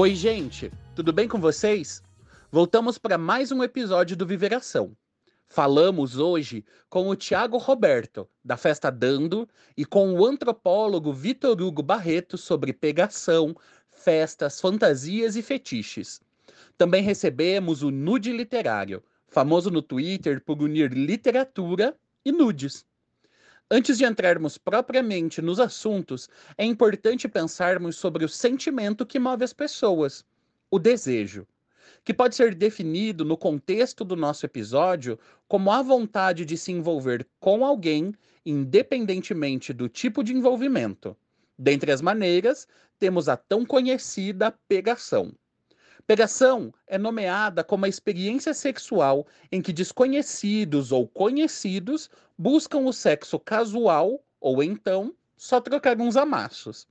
Oi, 0.00 0.14
gente, 0.14 0.72
tudo 0.94 1.12
bem 1.12 1.28
com 1.28 1.38
vocês? 1.38 2.02
Voltamos 2.50 2.96
para 2.96 3.18
mais 3.18 3.52
um 3.52 3.62
episódio 3.62 4.16
do 4.16 4.26
Viveração. 4.26 4.96
Falamos 5.46 6.16
hoje 6.16 6.64
com 6.88 7.10
o 7.10 7.14
Tiago 7.14 7.58
Roberto, 7.58 8.26
da 8.42 8.56
Festa 8.56 8.90
Dando, 8.90 9.46
e 9.76 9.84
com 9.84 10.14
o 10.14 10.24
antropólogo 10.24 11.12
Vitor 11.12 11.60
Hugo 11.60 11.82
Barreto 11.82 12.38
sobre 12.38 12.72
pegação, 12.72 13.54
festas, 13.90 14.58
fantasias 14.58 15.36
e 15.36 15.42
fetiches. 15.42 16.22
Também 16.78 17.02
recebemos 17.02 17.82
o 17.82 17.90
Nude 17.90 18.32
Literário, 18.32 19.02
famoso 19.28 19.70
no 19.70 19.82
Twitter 19.82 20.42
por 20.42 20.62
unir 20.62 20.94
literatura 20.94 21.94
e 22.24 22.32
nudes. 22.32 22.86
Antes 23.72 23.98
de 23.98 24.04
entrarmos 24.04 24.58
propriamente 24.58 25.40
nos 25.40 25.60
assuntos, 25.60 26.28
é 26.58 26.64
importante 26.64 27.28
pensarmos 27.28 27.94
sobre 27.94 28.24
o 28.24 28.28
sentimento 28.28 29.06
que 29.06 29.16
move 29.16 29.44
as 29.44 29.52
pessoas, 29.52 30.24
o 30.68 30.76
desejo, 30.76 31.46
que 32.04 32.12
pode 32.12 32.34
ser 32.34 32.52
definido 32.52 33.24
no 33.24 33.36
contexto 33.36 34.04
do 34.04 34.16
nosso 34.16 34.44
episódio 34.44 35.16
como 35.46 35.70
a 35.70 35.82
vontade 35.82 36.44
de 36.44 36.56
se 36.56 36.72
envolver 36.72 37.24
com 37.38 37.64
alguém, 37.64 38.12
independentemente 38.44 39.72
do 39.72 39.88
tipo 39.88 40.24
de 40.24 40.34
envolvimento. 40.34 41.16
Dentre 41.56 41.92
as 41.92 42.02
maneiras, 42.02 42.66
temos 42.98 43.28
a 43.28 43.36
tão 43.36 43.64
conhecida 43.64 44.52
pegação. 44.66 45.32
Pegação 46.10 46.74
é 46.88 46.98
nomeada 46.98 47.62
como 47.62 47.84
a 47.84 47.88
experiência 47.88 48.52
sexual 48.52 49.28
em 49.52 49.62
que 49.62 49.72
desconhecidos 49.72 50.90
ou 50.90 51.06
conhecidos 51.06 52.10
buscam 52.36 52.80
o 52.80 52.92
sexo 52.92 53.38
casual 53.38 54.20
ou 54.40 54.60
então 54.60 55.14
só 55.36 55.60
trocar 55.60 56.00
uns 56.00 56.16
amassos. 56.16 56.88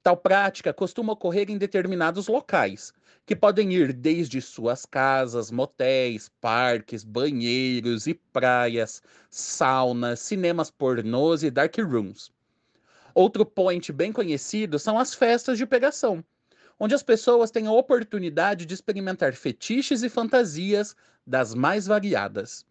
Tal 0.00 0.16
prática 0.16 0.72
costuma 0.72 1.12
ocorrer 1.12 1.50
em 1.50 1.58
determinados 1.58 2.28
locais, 2.28 2.92
que 3.26 3.34
podem 3.34 3.72
ir 3.72 3.92
desde 3.92 4.40
suas 4.40 4.86
casas, 4.86 5.50
motéis, 5.50 6.30
parques, 6.40 7.02
banheiros 7.02 8.06
e 8.06 8.14
praias, 8.14 9.02
saunas, 9.28 10.20
cinemas 10.20 10.70
pornôs 10.70 11.42
e 11.42 11.50
dark 11.50 11.78
rooms. 11.78 12.30
Outro 13.12 13.44
point 13.44 13.92
bem 13.92 14.12
conhecido 14.12 14.78
são 14.78 14.96
as 15.00 15.12
festas 15.12 15.58
de 15.58 15.66
pegação, 15.66 16.24
onde 16.84 16.96
as 16.96 17.02
pessoas 17.04 17.52
têm 17.52 17.68
a 17.68 17.72
oportunidade 17.72 18.66
de 18.66 18.74
experimentar 18.74 19.34
fetiches 19.34 20.02
e 20.02 20.08
fantasias 20.08 20.96
das 21.24 21.54
mais 21.54 21.86
variadas. 21.86 22.66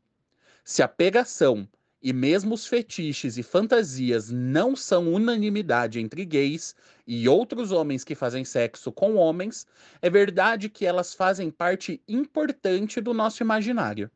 Se 0.65 0.83
a 0.83 0.87
pegação 0.89 1.65
e 2.03 2.11
mesmo 2.11 2.53
os 2.53 2.67
fetiches 2.67 3.37
e 3.37 3.41
fantasias 3.41 4.29
não 4.29 4.75
são 4.75 5.13
unanimidade 5.13 6.01
entre 6.01 6.25
gays 6.25 6.75
e 7.07 7.29
outros 7.29 7.71
homens 7.71 8.03
que 8.03 8.13
fazem 8.13 8.43
sexo 8.43 8.91
com 8.91 9.15
homens, 9.15 9.65
é 10.01 10.09
verdade 10.09 10.67
que 10.67 10.85
elas 10.85 11.13
fazem 11.13 11.49
parte 11.49 12.01
importante 12.05 12.99
do 12.99 13.13
nosso 13.13 13.41
imaginário. 13.41 14.11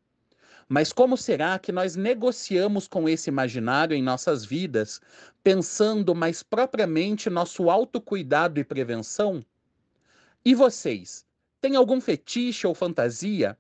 Mas 0.68 0.92
como 0.92 1.16
será 1.16 1.58
que 1.58 1.72
nós 1.72 1.96
negociamos 1.96 2.86
com 2.86 3.08
esse 3.08 3.30
imaginário 3.30 3.96
em 3.96 4.04
nossas 4.04 4.44
vidas, 4.44 5.00
pensando 5.42 6.14
mais 6.14 6.44
propriamente 6.44 7.30
nosso 7.30 7.70
autocuidado 7.70 8.60
e 8.60 8.64
prevenção? 8.66 9.42
E 10.48 10.54
vocês? 10.54 11.26
Têm 11.60 11.76
algum 11.76 12.00
fetiche 12.00 12.68
ou 12.68 12.76
fantasia? 12.76 13.58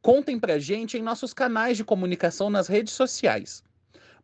Contem 0.00 0.40
pra 0.40 0.58
gente 0.58 0.96
em 0.96 1.02
nossos 1.02 1.34
canais 1.34 1.76
de 1.76 1.84
comunicação 1.84 2.48
nas 2.48 2.66
redes 2.66 2.94
sociais. 2.94 3.62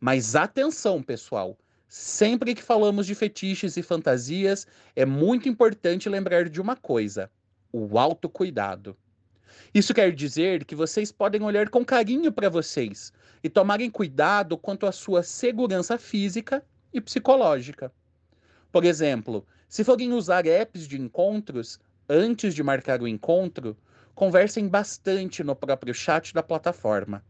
Mas 0.00 0.34
atenção, 0.34 1.03
pessoal! 1.03 1.59
Sempre 1.87 2.55
que 2.55 2.62
falamos 2.62 3.06
de 3.06 3.15
fetiches 3.15 3.77
e 3.77 3.83
fantasias, 3.83 4.66
é 4.97 5.05
muito 5.05 5.47
importante 5.47 6.09
lembrar 6.09 6.49
de 6.49 6.59
uma 6.59 6.75
coisa: 6.75 7.31
o 7.71 7.99
autocuidado. 7.99 8.97
Isso 9.75 9.93
quer 9.93 10.11
dizer 10.15 10.65
que 10.65 10.75
vocês 10.75 11.12
podem 11.12 11.43
olhar 11.43 11.69
com 11.69 11.84
carinho 11.84 12.32
para 12.32 12.49
vocês 12.49 13.12
e 13.44 13.50
tomarem 13.50 13.91
cuidado 13.91 14.56
quanto 14.56 14.87
à 14.87 14.93
sua 14.93 15.22
segurança 15.22 15.99
física 15.99 16.65
e 16.94 17.00
psicológica. 17.00 17.93
Por 18.72 18.87
exemplo, 18.87 19.47
se 19.69 19.84
forem 19.84 20.12
usar 20.12 20.47
apps 20.47 20.88
de 20.88 20.99
encontros, 21.00 21.78
antes 22.12 22.56
de 22.56 22.62
marcar 22.62 23.00
o 23.00 23.06
encontro, 23.06 23.76
conversem 24.16 24.66
bastante 24.66 25.44
no 25.44 25.54
próprio 25.54 25.94
chat 25.94 26.34
da 26.34 26.43
plataforma. 26.43 27.25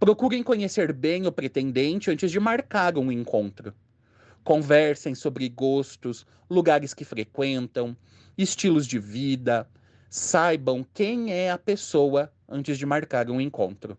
Procurem 0.00 0.42
conhecer 0.42 0.92
bem 0.92 1.24
o 1.24 1.30
pretendente 1.30 2.10
antes 2.10 2.32
de 2.32 2.40
marcar 2.40 2.98
um 2.98 3.12
encontro. 3.12 3.72
Conversem 4.42 5.14
sobre 5.14 5.48
gostos, 5.48 6.26
lugares 6.50 6.92
que 6.92 7.04
frequentam, 7.04 7.96
estilos 8.36 8.88
de 8.88 8.98
vida. 8.98 9.68
Saibam 10.10 10.84
quem 10.92 11.32
é 11.32 11.52
a 11.52 11.56
pessoa 11.56 12.32
antes 12.48 12.76
de 12.76 12.84
marcar 12.84 13.30
um 13.30 13.40
encontro. 13.40 13.96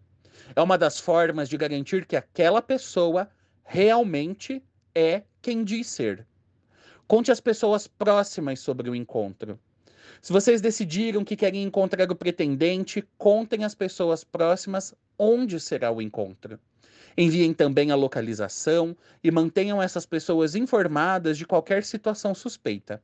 É 0.54 0.62
uma 0.62 0.78
das 0.78 1.00
formas 1.00 1.48
de 1.48 1.56
garantir 1.56 2.06
que 2.06 2.18
aquela 2.18 2.62
pessoa 2.62 3.30
realmente 3.64 4.62
é 4.94 5.24
quem 5.42 5.64
diz 5.64 5.88
ser. 5.88 6.28
Conte 7.08 7.32
às 7.32 7.40
pessoas 7.40 7.88
próximas 7.88 8.60
sobre 8.60 8.90
o 8.90 8.96
encontro. 8.96 9.58
Se 10.22 10.34
vocês 10.34 10.62
decidiram 10.62 11.24
que 11.24 11.36
querem 11.36 11.64
encontrar 11.64 12.12
o 12.12 12.16
pretendente, 12.16 13.04
contem 13.18 13.64
às 13.64 13.76
pessoas 13.76 14.24
próximas 14.24 14.94
onde 15.18 15.60
será 15.60 15.92
o 15.92 16.02
encontro. 16.02 16.60
Enviem 17.18 17.54
também 17.54 17.92
a 17.92 17.96
localização 17.96 18.96
e 19.24 19.32
mantenham 19.32 19.82
essas 19.82 20.06
pessoas 20.06 20.54
informadas 20.54 21.38
de 21.38 21.46
qualquer 21.46 21.84
situação 21.84 22.36
suspeita. 22.36 23.02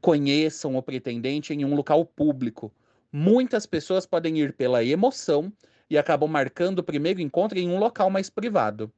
Conheçam 0.00 0.76
o 0.76 0.82
pretendente 0.82 1.52
em 1.52 1.64
um 1.64 1.74
local 1.74 2.04
público. 2.04 2.72
Muitas 3.12 3.64
pessoas 3.64 4.06
podem 4.06 4.38
ir 4.38 4.52
pela 4.52 4.84
emoção 4.84 5.52
e 5.88 5.96
acabam 5.96 6.28
marcando 6.28 6.80
o 6.80 6.84
primeiro 6.84 7.20
encontro 7.20 7.58
em 7.58 7.68
um 7.68 7.78
local 7.78 8.10
mais 8.10 8.28
privado. 8.28 8.92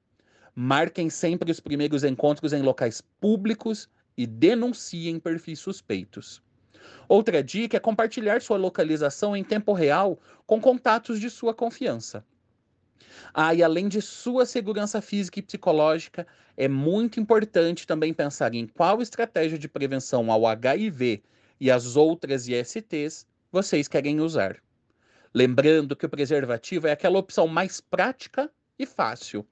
Marquem 0.54 1.08
sempre 1.08 1.50
os 1.50 1.60
primeiros 1.60 2.02
encontros 2.02 2.52
em 2.52 2.62
locais 2.62 3.02
públicos 3.20 3.88
e 4.16 4.26
denunciem 4.26 5.20
perfis 5.20 5.58
suspeitos. 5.58 6.42
Outra 7.08 7.42
dica 7.42 7.76
é 7.76 7.80
compartilhar 7.80 8.40
sua 8.40 8.56
localização 8.56 9.36
em 9.36 9.42
tempo 9.42 9.72
real 9.72 10.18
com 10.46 10.60
contatos 10.60 11.18
de 11.20 11.28
sua 11.28 11.54
confiança. 11.54 12.24
Ah, 13.32 13.54
e 13.54 13.62
além 13.62 13.88
de 13.88 14.00
sua 14.00 14.46
segurança 14.46 15.00
física 15.00 15.38
e 15.38 15.42
psicológica, 15.42 16.26
é 16.56 16.68
muito 16.68 17.20
importante 17.20 17.86
também 17.86 18.12
pensar 18.12 18.54
em 18.54 18.66
qual 18.66 19.00
estratégia 19.00 19.58
de 19.58 19.68
prevenção 19.68 20.30
ao 20.30 20.46
HIV 20.46 21.22
e 21.60 21.70
às 21.70 21.96
outras 21.96 22.48
ISTs 22.48 23.26
vocês 23.52 23.88
querem 23.88 24.20
usar. 24.20 24.56
Lembrando 25.32 25.94
que 25.94 26.06
o 26.06 26.08
preservativo 26.08 26.88
é 26.88 26.92
aquela 26.92 27.18
opção 27.18 27.46
mais 27.46 27.80
prática 27.80 28.50
e 28.78 28.86
fácil. 28.86 29.46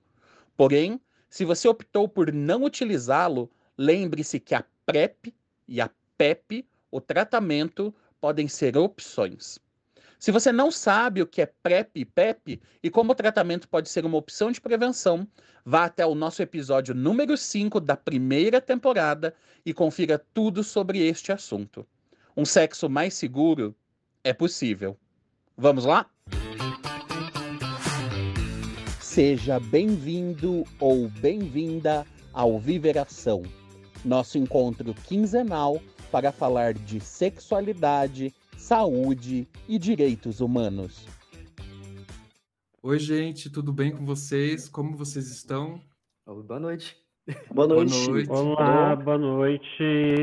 Porém, 0.56 1.00
se 1.28 1.44
você 1.44 1.68
optou 1.68 2.08
por 2.08 2.32
não 2.32 2.64
utilizá-lo, 2.64 3.50
lembre-se 3.76 4.40
que 4.40 4.54
a 4.54 4.64
PrEP 4.84 5.34
e 5.68 5.80
a 5.80 5.90
PEP 6.16 6.66
o 6.90 7.00
tratamento 7.00 7.94
podem 8.20 8.48
ser 8.48 8.76
opções. 8.76 9.58
Se 10.18 10.32
você 10.32 10.50
não 10.50 10.70
sabe 10.70 11.22
o 11.22 11.26
que 11.26 11.42
é 11.42 11.46
PrEP 11.62 11.90
e 11.94 12.04
PEP 12.04 12.60
e 12.82 12.90
como 12.90 13.12
o 13.12 13.14
tratamento 13.14 13.68
pode 13.68 13.88
ser 13.88 14.04
uma 14.04 14.18
opção 14.18 14.50
de 14.50 14.60
prevenção, 14.60 15.28
vá 15.64 15.84
até 15.84 16.04
o 16.04 16.14
nosso 16.14 16.42
episódio 16.42 16.92
número 16.92 17.36
5 17.36 17.78
da 17.78 17.96
primeira 17.96 18.60
temporada 18.60 19.32
e 19.64 19.72
confira 19.72 20.18
tudo 20.34 20.64
sobre 20.64 21.06
este 21.06 21.30
assunto. 21.30 21.86
Um 22.36 22.44
sexo 22.44 22.88
mais 22.88 23.14
seguro 23.14 23.76
é 24.24 24.32
possível. 24.32 24.96
Vamos 25.56 25.84
lá? 25.84 26.06
Seja 29.00 29.60
bem-vindo 29.60 30.64
ou 30.80 31.08
bem-vinda 31.08 32.04
ao 32.32 32.58
Viveração, 32.58 33.42
nosso 34.04 34.36
encontro 34.36 34.94
quinzenal 34.94 35.80
para 36.10 36.32
falar 36.32 36.74
de 36.74 37.00
sexualidade, 37.00 38.34
saúde 38.56 39.46
e 39.68 39.78
direitos 39.78 40.40
humanos. 40.40 41.06
Oi, 42.82 42.98
gente, 42.98 43.50
tudo 43.50 43.72
bem 43.72 43.90
com 43.90 44.04
vocês? 44.04 44.68
Como 44.68 44.96
vocês 44.96 45.30
estão? 45.30 45.80
Boa 46.26 46.60
noite. 46.60 46.96
Boa 47.52 47.68
noite. 47.68 47.92
Boa 47.92 48.08
noite. 48.08 48.30
Olá, 48.30 48.96
boa 48.96 49.18
noite. 49.18 49.82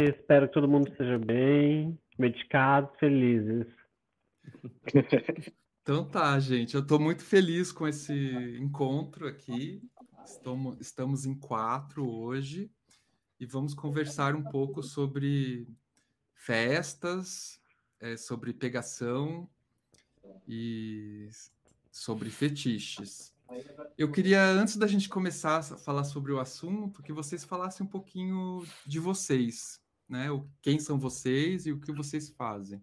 Espero 0.10 0.48
que 0.48 0.54
todo 0.54 0.68
mundo 0.68 0.90
esteja 0.90 1.20
bem, 1.20 1.98
medicados, 2.18 2.92
felizes. 3.00 3.68
Então 5.88 6.04
tá, 6.04 6.40
gente. 6.40 6.74
Eu 6.74 6.82
estou 6.82 7.00
muito 7.00 7.24
feliz 7.24 7.72
com 7.72 7.88
esse 7.88 8.12
encontro 8.60 9.28
aqui. 9.28 9.84
Estamos, 10.26 10.80
estamos 10.82 11.28
em 11.28 11.38
quatro 11.38 12.10
hoje 12.10 12.72
e 13.40 13.46
vamos 13.46 13.74
conversar 13.74 14.36
um 14.36 14.44
pouco 14.44 14.82
sobre 14.82 15.68
festas, 16.34 17.60
é, 18.00 18.16
sobre 18.18 18.54
pegação 18.54 19.50
e 20.48 21.30
sobre 21.92 22.30
fetiches. 22.30 23.34
Eu 23.98 24.12
queria, 24.12 24.44
antes 24.44 24.76
da 24.76 24.88
gente 24.88 25.08
começar 25.08 25.58
a 25.58 25.64
falar 25.78 26.04
sobre 26.04 26.32
o 26.32 26.40
assunto, 26.40 27.04
que 27.04 27.14
vocês 27.14 27.44
falassem 27.44 27.86
um 27.86 27.90
pouquinho 27.90 28.64
de 28.86 29.00
vocês. 29.00 29.82
né? 30.10 30.28
Quem 30.62 30.80
são 30.80 31.00
vocês 31.00 31.66
e 31.66 31.72
o 31.72 31.80
que 31.80 31.92
vocês 31.92 32.30
fazem? 32.30 32.82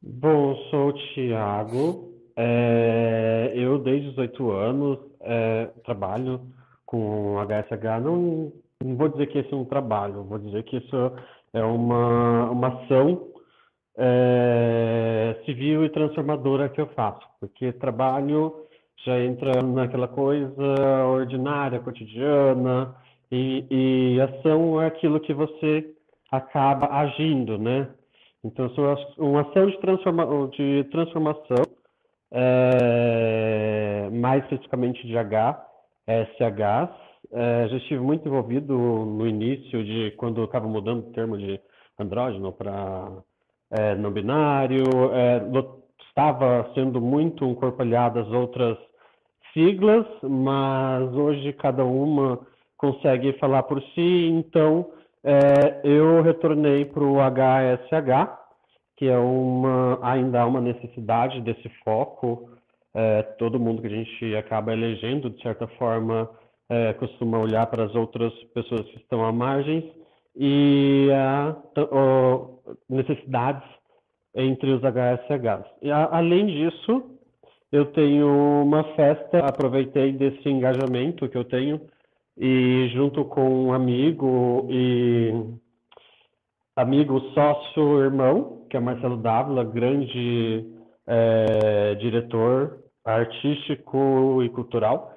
Bom, 0.00 0.56
sou 0.70 0.88
o 0.88 1.14
Thiago. 1.14 2.14
É, 2.36 3.52
eu, 3.54 3.78
desde 3.78 4.10
18 4.10 4.50
anos, 4.50 4.98
é, 5.20 5.66
trabalho 5.84 6.52
com 6.84 7.38
HSH. 7.38 8.00
Não, 8.02 8.52
não 8.84 8.96
vou 8.96 9.08
dizer 9.08 9.26
que 9.28 9.38
esse 9.38 9.52
é 9.52 9.56
um 9.56 9.64
trabalho, 9.64 10.24
vou 10.24 10.38
dizer 10.38 10.62
que 10.64 10.76
isso 10.76 11.12
é 11.52 11.62
uma, 11.64 12.50
uma 12.50 12.68
ação 12.68 13.28
é, 13.96 15.40
civil 15.44 15.84
e 15.84 15.90
transformadora 15.90 16.68
que 16.68 16.80
eu 16.80 16.86
faço, 16.88 17.26
porque 17.40 17.72
trabalho 17.72 18.54
já 19.04 19.18
entra 19.20 19.62
naquela 19.62 20.08
coisa 20.08 21.04
ordinária, 21.06 21.80
cotidiana, 21.80 22.94
e, 23.30 23.66
e 23.70 24.20
ação 24.20 24.80
é 24.80 24.86
aquilo 24.86 25.20
que 25.20 25.34
você 25.34 25.92
acaba 26.30 26.86
agindo, 26.86 27.58
né? 27.58 27.88
Então, 28.44 28.70
uma 29.18 29.40
ação 29.40 29.66
de, 29.66 29.78
transforma, 29.78 30.48
de 30.48 30.84
transformação, 30.90 31.64
é, 32.30 34.08
mais 34.12 34.42
especificamente 34.44 35.06
de 35.06 35.16
H, 35.16 35.66
SH, 36.06 37.03
é, 37.34 37.68
já 37.68 37.76
estive 37.76 38.00
muito 38.00 38.26
envolvido 38.26 38.74
no 38.74 39.26
início 39.26 39.84
de 39.84 40.12
quando 40.12 40.44
estava 40.44 40.66
mudando 40.68 41.00
o 41.00 41.12
termo 41.12 41.36
de 41.36 41.60
andrógeno 41.98 42.52
para 42.52 43.08
é, 43.70 43.94
não 43.96 44.10
binário, 44.10 44.84
estava 46.08 46.70
sendo 46.74 47.00
muito 47.00 47.44
incorporado 47.44 48.20
às 48.20 48.28
outras 48.28 48.78
siglas, 49.52 50.06
mas 50.22 51.12
hoje 51.12 51.52
cada 51.54 51.84
uma 51.84 52.38
consegue 52.76 53.32
falar 53.34 53.64
por 53.64 53.82
si, 53.94 54.28
então 54.28 54.90
é, 55.24 55.80
eu 55.82 56.22
retornei 56.22 56.84
para 56.84 57.02
o 57.02 57.16
HSH, 57.16 58.38
que 58.96 59.08
é 59.08 59.16
uma, 59.16 59.98
ainda 60.02 60.42
há 60.42 60.46
uma 60.46 60.60
necessidade 60.60 61.40
desse 61.40 61.68
foco. 61.82 62.50
É, 62.94 63.22
todo 63.22 63.58
mundo 63.58 63.80
que 63.80 63.88
a 63.88 63.90
gente 63.90 64.36
acaba 64.36 64.72
elegendo, 64.72 65.30
de 65.30 65.42
certa 65.42 65.66
forma, 65.66 66.30
é, 66.68 66.92
costuma 66.94 67.38
olhar 67.38 67.66
para 67.66 67.84
as 67.84 67.94
outras 67.94 68.32
pessoas 68.54 68.82
que 68.82 68.96
estão 68.96 69.24
à 69.24 69.32
margem 69.32 69.92
e 70.36 71.08
há 71.12 71.56
necessidades 72.88 73.68
entre 74.34 74.72
os 74.72 74.82
HSHs. 74.82 75.66
E, 75.82 75.90
a, 75.90 76.08
além 76.16 76.46
disso, 76.46 77.10
eu 77.70 77.86
tenho 77.86 78.28
uma 78.62 78.84
festa, 78.94 79.38
aproveitei 79.38 80.12
desse 80.12 80.48
engajamento 80.48 81.28
que 81.28 81.36
eu 81.36 81.44
tenho 81.44 81.80
e 82.36 82.88
junto 82.92 83.24
com 83.26 83.66
um 83.66 83.72
amigo 83.72 84.66
e 84.68 85.32
amigo 86.76 87.20
sócio 87.32 88.00
irmão, 88.00 88.66
que 88.68 88.76
é 88.76 88.80
Marcelo 88.80 89.16
Dávila, 89.16 89.62
grande 89.64 90.64
é, 91.06 91.94
diretor 91.96 92.78
artístico 93.04 94.42
e 94.42 94.48
cultural, 94.48 95.13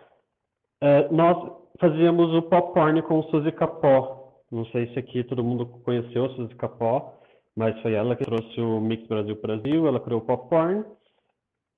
é, 0.81 1.09
nós 1.11 1.51
fazíamos 1.79 2.33
o 2.33 2.41
pop 2.43 2.73
porn 2.73 3.01
com 3.03 3.23
Suzy 3.23 3.51
Capó. 3.51 4.33
Não 4.51 4.65
sei 4.67 4.87
se 4.93 4.99
aqui 4.99 5.23
todo 5.23 5.43
mundo 5.43 5.65
conheceu 5.83 6.25
a 6.25 6.29
Suzy 6.29 6.55
Capó, 6.55 7.13
mas 7.55 7.79
foi 7.81 7.93
ela 7.93 8.15
que 8.15 8.23
trouxe 8.23 8.61
o 8.61 8.79
Mix 8.79 9.07
Brasil 9.07 9.39
Brasil, 9.41 9.87
ela 9.87 9.99
criou 9.99 10.21
o 10.21 10.25
pop 10.25 10.49
porn 10.49 10.85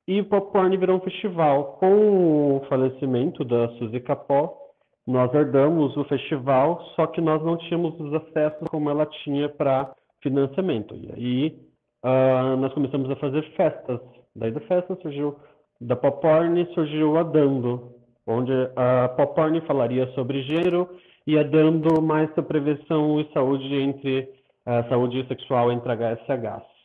e 0.09 0.21
o 0.21 0.25
Popcorn 0.25 0.75
virou 0.75 0.97
um 0.97 1.01
festival. 1.01 1.77
Com 1.79 2.57
o 2.57 2.65
falecimento 2.67 3.45
da 3.45 3.69
Suzy 3.77 3.99
Capó, 3.99 4.57
nós 5.05 5.31
herdamos 5.35 5.95
o 5.95 6.03
festival, 6.05 6.81
só 6.95 7.05
que 7.05 7.21
nós 7.21 7.43
não 7.43 7.57
tínhamos 7.57 7.93
os 7.99 8.11
acessos 8.15 8.67
como 8.69 8.89
ela 8.89 9.05
tinha 9.23 9.47
para 9.47 9.93
financiamento. 10.23 10.95
E 10.95 11.11
aí 11.13 11.59
uh, 12.03 12.57
nós 12.57 12.73
começamos 12.73 13.07
a 13.11 13.15
fazer 13.17 13.43
festas. 13.55 14.01
Daí 14.35 14.49
da 14.51 14.61
festa 14.61 14.95
surgiu, 14.95 15.35
da 15.79 15.95
Popcorn 15.95 16.65
surgiu 16.73 17.15
a 17.15 17.21
Dando, 17.21 17.93
onde 18.29 18.53
a 18.75 19.09
Popcorn 19.09 19.59
falaria 19.61 20.07
sobre 20.13 20.43
gênero 20.43 20.87
e 21.25 21.37
a 21.37 21.43
Dando 21.43 22.01
mais 22.01 22.29
sobre 22.35 22.43
prevenção 22.43 23.19
e 23.19 23.27
saúde 23.33 23.75
entre 23.75 24.29
uh, 24.67 24.87
saúde 24.87 25.27
sexual 25.27 25.71
entre 25.71 25.91
HSHs. 25.91 26.78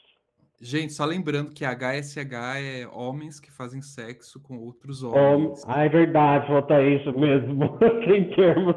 Gente, 0.65 0.95
só 0.95 1.05
lembrando 1.05 1.51
que 1.51 1.63
HSH 1.63 2.33
é 2.57 2.89
homens 2.91 3.39
que 3.39 3.53
fazem 3.53 3.83
sexo 3.83 4.41
com 4.41 4.57
outros 4.57 5.03
homens. 5.03 5.63
ah, 5.67 5.85
é 5.85 5.91
verdade, 5.91 6.47
falta 6.47 6.83
isso 6.83 7.13
mesmo. 7.19 7.77
Tem 8.09 8.31
termos 8.31 8.75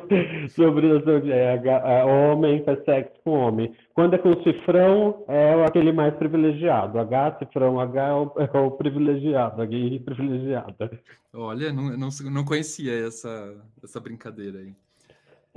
sobre 0.53 0.85
é, 1.31 1.55
é, 1.55 2.03
homem 2.03 2.61
faz 2.65 2.83
sexo 2.83 3.13
com 3.23 3.31
homem. 3.31 3.73
Quando 3.93 4.15
é 4.15 4.17
com 4.17 4.33
cifrão, 4.43 5.23
é 5.29 5.63
aquele 5.63 5.93
mais 5.93 6.13
privilegiado. 6.15 6.99
H, 6.99 7.37
cifrão 7.39 7.79
H 7.79 8.05
é 8.05 8.13
o, 8.13 8.33
é 8.37 8.59
o 8.59 8.71
privilegiado, 8.71 9.61
a 9.61 9.65
gay 9.65 9.97
privilegiada. 10.01 10.91
Olha, 11.33 11.71
não, 11.71 11.97
não, 11.97 12.09
não 12.29 12.43
conhecia 12.43 13.07
essa, 13.07 13.55
essa 13.81 14.01
brincadeira 14.01 14.59
aí. 14.59 14.75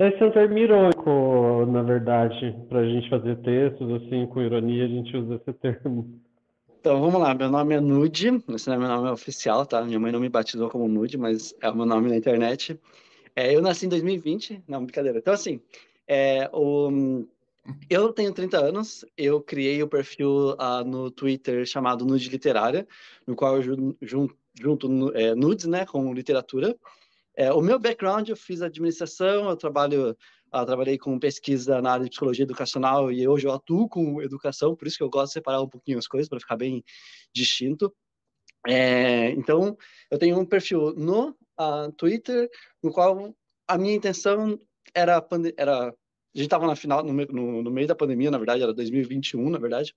Esse 0.01 0.23
é 0.23 0.25
um 0.25 0.31
termo 0.31 0.57
irônico, 0.57 1.67
na 1.67 1.83
verdade, 1.83 2.57
para 2.71 2.79
a 2.79 2.89
gente 2.89 3.11
fazer 3.11 3.37
textos 3.43 4.03
assim 4.03 4.27
com 4.29 4.41
ironia, 4.41 4.87
a 4.87 4.89
gente 4.89 5.15
usa 5.15 5.35
esse 5.35 5.53
termo. 5.59 6.19
Então 6.81 6.99
vamos 7.03 7.21
lá, 7.21 7.35
meu 7.35 7.51
nome 7.51 7.75
é 7.75 7.81
Nude, 7.81 8.29
esse 8.49 8.67
não 8.67 8.77
é 8.77 8.79
meu 8.79 8.89
nome 8.89 9.11
oficial, 9.11 9.67
tá? 9.67 9.83
Minha 9.83 10.01
mãe 10.01 10.11
não 10.11 10.19
me 10.19 10.31
batizou 10.31 10.71
como 10.71 10.89
Nude, 10.89 11.19
mas 11.19 11.55
é 11.61 11.69
o 11.69 11.77
meu 11.77 11.85
nome 11.85 12.09
na 12.09 12.17
internet. 12.17 12.81
É, 13.37 13.55
eu 13.55 13.61
nasci 13.61 13.85
em 13.85 13.91
2020, 13.91 14.63
não, 14.67 14.85
brincadeira. 14.85 15.19
Então, 15.19 15.35
assim, 15.35 15.61
é, 16.09 16.49
o, 16.51 17.27
eu 17.91 18.11
tenho 18.15 18.33
30 18.33 18.57
anos, 18.57 19.05
eu 19.19 19.39
criei 19.43 19.83
o 19.83 19.87
perfil 19.87 20.53
uh, 20.53 20.83
no 20.83 21.11
Twitter 21.11 21.67
chamado 21.67 22.07
Nude 22.07 22.31
Literária, 22.31 22.89
no 23.27 23.37
qual 23.37 23.57
eu 23.57 23.63
junto, 24.01 24.35
junto 24.59 25.15
é, 25.15 25.35
nudes, 25.35 25.67
né, 25.67 25.85
com 25.85 26.15
literatura. 26.15 26.75
É, 27.41 27.51
o 27.51 27.63
meu 27.63 27.79
background, 27.79 28.29
eu 28.29 28.37
fiz 28.37 28.61
administração, 28.61 29.49
eu 29.49 29.57
trabalho, 29.57 30.11
uh, 30.11 30.67
trabalhei 30.67 30.99
com 30.99 31.19
pesquisa 31.19 31.81
na 31.81 31.93
área 31.93 32.05
de 32.05 32.11
psicologia 32.11 32.43
educacional 32.43 33.11
e 33.11 33.27
hoje 33.27 33.47
eu 33.47 33.53
atuo 33.53 33.89
com 33.89 34.21
educação, 34.21 34.77
por 34.77 34.87
isso 34.87 34.99
que 34.99 35.03
eu 35.03 35.09
gosto 35.09 35.29
de 35.29 35.33
separar 35.33 35.63
um 35.63 35.67
pouquinho 35.67 35.97
as 35.97 36.07
coisas 36.07 36.29
para 36.29 36.39
ficar 36.39 36.59
bem 36.59 36.85
distinto. 37.35 37.91
É, 38.69 39.31
então, 39.31 39.75
eu 40.11 40.19
tenho 40.19 40.39
um 40.39 40.45
perfil 40.45 40.95
no 40.95 41.31
uh, 41.59 41.91
Twitter, 41.97 42.47
no 42.83 42.93
qual 42.93 43.35
a 43.67 43.79
minha 43.79 43.95
intenção 43.95 44.59
era, 44.95 45.27
era 45.57 45.89
a 45.89 45.95
gente 46.35 46.45
estava 46.45 46.67
na 46.67 46.77
final, 46.77 47.03
no, 47.03 47.11
no, 47.11 47.63
no, 47.63 47.71
meio 47.71 47.89
da 47.89 47.95
pandemia, 47.95 48.31
na 48.31 48.37
verdade, 48.37 48.63
era 48.63 48.75
2021, 48.75 49.49
na 49.49 49.59
verdade, 49.59 49.95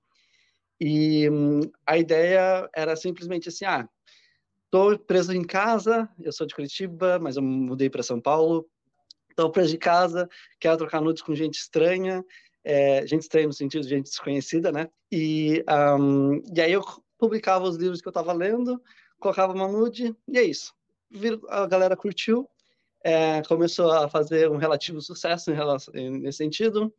e 0.79 1.29
hum, 1.29 1.59
a 1.85 1.97
ideia 1.97 2.69
era 2.73 2.95
simplesmente 2.95 3.49
assim, 3.49 3.65
ah, 3.65 3.85
Estou 4.73 4.97
preso 4.97 5.31
em 5.31 5.43
casa, 5.43 6.09
eu 6.19 6.31
sou 6.31 6.47
de 6.47 6.55
Curitiba, 6.55 7.19
mas 7.19 7.35
eu 7.35 7.43
mudei 7.43 7.91
para 7.91 8.01
São 8.01 8.19
Paulo. 8.19 8.67
Estou 9.29 9.51
preso 9.51 9.69
de 9.69 9.77
casa, 9.77 10.27
quero 10.59 10.77
trocar 10.77 10.99
nudes 10.99 11.21
com 11.21 11.35
gente 11.35 11.59
estranha, 11.59 12.25
é, 12.63 13.05
gente 13.05 13.21
estranha 13.21 13.45
no 13.45 13.53
sentido 13.53 13.83
de 13.83 13.89
gente 13.89 14.05
desconhecida, 14.05 14.71
né? 14.71 14.89
E, 15.11 15.63
um, 15.99 16.41
e 16.51 16.59
aí 16.59 16.71
eu 16.71 16.81
publicava 17.19 17.65
os 17.65 17.75
livros 17.75 18.01
que 18.01 18.07
eu 18.07 18.09
estava 18.09 18.33
lendo, 18.33 18.81
colocava 19.19 19.53
uma 19.53 19.67
nude, 19.67 20.15
e 20.27 20.39
é 20.39 20.43
isso. 20.43 20.73
A 21.49 21.67
galera 21.67 21.95
curtiu, 21.95 22.49
é, 23.03 23.43
começou 23.43 23.91
a 23.91 24.09
fazer 24.09 24.49
um 24.49 24.57
relativo 24.57 24.99
sucesso 25.01 25.51
relação, 25.51 25.93
nesse 25.93 26.39
sentido. 26.39 26.91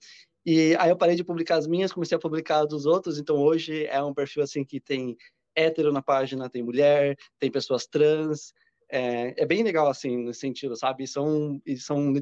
E 0.46 0.76
aí 0.78 0.90
eu 0.90 0.96
parei 0.96 1.16
de 1.16 1.24
publicar 1.24 1.56
as 1.56 1.66
minhas, 1.66 1.92
comecei 1.92 2.14
a 2.14 2.20
publicar 2.20 2.66
dos 2.66 2.86
outros. 2.86 3.18
Então 3.18 3.36
hoje 3.36 3.84
é 3.86 4.00
um 4.00 4.14
perfil 4.14 4.44
assim 4.44 4.62
que 4.62 4.78
tem 4.78 5.16
hétero 5.56 5.92
na 5.92 6.02
página, 6.02 6.50
tem 6.50 6.62
mulher, 6.62 7.16
tem 7.38 7.50
pessoas 7.50 7.86
trans. 7.86 8.52
É, 8.90 9.42
é 9.42 9.46
bem 9.46 9.62
legal, 9.62 9.88
assim, 9.88 10.16
nesse 10.24 10.40
sentido, 10.40 10.76
sabe? 10.76 11.04
E 11.04 11.08
são, 11.08 11.60
e 11.64 11.76
são 11.76 12.14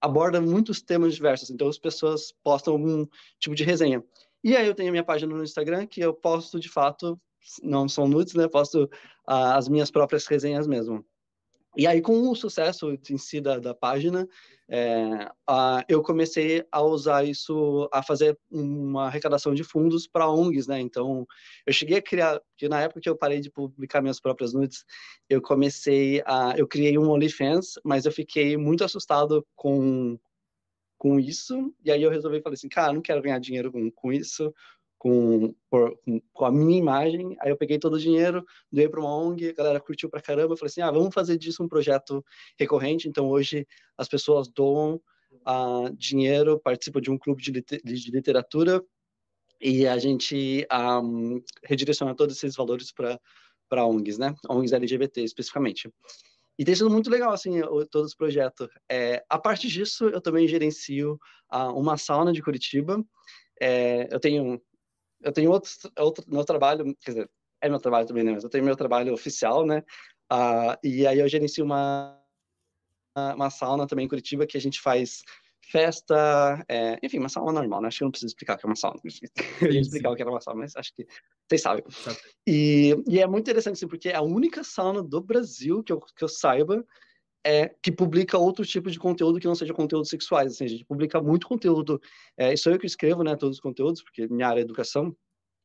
aborda 0.00 0.40
muitos 0.40 0.82
temas 0.82 1.14
diversos, 1.14 1.50
então 1.50 1.66
as 1.68 1.78
pessoas 1.78 2.32
postam 2.42 2.74
algum 2.74 3.06
tipo 3.38 3.54
de 3.54 3.64
resenha. 3.64 4.04
E 4.42 4.54
aí 4.54 4.66
eu 4.66 4.74
tenho 4.74 4.90
a 4.90 4.92
minha 4.92 5.04
página 5.04 5.34
no 5.34 5.42
Instagram, 5.42 5.86
que 5.86 6.00
eu 6.00 6.12
posto, 6.12 6.60
de 6.60 6.68
fato, 6.68 7.18
não 7.62 7.88
são 7.88 8.06
nudes, 8.06 8.34
né? 8.34 8.46
Posto 8.46 8.84
uh, 8.84 9.54
as 9.56 9.68
minhas 9.68 9.90
próprias 9.90 10.26
resenhas 10.26 10.66
mesmo. 10.66 11.04
E 11.76 11.86
aí, 11.86 12.00
com 12.00 12.28
o 12.30 12.34
sucesso 12.34 12.96
em 13.10 13.18
si 13.18 13.40
da, 13.40 13.58
da 13.58 13.74
página, 13.74 14.28
é, 14.68 15.28
a, 15.46 15.84
eu 15.88 16.02
comecei 16.02 16.64
a 16.70 16.82
usar 16.82 17.24
isso, 17.24 17.88
a 17.92 18.02
fazer 18.02 18.38
uma 18.50 19.06
arrecadação 19.06 19.54
de 19.54 19.64
fundos 19.64 20.06
para 20.06 20.28
ONGs, 20.28 20.66
né? 20.66 20.80
Então, 20.80 21.26
eu 21.66 21.72
cheguei 21.72 21.98
a 21.98 22.02
criar, 22.02 22.40
que 22.56 22.68
na 22.68 22.80
época 22.80 23.00
que 23.00 23.08
eu 23.08 23.16
parei 23.16 23.40
de 23.40 23.50
publicar 23.50 24.00
minhas 24.00 24.20
próprias 24.20 24.52
nudes, 24.52 24.84
eu 25.28 25.42
comecei 25.42 26.22
a, 26.24 26.54
eu 26.56 26.66
criei 26.66 26.96
um 26.96 27.10
OnlyFans, 27.10 27.74
mas 27.84 28.06
eu 28.06 28.12
fiquei 28.12 28.56
muito 28.56 28.84
assustado 28.84 29.46
com 29.54 30.18
com 30.96 31.20
isso, 31.20 31.70
e 31.84 31.90
aí 31.90 32.02
eu 32.02 32.08
resolvi 32.10 32.40
falei 32.40 32.54
assim, 32.54 32.68
cara, 32.68 32.90
não 32.90 33.02
quero 33.02 33.20
ganhar 33.20 33.38
dinheiro 33.38 33.70
com, 33.70 33.90
com 33.90 34.10
isso, 34.10 34.54
com, 35.04 35.54
por, 35.68 36.00
com 36.32 36.44
a 36.46 36.50
minha 36.50 36.78
imagem. 36.78 37.36
Aí 37.40 37.50
eu 37.50 37.58
peguei 37.58 37.78
todo 37.78 37.92
o 37.92 37.98
dinheiro, 37.98 38.42
doei 38.72 38.88
para 38.88 39.00
uma 39.00 39.14
ONG, 39.14 39.50
a 39.50 39.52
galera 39.52 39.78
curtiu 39.78 40.08
pra 40.08 40.22
caramba. 40.22 40.54
Eu 40.54 40.56
falei 40.56 40.70
assim: 40.70 40.80
ah, 40.80 40.90
vamos 40.90 41.12
fazer 41.12 41.36
disso 41.36 41.62
um 41.62 41.68
projeto 41.68 42.24
recorrente. 42.58 43.06
Então 43.06 43.28
hoje 43.28 43.66
as 43.98 44.08
pessoas 44.08 44.48
doam 44.48 44.98
uh, 45.46 45.94
dinheiro, 45.94 46.58
participo 46.58 47.02
de 47.02 47.10
um 47.10 47.18
clube 47.18 47.42
de, 47.42 47.52
de 47.52 48.10
literatura 48.10 48.82
e 49.60 49.86
a 49.86 49.98
gente 49.98 50.66
um, 50.72 51.38
redireciona 51.62 52.14
todos 52.14 52.36
esses 52.36 52.56
valores 52.56 52.90
para 52.90 53.86
ONGs, 53.86 54.16
né? 54.16 54.34
ONGs 54.48 54.72
LGBT 54.72 55.22
especificamente. 55.22 55.92
E 56.58 56.64
tem 56.64 56.74
sido 56.74 56.88
muito 56.88 57.10
legal, 57.10 57.32
assim, 57.32 57.60
todo 57.90 58.06
esse 58.06 58.16
projeto. 58.16 58.70
É, 58.90 59.22
a 59.28 59.38
parte 59.38 59.68
disso, 59.68 60.08
eu 60.08 60.20
também 60.20 60.48
gerencio 60.48 61.20
uh, 61.52 61.78
uma 61.78 61.98
sauna 61.98 62.32
de 62.32 62.40
Curitiba. 62.40 63.04
É, 63.60 64.08
eu 64.10 64.18
tenho 64.18 64.62
eu 65.24 65.32
tenho 65.32 65.50
outro, 65.50 65.70
outro 65.98 66.24
meu 66.28 66.44
trabalho, 66.44 66.96
quer 67.00 67.10
dizer, 67.12 67.30
é 67.60 67.68
meu 67.68 67.80
trabalho 67.80 68.06
também, 68.06 68.22
né? 68.24 68.32
Mas 68.32 68.44
eu 68.44 68.50
tenho 68.50 68.64
meu 68.64 68.76
trabalho 68.76 69.12
oficial, 69.12 69.66
né? 69.66 69.82
Uh, 70.32 70.76
e 70.82 71.06
aí 71.06 71.18
eu 71.18 71.28
gerencio 71.28 71.64
uma, 71.64 72.20
uma 73.34 73.50
sauna 73.50 73.86
também 73.86 74.04
em 74.04 74.08
Curitiba 74.08 74.46
que 74.46 74.56
a 74.56 74.60
gente 74.60 74.80
faz 74.80 75.22
festa, 75.70 76.64
é, 76.68 76.98
enfim, 77.02 77.18
uma 77.18 77.28
sauna 77.28 77.52
normal, 77.52 77.80
né? 77.80 77.88
Acho 77.88 77.98
que 77.98 78.04
eu 78.04 78.06
não 78.06 78.10
preciso 78.10 78.30
explicar 78.30 78.54
o 78.54 78.58
que 78.58 78.66
é 78.66 78.68
uma 78.68 78.76
sauna. 78.76 79.00
Eu 79.62 79.72
ia 79.72 79.80
explicar 79.80 80.10
o 80.10 80.14
que 80.14 80.22
era 80.22 80.30
uma 80.30 80.40
sauna, 80.40 80.60
mas 80.60 80.76
acho 80.76 80.94
que 80.94 81.06
vocês 81.48 81.62
sabem. 81.62 81.82
E, 82.46 82.94
e 83.08 83.18
é 83.18 83.26
muito 83.26 83.44
interessante, 83.44 83.76
assim, 83.76 83.88
porque 83.88 84.10
é 84.10 84.14
a 84.14 84.22
única 84.22 84.62
sauna 84.62 85.02
do 85.02 85.20
Brasil 85.20 85.82
que 85.82 85.92
eu, 85.92 86.00
que 86.00 86.22
eu 86.22 86.28
saiba 86.28 86.84
é, 87.44 87.68
que 87.82 87.92
publica 87.92 88.38
outro 88.38 88.64
tipo 88.64 88.90
de 88.90 88.98
conteúdo 88.98 89.38
que 89.38 89.46
não 89.46 89.54
seja 89.54 89.74
conteúdo 89.74 90.06
sexuais. 90.06 90.52
Assim, 90.52 90.64
a 90.64 90.68
gente 90.68 90.84
publica 90.84 91.20
muito 91.20 91.46
conteúdo. 91.46 92.00
É, 92.36 92.54
isso 92.54 92.70
eu 92.70 92.78
que 92.78 92.86
escrevo, 92.86 93.22
né? 93.22 93.36
Todos 93.36 93.58
os 93.58 93.60
conteúdos, 93.60 94.02
porque 94.02 94.26
minha 94.26 94.48
área 94.48 94.60
é 94.60 94.62
educação. 94.62 95.14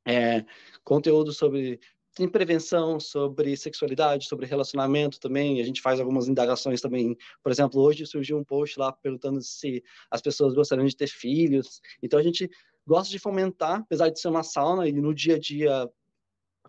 É, 0.05 0.43
conteúdo 0.83 1.31
sobre 1.31 1.79
em 2.19 2.27
prevenção 2.27 2.99
sobre 2.99 3.55
sexualidade, 3.55 4.27
sobre 4.27 4.45
relacionamento 4.45 5.19
também. 5.19 5.61
A 5.61 5.63
gente 5.63 5.81
faz 5.81 5.99
algumas 5.99 6.27
indagações 6.27 6.81
também. 6.81 7.15
Por 7.41 7.51
exemplo, 7.51 7.81
hoje 7.81 8.05
surgiu 8.05 8.37
um 8.37 8.43
post 8.43 8.77
lá 8.79 8.91
perguntando 8.91 9.41
se 9.41 9.83
as 10.11 10.21
pessoas 10.21 10.53
gostariam 10.53 10.85
de 10.85 10.95
ter 10.95 11.07
filhos. 11.07 11.79
Então 12.03 12.19
a 12.19 12.23
gente 12.23 12.49
gosta 12.85 13.11
de 13.11 13.19
fomentar, 13.19 13.81
apesar 13.81 14.09
de 14.09 14.19
ser 14.19 14.27
uma 14.27 14.43
sauna 14.43 14.87
e 14.87 14.91
no 14.91 15.13
dia 15.13 15.35
a 15.35 15.39
dia 15.39 15.89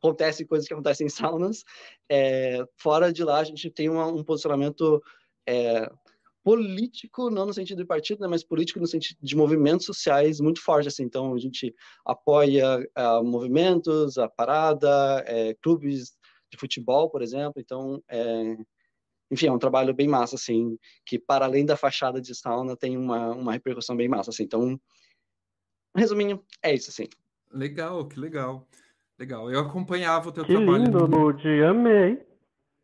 acontecem 0.01 0.47
coisas 0.47 0.67
que 0.67 0.75
acontecem 0.75 1.07
em 1.07 1.11
saunas. 1.11 1.65
É, 2.11 2.65
fora 2.77 3.13
de 3.13 3.23
lá 3.23 3.39
a 3.39 3.45
gente 3.45 3.71
tem 3.71 3.89
uma, 3.89 4.07
um 4.07 4.25
posicionamento 4.25 5.03
é, 5.47 5.91
político, 6.43 7.31
não 7.31 7.47
no 7.47 7.53
sentido 7.53 7.79
de 7.79 7.87
partido, 7.87 8.21
né, 8.21 8.29
mas 8.29 8.43
político 8.43 8.81
no 8.81 8.87
sentido 8.87 9.19
de 9.21 9.37
movimentos 9.37 9.87
sociais 9.87 10.41
muito 10.41 10.63
forte, 10.63 10.89
assim. 10.89 11.05
Então, 11.05 11.35
a 11.35 11.39
gente 11.39 11.75
apoia 12.05 12.79
uh, 12.79 13.23
movimentos, 13.23 14.17
a 14.17 14.29
parada, 14.29 15.23
é, 15.27 15.55
clubes 15.63 16.17
de 16.51 16.59
futebol, 16.59 17.11
por 17.11 17.23
exemplo. 17.23 17.61
Então, 17.61 18.03
é, 18.09 18.57
enfim, 19.31 19.47
é 19.47 19.53
um 19.53 19.59
trabalho 19.59 19.95
bem 19.95 20.09
massa, 20.09 20.37
assim, 20.37 20.79
que 21.05 21.19
para 21.19 21.45
além 21.45 21.65
da 21.65 21.77
fachada 21.77 22.21
de 22.21 22.35
sauna 22.35 22.77
tem 22.77 22.97
uma, 22.97 23.33
uma 23.33 23.53
repercussão 23.53 23.97
bem 23.97 24.09
massa, 24.09 24.31
assim. 24.31 24.45
Então, 24.45 24.81
resuminho, 25.95 26.43
é 26.63 26.75
isso, 26.75 26.91
assim. 26.91 27.07
Legal, 27.53 28.07
que 28.09 28.19
legal. 28.19 28.67
Legal. 29.21 29.53
Eu 29.53 29.61
acompanhava 29.61 30.31
o 30.31 30.33
teu 30.33 30.47
que 30.47 30.55
trabalho. 30.55 30.85
Lindo, 30.85 31.07
no... 31.07 31.19
Lud, 31.19 31.47
amei. 31.63 32.27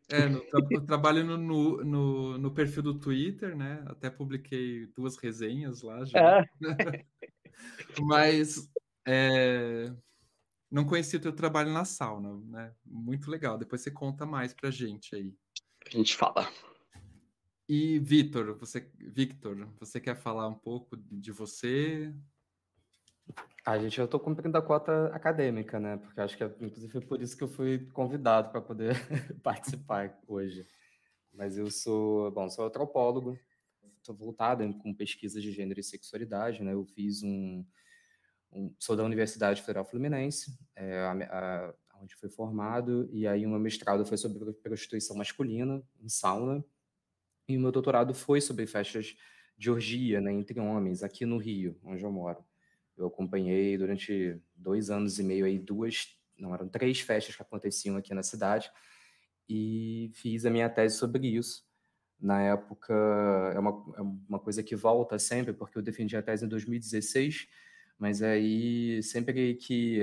É, 0.07 0.29
no, 0.29 0.41
eu 0.69 0.85
trabalho 0.85 1.25
no, 1.25 1.35
no, 1.35 1.83
no, 1.83 2.37
no, 2.37 2.51
perfil 2.51 2.83
do 2.83 2.99
Twitter, 2.99 3.57
né? 3.57 3.83
Até 3.87 4.11
publiquei 4.11 4.85
duas 4.95 5.17
resenhas 5.17 5.81
lá 5.81 6.05
já. 6.05 6.19
É. 6.39 6.45
Mas 7.99 8.71
é, 9.05 9.91
não 10.69 10.85
conheci 10.85 11.17
o 11.17 11.19
teu 11.19 11.33
trabalho 11.33 11.73
na 11.73 11.83
sauna, 11.83 12.39
né? 12.45 12.71
Muito 12.85 13.31
legal. 13.31 13.57
Depois 13.57 13.81
você 13.81 13.89
conta 13.89 14.23
mais 14.23 14.53
pra 14.53 14.69
gente 14.69 15.15
aí. 15.15 15.33
A 15.87 15.89
gente 15.89 16.15
fala. 16.15 16.47
E 17.67 17.97
Vitor, 17.97 18.55
você, 18.59 18.87
Victor, 18.95 19.67
você 19.79 19.99
quer 19.99 20.15
falar 20.15 20.47
um 20.47 20.53
pouco 20.53 20.95
de 20.95 21.31
você? 21.31 22.13
A 23.67 23.77
gente, 23.77 23.99
eu 23.99 24.05
estou 24.05 24.17
cumprindo 24.17 24.57
a 24.57 24.61
cota 24.61 25.07
acadêmica, 25.07 25.77
né? 25.77 25.97
Porque 25.97 26.21
acho 26.21 26.37
que, 26.37 26.43
inclusive, 26.61 26.89
foi 26.89 27.01
por 27.01 27.21
isso 27.21 27.35
que 27.35 27.43
eu 27.43 27.49
fui 27.49 27.79
convidado 27.91 28.49
para 28.49 28.61
poder 28.61 28.95
participar 29.43 30.17
hoje. 30.25 30.65
Mas 31.33 31.57
eu 31.57 31.69
sou, 31.69 32.31
bom, 32.31 32.49
sou 32.49 32.65
antropólogo, 32.65 33.37
estou 33.97 34.15
voltado 34.15 34.63
com 34.75 34.93
pesquisas 34.93 35.43
de 35.43 35.51
gênero 35.51 35.81
e 35.81 35.83
sexualidade, 35.83 36.63
né? 36.63 36.71
Eu 36.71 36.85
fiz 36.85 37.21
um, 37.23 37.65
um 38.53 38.73
sou 38.79 38.95
da 38.95 39.03
Universidade 39.03 39.61
Federal 39.61 39.83
Fluminense, 39.83 40.57
é, 40.73 40.99
a, 41.01 41.11
a, 41.11 41.73
onde 42.01 42.15
fui 42.15 42.29
formado, 42.29 43.09
e 43.11 43.27
aí 43.27 43.45
o 43.45 43.49
meu 43.49 43.59
mestrado 43.59 44.05
foi 44.05 44.15
sobre 44.15 44.53
prostituição 44.53 45.17
masculina 45.17 45.83
em 45.99 46.07
sauna, 46.07 46.63
e 47.49 47.57
o 47.57 47.59
meu 47.59 47.73
doutorado 47.73 48.13
foi 48.13 48.39
sobre 48.39 48.65
festas 48.65 49.17
de 49.57 49.69
orgia, 49.69 50.21
né, 50.21 50.31
entre 50.31 50.57
homens, 50.57 51.03
aqui 51.03 51.25
no 51.25 51.37
Rio, 51.37 51.77
onde 51.83 52.01
eu 52.01 52.11
moro. 52.13 52.45
Eu 52.97 53.07
acompanhei 53.07 53.77
durante 53.77 54.41
dois 54.55 54.89
anos 54.89 55.19
e 55.19 55.23
meio 55.23 55.45
aí 55.45 55.59
duas, 55.59 56.17
não 56.37 56.53
eram 56.53 56.67
três 56.67 56.99
festas 56.99 57.35
que 57.35 57.41
aconteciam 57.41 57.95
aqui 57.97 58.13
na 58.13 58.23
cidade 58.23 58.71
e 59.49 60.11
fiz 60.13 60.45
a 60.45 60.49
minha 60.49 60.69
tese 60.69 60.97
sobre 60.97 61.27
isso. 61.27 61.65
Na 62.19 62.41
época, 62.41 62.93
é 63.53 63.59
uma, 63.59 63.93
é 63.95 64.01
uma 64.01 64.39
coisa 64.39 64.63
que 64.63 64.75
volta 64.75 65.19
sempre, 65.19 65.53
porque 65.53 65.77
eu 65.77 65.83
defendi 65.83 66.17
a 66.17 66.21
tese 66.21 66.45
em 66.45 66.47
2016, 66.47 67.47
mas 67.99 68.21
aí 68.21 69.01
sempre 69.03 69.55
que 69.55 69.99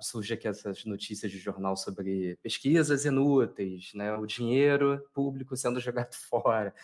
surge 0.00 0.34
aqui 0.34 0.48
essas 0.48 0.84
notícias 0.84 1.30
de 1.30 1.38
jornal 1.38 1.76
sobre 1.76 2.38
pesquisas 2.42 3.04
inúteis, 3.04 3.92
né, 3.94 4.14
o 4.14 4.26
dinheiro 4.26 5.02
público 5.12 5.56
sendo 5.56 5.80
jogado 5.80 6.14
fora, 6.28 6.74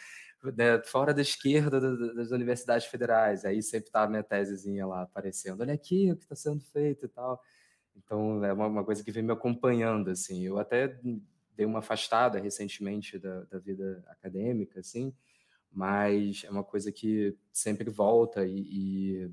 né, 0.53 0.83
fora 0.85 1.15
da 1.15 1.23
esquerda 1.23 1.81
das 2.15 2.31
universidades 2.31 2.87
federais. 2.87 3.45
Aí 3.45 3.63
sempre 3.63 3.91
tá 3.91 4.03
a 4.03 4.09
minha 4.09 4.23
tesezinha 4.23 4.87
lá 4.87 5.03
aparecendo. 5.03 5.61
Olha 5.61 5.75
aqui 5.75 6.13
o 6.13 6.17
que 6.17 6.25
está 6.25 6.37
sendo 6.37 6.61
feito 6.61 7.07
e 7.07 7.09
tal. 7.09 7.41
Então 7.97 8.45
é 8.45 8.53
uma, 8.53 8.67
uma, 8.67 8.85
coisa 8.85 9.03
que 9.03 9.11
vem 9.11 9.23
me 9.23 9.33
acompanhando, 9.33 10.11
assim. 10.11 10.45
Eu 10.45 10.59
até 10.59 10.99
dei 11.57 11.65
uma 11.67 11.79
afastada 11.79 12.39
recentemente 12.39 13.19
da, 13.19 13.43
da 13.45 13.59
vida 13.59 14.05
acadêmica, 14.09 14.81
assim, 14.81 15.15
mas 15.73 16.45
é 16.45 16.51
uma 16.51 16.65
coisa 16.65 16.93
que 16.93 17.37
sempre 17.53 17.91
volta 17.91 18.47
e, 18.47 18.59
e 18.59 19.31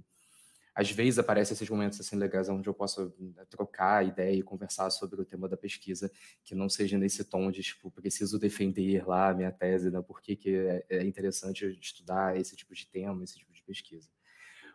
às 0.75 0.89
vezes 0.89 1.20
aparecem 1.20 1.53
esses 1.53 1.70
momentos 1.70 2.00
assim 2.00 2.15
legais 2.15 2.50
onde 2.50 2.68
eu 2.68 2.74
posso 2.74 3.13
né, 3.20 3.46
trocar 3.50 4.06
ideia 4.06 4.36
e 4.36 4.42
conversar 4.42 4.89
sobre 4.89 5.22
o 5.22 5.25
tema 5.25 5.48
da 5.48 5.56
pesquisa, 5.56 6.12
que 6.44 6.56
não 6.56 6.68
seja 6.68 6.98
nesse 6.98 7.24
tom 7.24 7.51
de 7.51 7.62
tipo 7.62 7.92
preciso 7.92 8.39
defender 8.39 9.08
lá 9.08 9.30
a 9.30 9.34
minha 9.34 9.51
tese, 9.51 9.92
né? 9.92 10.01
Por 10.01 10.22
que, 10.22 10.36
que 10.36 10.56
é, 10.56 10.86
é 10.89 11.03
interessante 11.03 11.77
estudar 11.80 12.38
esse 12.38 12.56
tipo 12.56 12.74
de 12.74 12.88
tema, 12.88 13.24
esse 13.24 13.38
tipo 13.38 13.53
de 13.53 13.62
pesquisa. 13.62 14.10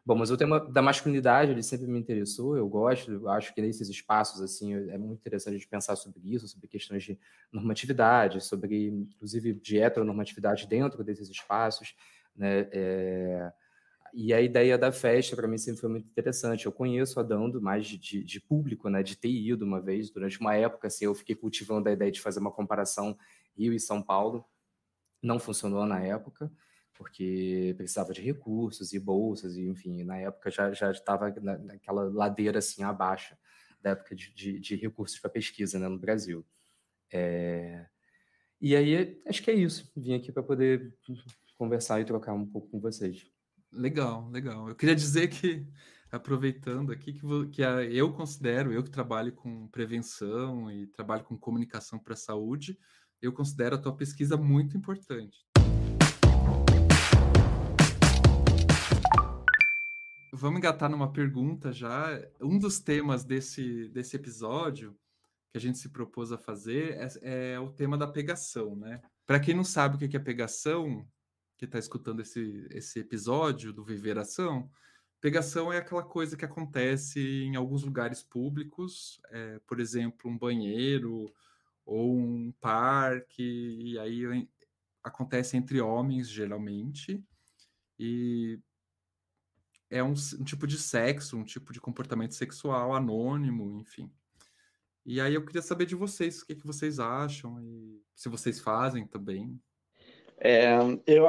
Bom, 0.07 0.15
mas 0.15 0.31
o 0.31 0.37
tema 0.37 0.61
da 0.61 0.81
masculinidade 0.81 1.51
ele 1.51 1.63
sempre 1.63 1.87
me 1.87 1.99
interessou, 1.99 2.57
eu 2.57 2.67
gosto, 2.69 3.11
eu 3.11 3.29
acho 3.29 3.53
que 3.53 3.61
nesses 3.61 3.89
espaços 3.89 4.41
assim 4.41 4.73
é 4.75 4.97
muito 4.97 5.19
interessante 5.19 5.55
a 5.55 5.59
gente 5.59 5.69
pensar 5.69 5.97
sobre 5.97 6.21
isso, 6.33 6.49
sobre 6.49 6.69
questões 6.69 7.03
de 7.03 7.19
normatividade, 7.53 8.41
sobre 8.41 8.87
inclusive 8.87 9.53
de 9.53 9.79
heteronormatividade 9.79 10.67
dentro 10.67 11.05
desses 11.05 11.29
espaços, 11.29 11.95
né? 12.35 12.69
É 12.71 13.53
e 14.13 14.33
a 14.33 14.41
ideia 14.41 14.77
da 14.79 14.91
festa, 14.93 15.37
para 15.37 15.49
mim, 15.49 15.59
sempre 15.59 15.81
foi 15.81 15.91
muito 15.91 16.09
interessante. 16.09 16.67
Eu 16.67 16.73
conheço 16.73 17.19
a 17.21 17.23
Dando 17.23 17.61
mais 17.61 17.87
de, 17.87 18.25
de, 18.25 18.41
público, 18.41 18.89
né, 18.89 19.03
de 19.03 19.17
ter 19.17 19.29
ido 19.29 19.65
uma 19.65 19.81
vez. 19.81 20.11
Durante 20.11 20.41
uma 20.41 20.55
época, 20.55 20.89
assim, 20.89 21.05
eu 21.05 21.15
fiquei 21.15 21.35
cultivando 21.35 21.89
a 21.89 21.93
ideia 21.93 22.11
de 22.11 22.21
fazer 22.21 22.41
uma 22.41 22.51
comparação 22.51 23.17
Rio 23.57 23.73
e 23.73 23.81
São 23.81 24.03
Paulo. 24.03 24.45
Não 25.23 25.39
funcionou 25.39 25.85
na 25.87 26.01
época, 26.01 26.51
porque 26.95 27.75
precisava 27.77 28.13
de 28.13 28.21
recursos 28.21 28.93
e 28.93 28.99
bolsas, 28.99 29.57
e 29.57 29.67
enfim, 29.67 30.05
na 30.05 30.19
época 30.19 30.51
já, 30.51 30.91
estava 30.91 31.31
naquela 31.63 32.05
ladeira 32.05 32.59
assim 32.59 32.83
abaixo 32.83 33.37
da 33.81 33.91
época 33.91 34.15
de, 34.15 34.33
de, 34.33 34.59
de 34.59 34.77
recursos 34.77 35.19
para 35.19 35.31
pesquisa 35.31 35.79
né, 35.79 35.89
no 35.89 35.99
Brasil. 35.99 36.45
É... 37.13 37.87
E 38.61 38.75
aí, 38.75 39.21
acho 39.27 39.43
que 39.43 39.51
é 39.51 39.55
isso. 39.55 39.91
Vim 39.97 40.15
aqui 40.15 40.33
para 40.33 40.43
poder 40.43 40.97
conversar 41.57 42.01
e 42.01 42.05
trocar 42.05 42.33
um 42.33 42.47
pouco 42.47 42.69
com 42.69 42.81
vocês. 42.81 43.31
Legal, 43.71 44.29
legal. 44.31 44.69
Eu 44.69 44.75
queria 44.75 44.97
dizer 44.97 45.29
que, 45.29 45.67
aproveitando 46.11 46.91
aqui, 46.91 47.13
que, 47.13 47.47
que 47.53 47.63
a, 47.63 47.85
eu 47.85 48.13
considero, 48.13 48.73
eu 48.73 48.83
que 48.83 48.91
trabalho 48.91 49.33
com 49.33 49.69
prevenção 49.69 50.71
e 50.71 50.87
trabalho 50.87 51.23
com 51.25 51.39
comunicação 51.39 51.99
para 51.99 52.15
a 52.15 52.17
saúde, 52.17 52.79
eu 53.21 53.31
considero 53.31 53.77
a 53.77 53.79
tua 53.79 53.95
pesquisa 53.95 54.39
muito 54.39 54.77
importante. 54.77 55.47
Vamos 60.33 60.59
engatar 60.59 60.89
numa 60.89 61.13
pergunta 61.13 61.71
já. 61.71 62.09
Um 62.41 62.59
dos 62.59 62.81
temas 62.81 63.23
desse, 63.23 63.89
desse 63.89 64.17
episódio 64.17 64.97
que 65.51 65.59
a 65.59 65.61
gente 65.61 65.77
se 65.77 65.91
propôs 65.91 66.33
a 66.33 66.39
fazer 66.39 66.97
é, 67.23 67.55
é 67.55 67.61
o 67.61 67.71
tema 67.71 67.99
da 67.99 68.07
pegação, 68.07 68.77
né? 68.77 69.03
Para 69.27 69.41
quem 69.41 69.55
não 69.55 69.65
sabe 69.65 69.97
o 69.97 69.99
que 70.09 70.17
é 70.17 70.21
pegação, 70.21 71.07
que 71.59 71.65
está 71.65 71.79
escutando 71.79 72.21
esse, 72.21 72.67
esse 72.71 73.01
episódio 73.01 73.73
do 73.73 73.85
Viver 73.85 74.17
Ação, 74.17 74.71
pegação 75.21 75.73
é 75.73 75.79
aquela 75.79 76.05
coisa 76.05 76.37
que 76.37 76.45
acontece 76.45 77.21
em 77.21 77.57
alguns 77.57 77.83
lugares 77.83 78.23
públicos, 78.23 79.21
é, 79.31 79.59
por 79.67 79.81
exemplo, 79.81 80.31
um 80.31 80.39
banheiro 80.39 81.35
ou 81.85 82.17
um 82.17 82.53
parque, 82.61 83.43
e 83.43 83.99
aí 83.99 84.49
acontece 85.03 85.57
entre 85.57 85.81
homens, 85.81 86.29
geralmente, 86.29 87.23
E 87.99 88.61
é 89.91 90.03
um, 90.03 90.13
um, 90.13 90.45
tipo 90.45 90.67
de 90.67 90.79
sexo, 90.79 91.37
um 91.37 91.45
tipo 91.45 91.73
de 91.73 91.81
comportamento 91.81 92.35
sexual 92.35 92.95
anônimo, 92.95 93.81
enfim. 93.81 94.13
E 95.05 95.21
aí 95.21 95.35
eu 95.35 95.45
queria 95.45 95.63
saber 95.63 95.87
de 95.87 95.97
vocês, 95.97 96.43
o 96.43 96.47
que, 96.47 96.55
que 96.55 96.67
vocês 96.67 97.01
acham 97.01 97.61
e 97.61 98.01
se 98.15 98.29
vocês 98.29 98.61
fazem 98.61 99.07
também. 99.07 99.61
É, 100.41 100.77
eu, 101.07 101.27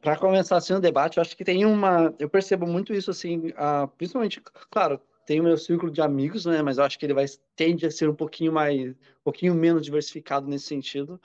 para 0.00 0.16
começar 0.16 0.56
assim 0.56 0.72
o 0.72 0.80
debate, 0.80 1.18
eu 1.18 1.20
acho 1.20 1.36
que 1.36 1.44
tem 1.44 1.66
uma, 1.66 2.14
eu 2.18 2.28
percebo 2.28 2.66
muito 2.66 2.94
isso 2.94 3.10
assim, 3.10 3.48
uh, 3.48 3.86
principalmente, 3.98 4.40
claro, 4.70 4.98
tem 5.26 5.40
o 5.40 5.44
meu 5.44 5.58
círculo 5.58 5.92
de 5.92 6.00
amigos, 6.00 6.46
né, 6.46 6.62
mas 6.62 6.78
eu 6.78 6.84
acho 6.84 6.98
que 6.98 7.04
ele 7.04 7.12
vai 7.12 7.26
tende 7.54 7.84
a 7.84 7.90
ser 7.90 8.08
um 8.08 8.14
pouquinho 8.14 8.52
mais, 8.52 8.92
um 8.92 9.24
pouquinho 9.24 9.54
menos 9.54 9.82
diversificado 9.82 10.48
nesse 10.48 10.66
sentido. 10.66 11.20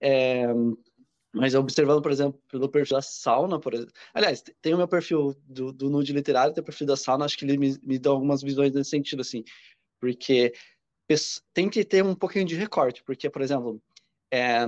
É, 0.00 0.46
mas 1.32 1.54
observando, 1.54 2.02
por 2.02 2.10
exemplo, 2.10 2.40
pelo 2.50 2.68
perfil 2.68 2.96
da 2.96 3.02
sauna, 3.02 3.60
por 3.60 3.74
exemplo. 3.74 3.92
Aliás, 4.14 4.42
tem 4.62 4.72
o 4.74 4.78
meu 4.78 4.88
perfil 4.88 5.36
do, 5.46 5.70
do 5.70 5.90
nude 5.90 6.12
literário, 6.12 6.54
tem 6.54 6.62
o 6.62 6.64
perfil 6.64 6.86
da 6.86 6.96
sauna, 6.96 7.26
acho 7.26 7.36
que 7.36 7.44
ele 7.44 7.58
me, 7.58 7.78
me 7.82 7.98
dá 7.98 8.10
algumas 8.10 8.42
visões 8.42 8.72
nesse 8.72 8.90
sentido, 8.90 9.20
assim. 9.20 9.44
Porque 10.00 10.52
tem 11.52 11.68
que 11.68 11.84
ter 11.84 12.02
um 12.02 12.14
pouquinho 12.14 12.46
de 12.46 12.56
recorte, 12.56 13.02
porque, 13.04 13.28
por 13.28 13.42
exemplo, 13.42 13.80
é, 14.30 14.66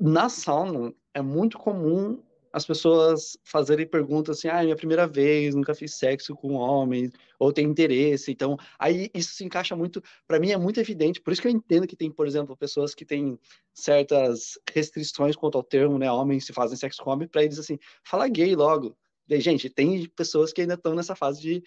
na 0.00 0.28
sauna 0.28 0.94
é 1.12 1.20
muito 1.20 1.58
comum 1.58 2.18
as 2.52 2.66
pessoas 2.66 3.38
fazerem 3.44 3.86
perguntas 3.86 4.38
assim, 4.38 4.48
ah, 4.48 4.60
é 4.60 4.64
minha 4.64 4.76
primeira 4.76 5.06
vez, 5.06 5.54
nunca 5.54 5.74
fiz 5.74 5.94
sexo 5.94 6.34
com 6.34 6.54
um 6.54 6.56
homem, 6.56 7.10
ou 7.38 7.52
tem 7.52 7.64
interesse. 7.64 8.32
Então, 8.32 8.56
aí 8.78 9.08
isso 9.14 9.34
se 9.34 9.44
encaixa 9.44 9.76
muito, 9.76 10.02
para 10.26 10.40
mim 10.40 10.50
é 10.50 10.56
muito 10.56 10.80
evidente, 10.80 11.20
por 11.20 11.32
isso 11.32 11.40
que 11.40 11.46
eu 11.46 11.52
entendo 11.52 11.86
que 11.86 11.94
tem, 11.94 12.10
por 12.10 12.26
exemplo, 12.26 12.56
pessoas 12.56 12.92
que 12.92 13.04
têm 13.04 13.38
certas 13.72 14.58
restrições 14.72 15.36
quanto 15.36 15.56
ao 15.56 15.62
termo, 15.62 15.96
né, 15.96 16.10
homens 16.10 16.44
se 16.44 16.52
fazem 16.52 16.76
sexo 16.76 17.02
com 17.02 17.10
homem, 17.10 17.28
para 17.28 17.44
eles 17.44 17.58
assim, 17.58 17.78
fala 18.02 18.26
gay 18.26 18.56
logo. 18.56 18.96
E, 19.28 19.40
gente, 19.40 19.70
tem 19.70 20.08
pessoas 20.08 20.52
que 20.52 20.60
ainda 20.60 20.74
estão 20.74 20.94
nessa 20.94 21.14
fase 21.14 21.40
de 21.40 21.62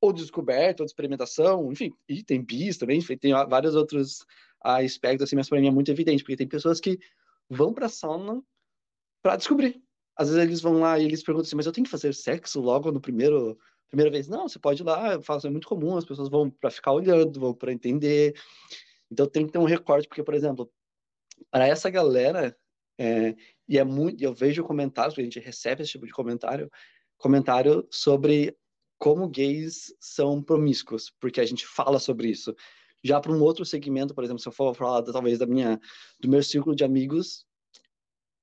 ou 0.00 0.12
de 0.12 0.22
descoberta, 0.22 0.84
ou 0.84 0.86
de 0.86 0.92
experimentação, 0.92 1.72
enfim, 1.72 1.92
e 2.08 2.22
tem 2.22 2.40
bis 2.40 2.78
também, 2.78 2.98
enfim, 2.98 3.16
tem 3.16 3.32
vários 3.32 3.74
outros 3.74 4.24
aspectos 4.62 5.24
assim, 5.24 5.34
mas 5.34 5.48
para 5.48 5.60
mim 5.60 5.66
é 5.66 5.72
muito 5.72 5.90
evidente, 5.90 6.22
porque 6.22 6.36
tem 6.36 6.46
pessoas 6.46 6.78
que 6.78 7.00
vão 7.48 7.72
para 7.72 7.86
a 7.86 7.90
sauna 7.90 8.42
para 9.22 9.36
descobrir. 9.36 9.82
Às 10.16 10.28
vezes 10.28 10.42
eles 10.42 10.60
vão 10.60 10.80
lá 10.80 10.98
e 10.98 11.04
eles 11.04 11.22
perguntam 11.22 11.46
assim, 11.46 11.56
mas 11.56 11.66
eu 11.66 11.72
tenho 11.72 11.84
que 11.84 11.90
fazer 11.90 12.14
sexo 12.14 12.60
logo 12.60 12.90
no 12.90 13.00
primeiro 13.00 13.58
primeira 13.88 14.10
vez? 14.10 14.28
Não, 14.28 14.48
você 14.48 14.58
pode 14.58 14.82
ir 14.82 14.84
lá, 14.84 15.14
eu 15.14 15.22
faço, 15.22 15.46
é 15.46 15.50
muito 15.50 15.68
comum, 15.68 15.96
as 15.96 16.04
pessoas 16.04 16.28
vão 16.28 16.50
para 16.50 16.70
ficar 16.70 16.92
olhando, 16.92 17.40
vão 17.40 17.54
para 17.54 17.72
entender. 17.72 18.34
Então 19.10 19.26
tem 19.26 19.46
que 19.46 19.52
ter 19.52 19.58
um 19.58 19.64
recorte, 19.64 20.06
porque, 20.06 20.22
por 20.22 20.34
exemplo, 20.34 20.70
para 21.50 21.66
essa 21.66 21.88
galera, 21.88 22.56
é, 22.98 23.34
e 23.66 23.78
é 23.78 23.84
muito, 23.84 24.22
eu 24.22 24.34
vejo 24.34 24.64
comentários, 24.64 25.18
a 25.18 25.22
gente 25.22 25.40
recebe 25.40 25.82
esse 25.82 25.92
tipo 25.92 26.06
de 26.06 26.12
comentário, 26.12 26.70
comentário 27.16 27.86
sobre 27.90 28.56
como 28.98 29.28
gays 29.28 29.94
são 30.00 30.42
promíscuos, 30.42 31.12
porque 31.20 31.40
a 31.40 31.46
gente 31.46 31.66
fala 31.66 31.98
sobre 31.98 32.28
isso. 32.28 32.54
Já 33.02 33.20
para 33.20 33.32
um 33.32 33.40
outro 33.42 33.64
segmento, 33.64 34.14
por 34.14 34.24
exemplo, 34.24 34.40
se 34.40 34.48
eu 34.48 34.52
for 34.52 34.74
falar 34.74 35.02
talvez 35.02 35.38
da 35.38 35.46
minha, 35.46 35.80
do 36.20 36.28
meu 36.28 36.42
círculo 36.42 36.74
de 36.74 36.84
amigos, 36.84 37.46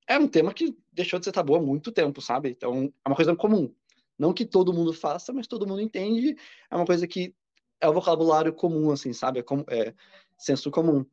é 0.07 0.17
um 0.17 0.27
tema 0.27 0.53
que 0.53 0.77
deixou 0.91 1.19
de 1.19 1.25
ser 1.25 1.31
tabu 1.31 1.55
há 1.55 1.61
muito 1.61 1.91
tempo, 1.91 2.21
sabe? 2.21 2.49
Então, 2.49 2.93
é 3.03 3.09
uma 3.09 3.15
coisa 3.15 3.35
comum. 3.35 3.73
Não 4.17 4.33
que 4.33 4.45
todo 4.45 4.73
mundo 4.73 4.93
faça, 4.93 5.33
mas 5.33 5.47
todo 5.47 5.67
mundo 5.67 5.81
entende. 5.81 6.35
É 6.69 6.75
uma 6.75 6.85
coisa 6.85 7.07
que 7.07 7.35
é 7.81 7.89
o 7.89 7.93
vocabulário 7.93 8.53
comum, 8.53 8.91
assim, 8.91 9.11
sabe? 9.13 9.39
É, 9.39 9.43
com, 9.43 9.65
é 9.67 9.93
senso 10.37 10.71
comum. 10.71 11.05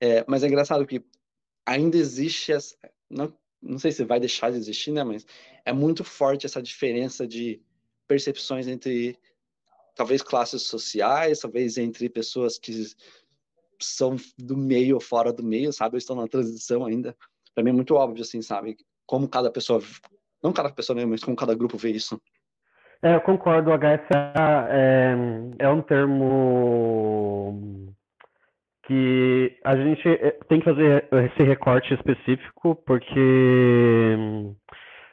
É, 0.00 0.24
mas 0.28 0.42
é 0.42 0.46
engraçado 0.46 0.86
que 0.86 1.04
ainda 1.64 1.96
existe 1.96 2.52
essa, 2.52 2.76
não, 3.08 3.32
não 3.62 3.78
sei 3.78 3.92
se 3.92 4.04
vai 4.04 4.18
deixar 4.18 4.50
de 4.50 4.58
existir, 4.58 4.92
né? 4.92 5.04
Mas 5.04 5.26
é 5.64 5.72
muito 5.72 6.04
forte 6.04 6.46
essa 6.46 6.62
diferença 6.62 7.26
de 7.26 7.62
percepções 8.06 8.66
entre 8.66 9.18
talvez 10.00 10.22
classes 10.22 10.62
sociais, 10.62 11.40
talvez 11.40 11.76
entre 11.76 12.08
pessoas 12.08 12.58
que 12.58 12.72
são 13.78 14.16
do 14.38 14.56
meio 14.56 14.94
ou 14.94 15.00
fora 15.00 15.32
do 15.32 15.42
meio, 15.42 15.72
sabe? 15.72 15.96
Ou 15.96 15.98
estão 15.98 16.16
na 16.16 16.26
transição 16.26 16.86
ainda 16.86 17.14
para 17.54 17.64
mim 17.64 17.70
é 17.70 17.74
muito 17.74 17.94
óbvio, 17.94 18.22
assim, 18.22 18.42
sabe? 18.42 18.76
Como 19.06 19.28
cada 19.28 19.50
pessoa, 19.50 19.80
não 20.42 20.52
cada 20.52 20.70
pessoa 20.70 20.96
mesmo, 20.96 21.10
mas 21.10 21.22
como 21.22 21.36
cada 21.36 21.54
grupo 21.54 21.76
vê 21.76 21.90
isso. 21.90 22.20
É, 23.02 23.14
eu 23.14 23.20
concordo, 23.20 23.70
o 23.70 23.78
HSA 23.78 24.68
é, 24.70 25.14
é 25.58 25.68
um 25.68 25.82
termo 25.82 26.34
que 28.86 29.58
a 29.64 29.76
gente 29.76 30.06
é, 30.08 30.32
tem 30.48 30.58
que 30.58 30.64
fazer 30.66 31.08
esse 31.12 31.42
recorte 31.42 31.94
específico, 31.94 32.74
porque 32.86 33.20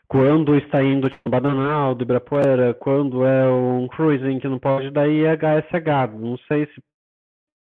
quando 0.08 0.56
está 0.56 0.82
indo 0.82 1.10
tipo, 1.10 1.30
Bananal, 1.30 1.94
do 1.94 2.04
Ibirapuera, 2.04 2.74
quando 2.74 3.26
é 3.26 3.50
um 3.50 3.88
cruising 3.88 4.40
que 4.40 4.48
não 4.48 4.60
pode, 4.60 4.90
daí 4.90 5.26
é 5.26 5.34
HSH. 5.36 6.14
Não 6.18 6.38
sei 6.48 6.66
se 6.68 6.82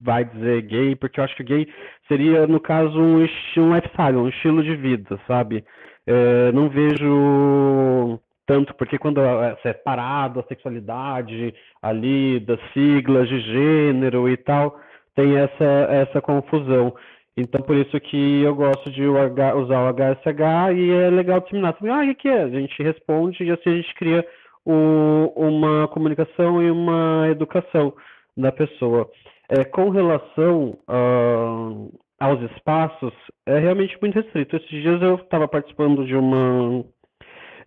vai 0.01 0.25
dizer 0.25 0.63
gay, 0.63 0.97
porque 0.97 1.21
eu 1.21 1.25
acho 1.25 1.37
que 1.37 1.45
gay 1.45 1.69
seria, 2.09 2.47
no 2.47 2.59
caso, 2.59 2.99
um, 2.99 3.19
um 3.19 3.75
lifestyle, 3.75 4.17
um 4.17 4.29
estilo 4.29 4.63
de 4.63 4.75
vida, 4.75 5.21
sabe? 5.27 5.65
É, 6.07 6.51
não 6.53 6.71
vejo 6.71 8.19
tanto, 8.47 8.75
porque 8.75 8.99
quando 8.99 9.21
é 9.21 9.57
separado 9.63 10.41
a 10.41 10.45
sexualidade 10.45 11.55
ali 11.83 12.41
das 12.41 12.59
siglas 12.73 13.29
de 13.29 13.39
gênero 13.41 14.29
e 14.29 14.37
tal, 14.37 14.81
tem 15.15 15.37
essa, 15.37 15.65
essa 15.91 16.21
confusão. 16.21 16.95
Então, 17.37 17.63
por 17.63 17.77
isso 17.77 17.99
que 18.01 18.43
eu 18.43 18.55
gosto 18.55 18.91
de 18.91 19.07
usar 19.07 19.55
o 19.55 19.95
HSH 19.95 20.75
e 20.77 20.91
é 20.91 21.11
legal 21.11 21.41
disseminar. 21.41 21.77
Ah, 21.83 22.05
o 22.05 22.15
que 22.15 22.29
é? 22.29 22.43
A 22.43 22.49
gente 22.51 22.83
responde 22.83 23.45
e 23.45 23.51
assim 23.51 23.71
a 23.71 23.77
gente 23.77 23.95
cria 23.95 24.27
o, 24.65 25.33
uma 25.37 25.89
comunicação 25.89 26.63
e 26.63 26.71
uma 26.71 27.29
educação 27.31 27.95
da 28.37 28.53
pessoa. 28.53 29.09
É, 29.49 29.65
com 29.65 29.89
relação 29.91 30.79
uh, 30.89 31.99
aos 32.19 32.41
espaços, 32.53 33.13
é 33.47 33.59
realmente 33.59 33.97
muito 34.01 34.15
restrito. 34.15 34.57
Esses 34.57 34.69
dias 34.69 35.01
eu 35.03 35.17
estava 35.17 35.49
participando 35.49 36.05
de 36.05 36.15
uma 36.15 36.85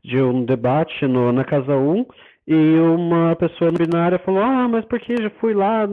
de 0.04 0.22
um 0.22 0.44
debate 0.44 1.08
no, 1.08 1.32
na 1.32 1.46
Casa 1.46 1.78
1 1.78 2.06
e 2.48 2.80
uma 2.80 3.36
pessoa 3.36 3.72
binária 3.72 4.20
falou: 4.20 4.42
Ah, 4.42 4.68
mas 4.68 4.86
porque 4.86 5.16
já 5.16 5.30
fui 5.40 5.54
lá 5.54 5.88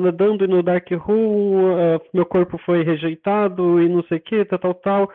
nadando 0.00 0.46
no 0.48 0.62
Dark 0.62 0.90
Room, 0.90 1.74
uh, 1.74 2.00
meu 2.12 2.26
corpo 2.26 2.58
foi 2.58 2.82
rejeitado 2.82 3.80
e 3.80 3.88
não 3.88 4.02
sei 4.04 4.18
o 4.18 4.20
que, 4.20 4.44
tal, 4.44 4.58
tal, 4.58 4.74
tal. 4.74 5.10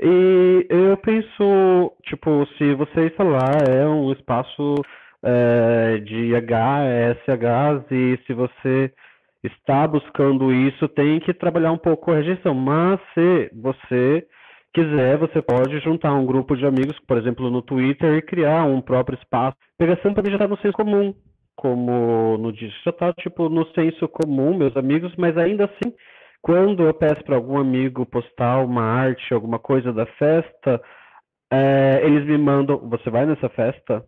E 0.00 0.66
eu 0.68 0.96
penso, 0.98 1.92
tipo, 2.04 2.46
se 2.58 2.74
você 2.74 3.06
está 3.06 3.22
lá, 3.22 3.50
é 3.68 3.86
um 3.86 4.12
espaço 4.12 4.74
é, 5.22 5.98
de 5.98 6.34
HSHs 6.34 7.90
e 7.90 8.18
se 8.26 8.32
você 8.34 8.92
está 9.42 9.86
buscando 9.86 10.52
isso, 10.52 10.88
tem 10.88 11.20
que 11.20 11.32
trabalhar 11.32 11.72
um 11.72 11.78
pouco 11.78 12.10
a 12.10 12.16
rejeição. 12.16 12.54
Mas 12.54 13.00
se 13.14 13.50
você 13.54 14.26
quiser, 14.74 15.16
você 15.16 15.40
pode 15.40 15.78
juntar 15.80 16.12
um 16.12 16.26
grupo 16.26 16.56
de 16.56 16.66
amigos, 16.66 16.98
por 17.06 17.16
exemplo, 17.16 17.48
no 17.48 17.62
Twitter, 17.62 18.14
e 18.14 18.22
criar 18.22 18.64
um 18.64 18.80
próprio 18.80 19.16
espaço. 19.16 19.56
Pegação 19.78 20.12
também 20.12 20.32
já 20.32 20.36
está 20.36 20.48
no 20.48 20.58
senso 20.58 20.74
comum, 20.74 21.14
como 21.54 22.36
no 22.36 22.52
digital, 22.52 22.82
já 22.84 22.90
está 22.90 23.12
tipo, 23.14 23.48
no 23.48 23.64
senso 23.72 24.08
comum, 24.08 24.56
meus 24.56 24.76
amigos, 24.76 25.14
mas 25.16 25.38
ainda 25.38 25.66
assim, 25.66 25.94
quando 26.42 26.82
eu 26.82 26.92
peço 26.92 27.22
para 27.24 27.36
algum 27.36 27.56
amigo 27.56 28.04
postar 28.04 28.64
uma 28.64 28.82
arte, 28.82 29.32
alguma 29.32 29.60
coisa 29.60 29.92
da 29.92 30.06
festa, 30.06 30.82
é, 31.52 32.00
eles 32.04 32.26
me 32.26 32.36
mandam, 32.36 32.78
você 32.88 33.08
vai 33.08 33.24
nessa 33.24 33.48
festa? 33.48 34.04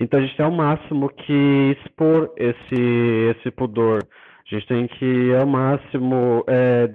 Então 0.00 0.18
a 0.18 0.22
gente 0.22 0.36
tem 0.36 0.44
ao 0.44 0.50
máximo 0.50 1.08
que 1.08 1.76
expor 1.78 2.32
esse, 2.36 3.36
esse 3.36 3.50
pudor. 3.52 4.00
A 4.44 4.54
gente 4.54 4.66
tem 4.66 4.88
que, 4.88 5.34
ao 5.36 5.46
máximo, 5.46 6.44
é, 6.48 6.88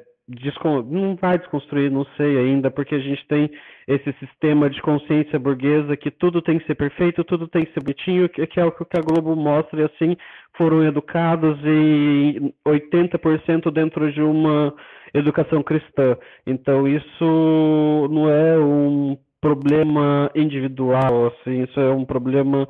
não 0.90 1.16
vai 1.16 1.38
desconstruir, 1.38 1.90
não 1.90 2.06
sei 2.18 2.38
ainda, 2.38 2.70
porque 2.70 2.96
a 2.96 3.00
gente 3.00 3.26
tem 3.28 3.50
esse 3.88 4.12
sistema 4.20 4.70
de 4.70 4.82
consciência 4.82 5.40
burguesa 5.40 5.96
que 5.96 6.12
tudo 6.12 6.42
tem 6.42 6.60
que 6.60 6.66
ser 6.66 6.76
perfeito, 6.76 7.24
tudo 7.24 7.48
tem 7.48 7.66
que 7.66 7.74
ser 7.74 7.82
bonitinho, 7.82 8.28
que, 8.28 8.60
é 8.60 8.66
o 8.66 8.72
que 8.72 8.98
a 8.98 9.02
Globo 9.02 9.36
mostra, 9.36 9.82
e 9.82 9.86
assim 9.86 10.18
foram 10.58 10.84
educados 10.84 11.58
e 11.64 12.54
80% 12.66 13.72
dentro 13.72 14.12
de 14.12 14.22
uma 14.22 14.74
educação 15.14 15.64
cristã. 15.64 16.18
Então 16.46 16.88
isso 16.88 18.08
não 18.12 18.30
é 18.30 18.60
um 18.60 19.18
problema 19.40 20.30
individual, 20.36 21.28
assim, 21.28 21.64
isso 21.64 21.80
é 21.80 21.90
um 21.92 22.04
problema 22.04 22.68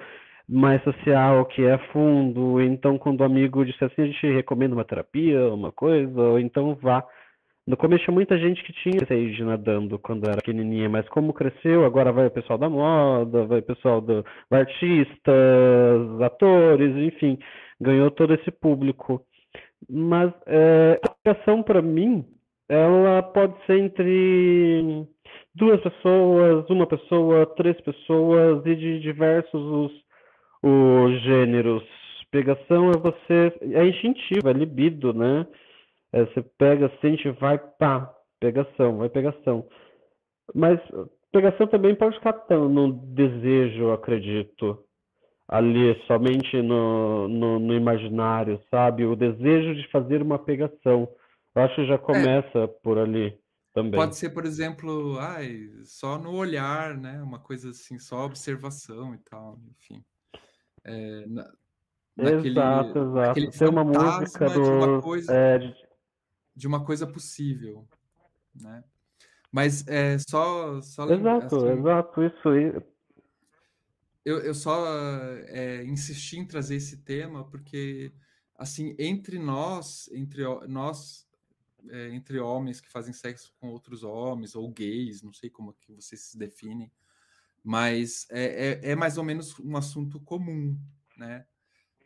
mais 0.48 0.82
social, 0.84 1.46
que 1.46 1.64
é 1.64 1.78
fundo. 1.92 2.62
Então, 2.62 2.98
quando 2.98 3.22
o 3.22 3.24
amigo 3.24 3.66
disse 3.66 3.84
assim, 3.84 4.04
a 4.04 4.06
gente 4.06 4.34
recomenda 4.34 4.76
uma 4.76 4.86
terapia, 4.86 5.54
uma 5.54 5.72
coisa, 5.72 6.22
ou 6.22 6.40
então 6.40 6.76
vá. 6.76 7.04
No 7.68 7.76
começo 7.76 8.06
tinha 8.06 8.14
muita 8.14 8.38
gente 8.40 8.64
que 8.64 8.72
tinha 8.72 9.04
stage 9.04 9.44
nadando 9.44 10.00
quando 10.00 10.24
era 10.26 10.38
pequenininha, 10.38 10.88
mas 10.88 11.08
como 11.10 11.34
cresceu, 11.34 11.84
agora 11.84 12.14
vai 12.14 12.28
o 12.28 12.32
pessoal 12.32 12.58
da 12.58 12.70
moda, 12.70 13.46
vai 13.46 13.60
o 13.60 13.64
pessoal 13.64 14.00
do 14.00 14.24
artistas, 14.50 16.22
atores, 16.22 16.96
enfim, 16.96 17.38
ganhou 17.82 18.10
todo 18.10 18.34
esse 18.34 18.50
público. 18.52 19.22
Mas 19.90 20.32
é, 20.46 20.98
a 21.04 21.12
aplicação 21.12 21.62
para 21.62 21.82
mim, 21.82 22.26
ela 22.70 23.22
pode 23.22 23.54
ser 23.66 23.80
entre 23.80 25.06
duas 25.54 25.82
pessoas, 25.82 26.70
uma 26.70 26.88
pessoa, 26.88 27.46
três 27.58 27.80
pessoas 27.82 28.66
e 28.66 28.76
de 28.78 29.00
diversos 29.02 29.62
os, 29.62 29.92
os 30.64 31.22
gêneros. 31.22 31.84
Pegação 32.32 32.92
é 32.92 32.98
você. 32.98 33.54
É 33.74 33.86
instintivo, 33.86 34.48
é 34.48 34.54
libido, 34.54 35.14
né? 35.14 35.46
É, 36.14 36.26
você 36.26 36.42
pega, 36.58 36.92
sente, 37.02 37.30
vai, 37.32 37.58
pá, 37.58 38.14
pegação, 38.40 38.98
vai 38.98 39.10
pegação. 39.10 39.68
Mas 40.54 40.80
pegação 41.32 41.68
também 41.68 41.96
pode 41.96 42.16
ficar 42.16 42.34
tão 42.34 42.70
no 42.70 42.94
desejo, 42.94 43.92
acredito. 43.92 44.84
Ali, 45.48 45.96
somente 46.08 46.62
no, 46.62 47.28
no, 47.28 47.60
no 47.60 47.74
imaginário, 47.74 48.62
sabe? 48.70 49.06
O 49.06 49.16
desejo 49.16 49.76
de 49.76 49.90
fazer 49.90 50.22
uma 50.22 50.38
pegação. 50.38 51.08
Eu 51.56 51.62
acho 51.62 51.76
que 51.76 51.88
já 51.88 51.96
é. 51.96 51.98
começa 51.98 52.60
é. 52.60 52.68
por 52.68 52.98
ali 52.98 53.38
também. 53.74 54.00
Pode 54.00 54.18
ser, 54.18 54.32
por 54.32 54.46
exemplo, 54.46 55.18
ai, 55.20 55.70
só 55.84 56.18
no 56.18 56.36
olhar, 56.36 56.98
né? 56.98 57.22
Uma 57.22 57.40
coisa 57.40 57.70
assim, 57.70 57.98
só 57.98 58.26
observação 58.26 59.14
e 59.14 59.20
tal, 59.20 59.58
enfim. 59.70 60.04
É, 60.84 61.26
na, 61.28 61.52
naquele, 62.18 62.50
exato, 62.50 63.00
exato. 63.00 63.52
Tem 63.52 63.70
uma 63.70 63.84
música 63.84 64.50
do... 64.50 64.62
uma 64.62 65.02
coisa, 65.02 65.34
é, 65.34 65.60
de... 65.60 65.87
de... 66.58 66.68
uma 66.68 66.84
coisa 66.84 67.06
possível, 67.06 67.88
né? 68.56 68.84
Mas 69.52 69.88
é 69.88 70.18
só, 70.20 70.82
só 70.82 71.10
exato, 71.10 71.56
assim, 71.56 71.80
exato, 71.80 72.24
isso 72.24 72.50
aí. 72.50 72.74
Eu, 74.26 74.40
eu 74.40 74.54
só 74.54 74.86
é, 75.48 75.84
insisti 75.86 76.38
em 76.38 76.46
trazer 76.46 76.76
esse 76.76 76.98
tema 76.98 77.46
porque 77.50 78.12
assim 78.58 78.94
entre 79.00 79.40
nós, 79.40 80.10
entre 80.12 80.44
nós 80.68 81.28
é, 81.90 82.10
entre 82.10 82.40
homens 82.40 82.82
que 82.82 82.92
fazem 82.92 83.14
sexo 83.14 83.54
com 83.60 83.70
outros 83.70 84.04
homens, 84.04 84.56
ou 84.56 84.70
gays, 84.70 85.22
não 85.22 85.34
sei 85.34 85.50
como 85.50 85.74
que 85.74 85.94
vocês 85.94 86.22
se 86.22 86.38
definem, 86.38 86.92
mas 87.64 88.28
é, 88.30 88.80
é, 88.84 88.92
é 88.92 88.96
mais 88.96 89.18
ou 89.18 89.24
menos 89.24 89.58
um 89.60 89.78
assunto 89.78 90.20
comum, 90.20 90.78
né? 91.18 91.46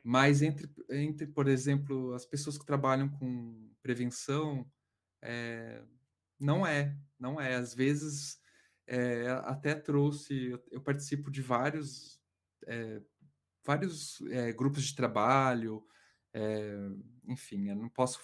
Mas 0.04 0.42
entre, 0.42 0.70
entre, 0.90 1.28
por 1.28 1.48
exemplo, 1.48 2.14
as 2.14 2.26
pessoas 2.26 2.58
que 2.58 2.66
trabalham 2.66 3.08
com 3.08 3.72
prevenção, 3.84 4.66
é, 5.22 5.84
não 6.40 6.66
é, 6.66 6.98
não 7.20 7.40
é. 7.40 7.56
Às 7.56 7.74
vezes, 7.74 8.40
é, 8.88 9.30
até 9.44 9.76
trouxe, 9.76 10.60
eu, 10.72 10.82
participo 10.82 11.30
de 11.30 11.42
vários, 11.42 12.20
é, 12.66 13.02
vários 13.64 14.22
grupos 14.56 14.86
de 14.86 14.96
trabalho, 14.96 15.86
enfim, 17.28 17.70
eu 17.70 17.76
não 17.76 17.90
posso, 17.90 18.20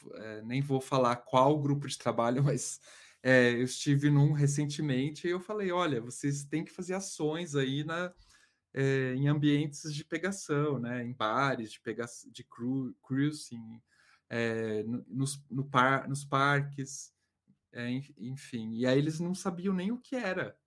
nem 0.45 0.61
vou 0.61 0.81
falar 0.81 1.17
qual 1.17 1.61
grupo 1.61 1.87
de 1.87 1.97
trabalho, 1.97 2.41
mas 2.43 2.79
eu 3.21 3.63
estive 3.63 4.09
num 4.09 4.31
recentemente 4.31 5.27
e 5.27 5.31
eu 5.31 5.39
falei: 5.39 5.71
olha, 5.71 6.01
vocês 6.01 6.43
têm 6.43 6.63
que 6.63 6.71
fazer 6.71 6.95
ações 6.95 7.55
aí 7.55 7.83
na, 7.83 8.11
em 8.73 9.27
ambientes 9.27 9.93
de 9.93 10.05
pegação, 10.05 10.79
né? 10.79 11.03
Em 11.03 11.13
bares 11.13 11.71
de, 11.71 11.79
pega, 11.79 12.05
de 12.31 12.43
cru, 12.43 12.95
cruising, 13.01 13.81
nos, 15.07 15.43
no 15.49 15.65
par, 15.65 16.07
nos 16.07 16.23
parques, 16.25 17.13
enfim. 18.17 18.73
E 18.75 18.85
aí 18.85 18.97
eles 18.97 19.19
não 19.19 19.33
sabiam 19.33 19.73
nem 19.73 19.91
o 19.91 19.97
que 19.97 20.15
era. 20.15 20.57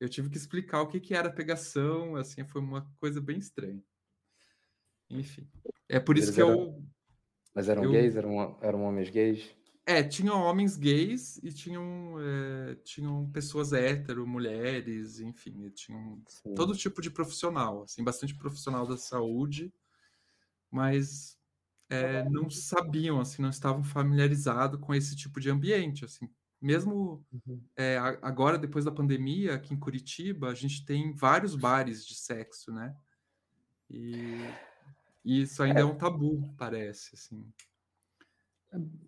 Eu 0.00 0.08
tive 0.08 0.28
que 0.28 0.36
explicar 0.36 0.82
o 0.82 0.88
que, 0.88 0.98
que 0.98 1.14
era 1.14 1.30
pegação, 1.30 2.16
assim, 2.16 2.44
foi 2.44 2.60
uma 2.60 2.90
coisa 2.98 3.20
bem 3.20 3.38
estranha. 3.38 3.82
Enfim. 5.08 5.48
É 5.88 6.00
por 6.00 6.18
isso 6.18 6.28
Eles 6.28 6.34
que 6.34 6.40
eram... 6.40 6.50
eu. 6.50 6.84
Mas 7.54 7.68
eram 7.68 7.84
eu... 7.84 7.92
gays? 7.92 8.16
Eram, 8.16 8.58
eram 8.60 8.82
homens 8.82 9.10
gays? 9.10 9.54
É, 9.84 10.02
tinham 10.02 10.40
homens 10.40 10.76
gays 10.76 11.38
e 11.42 11.52
tinham, 11.52 12.14
é, 12.20 12.76
tinham 12.84 13.28
pessoas 13.32 13.72
hétero, 13.72 14.26
mulheres, 14.26 15.18
enfim, 15.18 15.68
tinham 15.70 16.22
Sim. 16.28 16.54
todo 16.54 16.76
tipo 16.76 17.02
de 17.02 17.10
profissional, 17.10 17.82
assim, 17.82 18.04
bastante 18.04 18.34
profissional 18.34 18.86
da 18.86 18.96
saúde, 18.96 19.72
mas 20.70 21.36
é, 21.90 22.22
não 22.28 22.48
sabiam, 22.48 23.20
assim, 23.20 23.42
não 23.42 23.50
estavam 23.50 23.82
familiarizados 23.82 24.80
com 24.80 24.94
esse 24.94 25.16
tipo 25.16 25.40
de 25.40 25.50
ambiente, 25.50 26.04
assim. 26.04 26.30
Mesmo 26.60 27.26
uhum. 27.32 27.60
é, 27.76 27.98
agora, 28.22 28.56
depois 28.56 28.84
da 28.84 28.92
pandemia, 28.92 29.54
aqui 29.54 29.74
em 29.74 29.78
Curitiba, 29.78 30.48
a 30.48 30.54
gente 30.54 30.84
tem 30.84 31.12
vários 31.12 31.56
bares 31.56 32.06
de 32.06 32.14
sexo, 32.14 32.72
né? 32.72 32.94
E 33.90 34.38
e 35.24 35.42
isso 35.42 35.62
ainda 35.62 35.80
é, 35.80 35.82
é 35.82 35.84
um 35.84 35.96
tabu, 35.96 36.52
parece, 36.56 37.14
assim. 37.14 37.46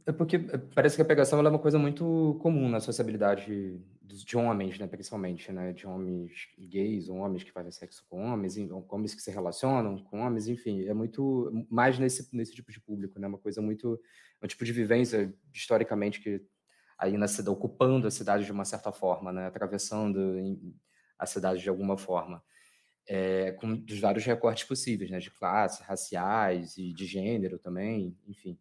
É 0.06 0.12
porque 0.12 0.36
é, 0.36 0.58
parece 0.74 0.96
que 0.96 1.02
a 1.02 1.04
pegação 1.04 1.38
é 1.38 1.48
uma 1.48 1.58
coisa 1.58 1.78
muito 1.78 2.38
comum 2.42 2.68
na 2.68 2.80
sociabilidade 2.80 3.80
de 4.02 4.36
homens, 4.36 4.78
né, 4.78 4.86
principalmente, 4.86 5.50
né, 5.50 5.72
de 5.72 5.86
homens 5.86 6.48
gays, 6.58 7.08
homens 7.08 7.42
que 7.42 7.50
fazem 7.50 7.72
sexo 7.72 8.04
com 8.08 8.22
homens, 8.22 8.56
homens 8.88 9.14
que 9.14 9.22
se 9.22 9.30
relacionam 9.30 9.98
com 10.04 10.20
homens, 10.20 10.46
enfim, 10.46 10.86
é 10.86 10.92
muito 10.92 11.50
mais 11.70 11.98
nesse, 11.98 12.28
nesse 12.36 12.54
tipo 12.54 12.70
de 12.70 12.80
público, 12.80 13.18
né, 13.18 13.26
uma 13.26 13.38
coisa 13.38 13.62
muito, 13.62 13.98
um 14.42 14.46
tipo 14.46 14.64
de 14.64 14.72
vivência, 14.72 15.34
historicamente, 15.52 16.20
que 16.20 16.42
aí 16.98 17.16
na 17.16 17.26
cidade, 17.26 17.50
ocupando 17.50 18.06
a 18.06 18.10
cidade 18.10 18.44
de 18.44 18.52
uma 18.52 18.64
certa 18.64 18.92
forma, 18.92 19.32
né, 19.32 19.46
atravessando 19.46 20.20
a 21.18 21.26
cidade 21.26 21.62
de 21.62 21.68
alguma 21.68 21.96
forma 21.96 22.42
é, 23.08 23.52
com 23.52 23.74
dos 23.76 23.98
vários 23.98 24.24
recortes 24.24 24.64
possíveis, 24.64 25.10
né, 25.10 25.18
de 25.18 25.30
classes, 25.30 25.80
raciais 25.80 26.76
e 26.76 26.92
de 26.92 27.06
gênero 27.06 27.58
também, 27.58 28.16
enfim. 28.26 28.58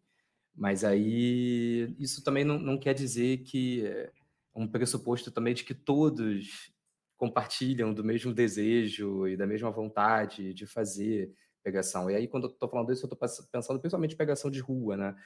Mas 0.54 0.84
aí 0.84 1.94
isso 1.98 2.22
também 2.22 2.44
não, 2.44 2.58
não 2.58 2.78
quer 2.78 2.94
dizer 2.94 3.38
que 3.38 3.86
é 3.86 4.10
um 4.54 4.68
pressuposto 4.68 5.30
também 5.30 5.54
de 5.54 5.64
que 5.64 5.74
todos 5.74 6.72
compartilham 7.16 7.92
do 7.92 8.04
mesmo 8.04 8.32
desejo 8.32 9.26
e 9.26 9.36
da 9.36 9.46
mesma 9.46 9.70
vontade 9.70 10.54
de 10.54 10.66
fazer 10.66 11.32
pegação. 11.62 12.10
E 12.10 12.14
aí, 12.14 12.28
quando 12.28 12.44
eu 12.44 12.50
estou 12.50 12.68
falando 12.68 12.92
isso, 12.92 13.06
eu 13.06 13.12
estou 13.12 13.46
pensando 13.50 13.80
principalmente 13.80 14.14
em 14.14 14.18
pegação 14.18 14.50
de 14.50 14.60
rua, 14.60 14.96
né? 14.96 15.16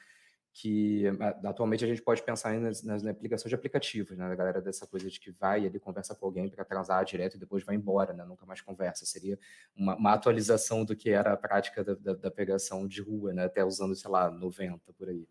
Que 0.53 1.05
atualmente 1.45 1.85
a 1.85 1.89
gente 1.89 2.03
pode 2.03 2.23
pensar 2.23 2.59
nas, 2.59 2.83
nas, 2.83 3.03
na 3.03 3.11
aplicação 3.11 3.49
de 3.49 3.55
aplicativos, 3.55 4.17
né? 4.17 4.25
A 4.25 4.35
galera 4.35 4.61
dessa 4.61 4.87
coisa 4.87 5.09
de 5.09 5.21
que 5.21 5.31
vai 5.31 5.65
ali 5.65 5.79
conversa 5.79 6.15
com 6.15 6.27
alguém 6.27 6.49
para 6.49 6.65
transar 6.65 7.05
direto 7.05 7.37
e 7.37 7.39
depois 7.39 7.63
vai 7.63 7.77
embora, 7.77 8.13
né? 8.13 8.25
Nunca 8.25 8.45
mais 8.45 8.61
conversa. 8.61 9.07
Seria 9.07 9.39
uma, 9.77 9.97
uma 9.97 10.13
atualização 10.13 10.85
do 10.85 10.97
que 10.97 11.11
era 11.11 11.33
a 11.33 11.37
prática 11.37 11.85
da, 11.85 11.95
da, 11.95 12.15
da, 12.15 12.31
pegação 12.31 12.89
de 12.89 13.01
rua, 13.01 13.33
né? 13.33 13.45
Até 13.45 13.65
os 13.65 13.81
anos, 13.81 14.01
sei 14.01 14.11
lá, 14.11 14.31
90 14.31 14.93
por 14.95 15.09
aí. 15.09 15.29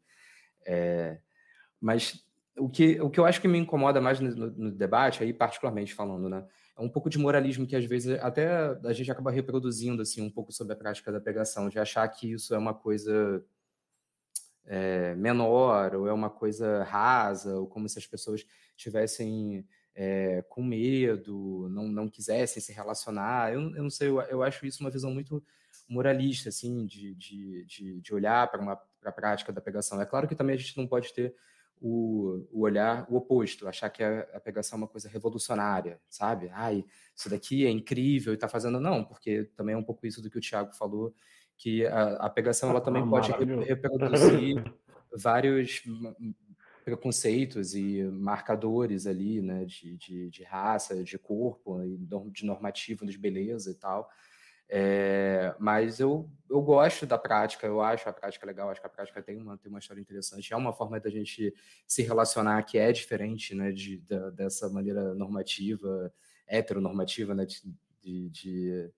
É, 0.66 1.20
mas 1.80 2.26
o 2.58 2.70
que, 2.70 3.00
o 3.02 3.10
que 3.10 3.20
eu 3.20 3.26
acho 3.26 3.42
que 3.42 3.48
me 3.48 3.58
incomoda 3.58 4.00
mais 4.00 4.20
no, 4.20 4.30
no, 4.34 4.52
no 4.52 4.72
debate, 4.72 5.24
aí 5.24 5.34
particularmente 5.34 5.94
falando, 5.94 6.30
né? 6.30 6.46
É 6.78 6.82
um 6.82 6.90
pouco 6.90 7.10
de 7.10 7.18
moralismo 7.18 7.66
que 7.66 7.76
às 7.76 7.86
vezes 7.86 8.18
até 8.22 8.48
a 8.84 8.94
gente 8.94 9.12
acaba 9.12 9.32
reproduzindo 9.32 10.02
assim 10.02 10.22
um 10.22 10.30
pouco 10.30 10.52
sobre 10.52 10.74
a 10.74 10.76
prática 10.76 11.12
da 11.12 11.20
pegação, 11.20 11.70
de 11.70 11.80
achar 11.80 12.08
que 12.08 12.32
isso 12.32 12.54
é 12.54 12.58
uma 12.58 12.74
coisa 12.74 13.44
é, 14.68 15.16
menor, 15.16 15.96
ou 15.96 16.08
é 16.08 16.14
uma 16.14 16.30
coisa 16.30 16.84
rasa, 16.84 17.56
ou 17.58 17.68
como 17.68 17.88
se 17.88 17.98
as 17.98 18.06
pessoas 18.06 18.46
tivessem 18.76 19.66
é, 19.96 20.44
com 20.50 20.64
medo, 20.64 21.68
não, 21.70 21.88
não 21.88 22.10
quisessem 22.10 22.62
se 22.62 22.72
relacionar. 22.72 23.54
Eu, 23.54 23.62
eu 23.76 23.84
não 23.84 23.90
sei, 23.90 24.10
eu, 24.10 24.22
eu, 24.22 24.44
acho 24.44 24.66
isso 24.66 24.82
uma 24.82 24.92
visão 24.92 25.12
muito 25.12 25.44
moralista, 25.90 26.50
assim, 26.50 26.86
de, 26.86 27.16
de, 27.16 27.66
de, 27.66 28.02
de 28.02 28.14
olhar 28.14 28.50
para 28.52 28.80
a 29.06 29.12
prática 29.12 29.52
da 29.52 29.62
pegação. 29.62 30.00
É 30.02 30.06
claro 30.06 30.28
que 30.28 30.36
também 30.36 30.56
a 30.56 30.60
gente 30.60 30.78
não 30.78 30.86
pode 30.86 31.14
ter 31.14 31.34
o, 31.80 32.48
o 32.52 32.62
olhar 32.62 33.06
o 33.10 33.16
oposto, 33.16 33.68
achar 33.68 33.90
que 33.90 34.04
a, 34.04 34.22
a, 34.34 34.40
pegação 34.40 34.78
é 34.78 34.82
uma 34.82 34.88
coisa 34.88 35.08
revolucionária, 35.08 36.00
sabe? 36.10 36.50
Ai, 36.52 36.84
isso 37.16 37.30
daqui 37.30 37.66
é 37.66 37.70
incrível 37.70 38.34
e 38.34 38.36
está 38.36 38.48
fazendo. 38.48 38.80
Não, 38.80 39.04
porque 39.04 39.46
também 39.56 39.76
é 39.76 39.78
um 39.78 39.84
pouco 39.84 40.06
isso 40.06 40.22
do 40.22 40.30
que 40.30 40.38
o 40.38 40.42
Tiago 40.42 40.74
falou, 40.74 41.14
que 41.58 41.86
a, 41.86 42.16
a 42.18 42.30
pegação 42.30 42.70
ela 42.70 42.82
também 42.82 43.04
ah, 43.04 43.08
pode 43.08 43.32
reproduzir 43.66 44.64
vários 45.12 45.84
preconceitos 46.86 47.76
e 47.76 48.04
marcadores 48.04 49.06
ali, 49.06 49.42
né, 49.42 49.66
de, 49.66 49.98
de, 49.98 50.30
de 50.30 50.44
raça, 50.44 51.04
de 51.04 51.18
corpo, 51.18 51.82
de 52.32 52.46
normativo, 52.46 53.06
de 53.06 53.18
beleza 53.18 53.72
e 53.72 53.76
tal. 53.76 54.10
É, 54.70 55.56
mas 55.60 56.00
eu, 56.00 56.30
eu 56.50 56.62
gosto 56.62 57.06
da 57.06 57.18
prática, 57.18 57.66
eu 57.66 57.82
acho 57.82 58.08
a 58.08 58.14
prática 58.14 58.46
legal, 58.46 58.70
acho 58.70 58.82
que 58.82 58.88
a 58.88 58.90
prática 58.90 59.22
tem 59.22 59.38
uma, 59.38 59.58
tem 59.58 59.70
uma 59.70 59.80
história 59.80 60.02
interessante. 60.02 60.54
É 60.54 60.58
uma 60.58 60.74
forma 60.74 61.00
da 61.00 61.10
gente 61.10 61.54
se 61.86 62.04
relacionar 62.04 62.62
que 62.64 62.78
é 62.78 62.92
diferente 62.92 63.56
né, 63.56 63.72
de, 63.72 63.98
da, 64.00 64.30
dessa 64.30 64.70
maneira 64.70 65.14
normativa, 65.14 66.14
heteronormativa, 66.48 67.34
né, 67.34 67.46
de, 67.46 68.30
de, 68.30 68.92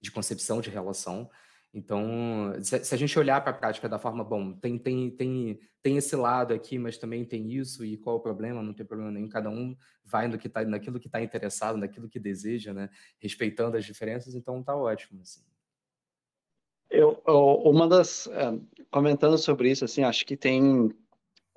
de 0.00 0.10
concepção 0.10 0.60
de 0.60 0.70
relação. 0.70 1.30
Então, 1.72 2.52
se, 2.62 2.94
a 2.94 2.98
gente 2.98 3.18
olhar 3.18 3.40
para 3.42 3.50
a 3.50 3.56
prática 3.56 3.88
da 3.88 3.98
forma, 3.98 4.24
bom, 4.24 4.52
tem, 4.52 4.78
tem, 4.78 5.10
tem, 5.10 5.60
tem 5.82 5.96
esse 5.98 6.16
lado 6.16 6.54
aqui, 6.54 6.78
mas 6.78 6.96
também 6.96 7.24
tem 7.24 7.52
isso, 7.52 7.84
e 7.84 7.96
qual 7.96 8.16
o 8.16 8.20
problema? 8.20 8.62
Não 8.62 8.72
tem 8.72 8.86
problema 8.86 9.10
nenhum, 9.10 9.28
cada 9.28 9.50
um 9.50 9.76
vai 10.02 10.28
no 10.28 10.38
que 10.38 10.48
tá, 10.48 10.64
naquilo 10.64 10.98
que 10.98 11.08
está 11.08 11.22
interessado, 11.22 11.76
naquilo 11.76 12.08
que 12.08 12.18
deseja, 12.18 12.72
né? 12.72 12.88
respeitando 13.18 13.76
as 13.76 13.84
diferenças, 13.84 14.34
então 14.34 14.62
tá 14.62 14.74
ótimo. 14.74 15.20
Assim. 15.20 15.42
Eu, 16.90 17.22
uma 17.26 17.86
das. 17.86 18.26
É, 18.28 18.58
comentando 18.90 19.36
sobre 19.36 19.70
isso, 19.70 19.84
assim, 19.84 20.02
acho 20.02 20.24
que 20.24 20.36
tem 20.36 20.90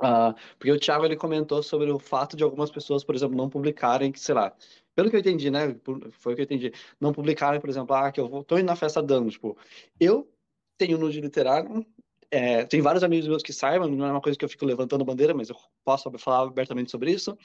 Uh, 0.02 0.34
porque 0.58 0.72
o 0.72 0.80
Thiago 0.80 1.06
ele 1.06 1.16
comentou 1.16 1.62
sobre 1.62 1.92
o 1.92 2.00
fato 2.00 2.36
de 2.36 2.44
algumas 2.44 2.72
pessoas, 2.72 3.04
por 3.04 3.14
exemplo, 3.14 3.38
não 3.38 3.48
publicarem, 3.48 4.12
que, 4.12 4.20
sei 4.20 4.34
lá, 4.34 4.52
pelo 4.96 5.10
que 5.10 5.16
eu 5.16 5.20
entendi, 5.20 5.50
né? 5.50 5.76
Foi 6.12 6.34
o 6.34 6.36
que 6.36 6.42
eu 6.42 6.46
entendi. 6.46 6.72
Não 7.00 7.14
publicarem, 7.14 7.60
por 7.60 7.70
exemplo, 7.70 7.96
ah, 7.96 8.12
que 8.12 8.20
eu 8.20 8.44
tô 8.44 8.58
indo 8.58 8.66
na 8.66 8.76
festa 8.76 9.02
dando, 9.02 9.30
tipo, 9.30 9.58
eu 10.00 10.30
tenho 10.78 10.98
nude 10.98 11.22
literário, 11.22 11.86
é, 12.30 12.66
tem 12.66 12.82
vários 12.82 13.04
amigos 13.04 13.28
meus 13.28 13.44
que 13.44 13.52
saibam, 13.52 13.90
não 13.90 14.06
é 14.06 14.12
uma 14.12 14.22
coisa 14.22 14.38
que 14.38 14.46
eu 14.46 14.50
fico 14.50 14.66
levantando 14.66 15.04
bandeira, 15.04 15.34
mas 15.34 15.50
eu 15.50 15.56
posso 15.84 16.10
falar 16.18 16.48
abertamente 16.48 16.90
sobre 16.90 17.12
isso. 17.12 17.38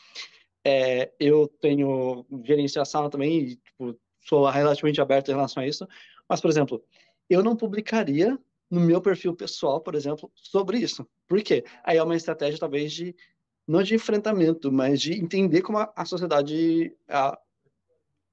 É, 0.65 1.13
eu 1.19 1.49
tenho 1.61 2.25
gerenciação 2.45 3.11
também, 3.11 3.39
e, 3.39 3.57
tipo, 3.57 3.99
sou 4.21 4.49
relativamente 4.49 5.01
aberto 5.01 5.29
em 5.29 5.35
relação 5.35 5.63
a 5.63 5.67
isso. 5.67 5.87
Mas, 6.29 6.41
por 6.41 6.51
exemplo, 6.51 6.83
eu 7.29 7.43
não 7.43 7.57
publicaria 7.57 8.39
no 8.71 8.81
meu 8.81 9.01
perfil 9.01 9.35
pessoal, 9.35 9.81
por 9.81 9.95
exemplo, 9.95 10.31
sobre 10.35 10.79
isso. 10.79 11.07
Por 11.29 11.43
quê? 11.43 11.65
Aí 11.85 11.99
é 11.99 12.03
uma 12.03 12.17
estratégia, 12.17 12.59
talvez, 12.59 12.93
de 12.93 13.15
não 13.67 13.83
de 13.83 13.95
enfrentamento, 13.95 14.71
mas 14.71 15.01
de 15.01 15.13
entender 15.15 15.63
como 15.63 15.79
a, 15.79 15.93
a 15.97 16.05
sociedade 16.05 16.93
a, 17.09 17.39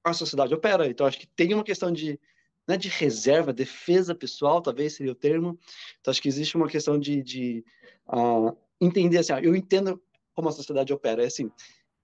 a 0.04 0.12
sociedade 0.12 0.54
opera. 0.54 0.86
Então, 0.86 1.06
acho 1.06 1.18
que 1.18 1.26
tem 1.26 1.54
uma 1.54 1.64
questão 1.64 1.90
de 1.90 2.18
né, 2.66 2.76
de 2.76 2.88
reserva, 2.88 3.52
defesa 3.52 4.14
pessoal, 4.14 4.62
talvez 4.62 4.94
seria 4.94 5.12
o 5.12 5.16
termo. 5.16 5.58
Então, 6.00 6.10
acho 6.10 6.22
que 6.22 6.28
existe 6.28 6.56
uma 6.56 6.68
questão 6.68 6.98
de, 6.98 7.22
de 7.22 7.64
uh, 8.08 8.56
entender 8.80 9.18
assim, 9.18 9.32
eu 9.42 9.54
entendo 9.54 10.00
como 10.34 10.48
a 10.48 10.52
sociedade 10.52 10.92
opera. 10.92 11.22
É 11.22 11.26
assim, 11.26 11.50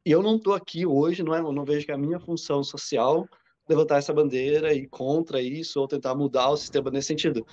eu 0.05 0.23
não 0.23 0.37
estou 0.37 0.55
aqui 0.55 0.85
hoje, 0.87 1.23
não 1.23 1.35
é, 1.35 1.41
eu 1.41 1.53
não 1.53 1.65
vejo 1.65 1.87
que 1.87 1.93
é 1.93 1.95
a 1.95 1.99
minha 1.99 2.21
função 2.21 2.63
social 2.63 3.27
levantar 3.69 3.99
essa 3.99 4.13
bandeira 4.13 4.75
e 4.75 4.87
contra 4.89 5.41
isso 5.41 5.81
ou 5.81 5.87
tentar 5.87 6.15
mudar 6.15 6.51
o 6.51 6.57
sistema 6.57 6.91
nesse 6.91 7.09
sentido. 7.09 7.47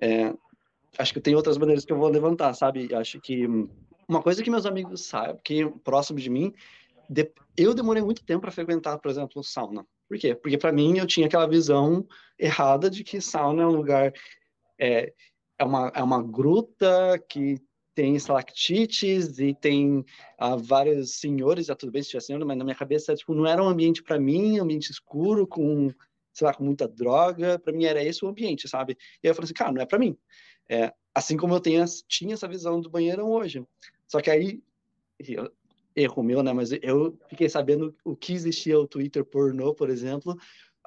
É, 0.00 0.34
acho 0.98 1.14
que 1.14 1.20
tem 1.20 1.34
outras 1.34 1.56
bandeiras 1.56 1.84
que 1.84 1.92
eu 1.92 1.98
vou 1.98 2.08
levantar, 2.08 2.52
sabe? 2.54 2.92
Acho 2.94 3.20
que 3.20 3.46
uma 4.10 4.22
coisa 4.22 4.42
que 4.42 4.50
meus 4.50 4.66
amigos 4.66 5.06
sabem, 5.06 5.40
que 5.44 5.64
próximo 5.84 6.18
de 6.18 6.28
mim, 6.28 6.52
de, 7.08 7.30
eu 7.56 7.72
demorei 7.72 8.02
muito 8.02 8.24
tempo 8.24 8.40
para 8.40 8.50
frequentar, 8.50 8.98
por 8.98 9.10
exemplo, 9.10 9.42
sauna. 9.42 9.86
Por 10.08 10.18
quê? 10.18 10.34
Porque 10.34 10.58
para 10.58 10.72
mim 10.72 10.98
eu 10.98 11.06
tinha 11.06 11.26
aquela 11.26 11.46
visão 11.46 12.04
errada 12.36 12.90
de 12.90 13.04
que 13.04 13.20
sauna 13.20 13.62
é 13.62 13.66
um 13.66 13.70
lugar 13.70 14.12
é, 14.78 15.12
é 15.58 15.64
uma, 15.64 15.92
é 15.94 16.02
uma 16.02 16.20
gruta 16.20 17.22
que 17.28 17.60
tem 17.94 18.16
estalactites 18.16 19.38
e 19.38 19.54
tem 19.54 20.04
uh, 20.40 20.58
vários 20.58 21.20
senhores, 21.20 21.66
já 21.66 21.76
tudo 21.76 21.92
bem 21.92 22.02
se 22.02 22.08
tiver 22.08 22.20
senhor, 22.20 22.44
mas 22.44 22.56
na 22.56 22.64
minha 22.64 22.74
cabeça 22.76 23.14
tipo, 23.14 23.34
não 23.34 23.46
era 23.46 23.62
um 23.62 23.68
ambiente 23.68 24.02
para 24.02 24.18
mim, 24.18 24.58
ambiente 24.58 24.90
escuro, 24.90 25.46
com, 25.46 25.88
sei 26.32 26.46
lá, 26.46 26.54
com 26.54 26.64
muita 26.64 26.88
droga, 26.88 27.58
para 27.58 27.72
mim 27.72 27.84
era 27.84 28.02
esse 28.02 28.24
o 28.24 28.28
ambiente, 28.28 28.68
sabe? 28.68 28.96
E 29.22 29.28
eu 29.28 29.34
falei 29.34 29.44
assim, 29.44 29.54
cara, 29.54 29.72
não 29.72 29.82
é 29.82 29.86
para 29.86 29.98
mim. 29.98 30.16
É, 30.68 30.92
assim 31.14 31.36
como 31.36 31.54
eu 31.54 31.60
tenho, 31.60 31.84
tinha 32.08 32.34
essa 32.34 32.48
visão 32.48 32.80
do 32.80 32.90
banheiro 32.90 33.26
hoje. 33.26 33.64
Só 34.06 34.20
que 34.20 34.30
aí, 34.30 34.62
erro 35.94 36.22
meu, 36.22 36.42
né? 36.42 36.52
Mas 36.52 36.70
eu 36.82 37.18
fiquei 37.28 37.48
sabendo 37.48 37.94
o 38.04 38.16
que 38.16 38.32
existia 38.32 38.78
o 38.78 38.86
Twitter 38.86 39.24
pornô, 39.24 39.74
por 39.74 39.90
exemplo, 39.90 40.36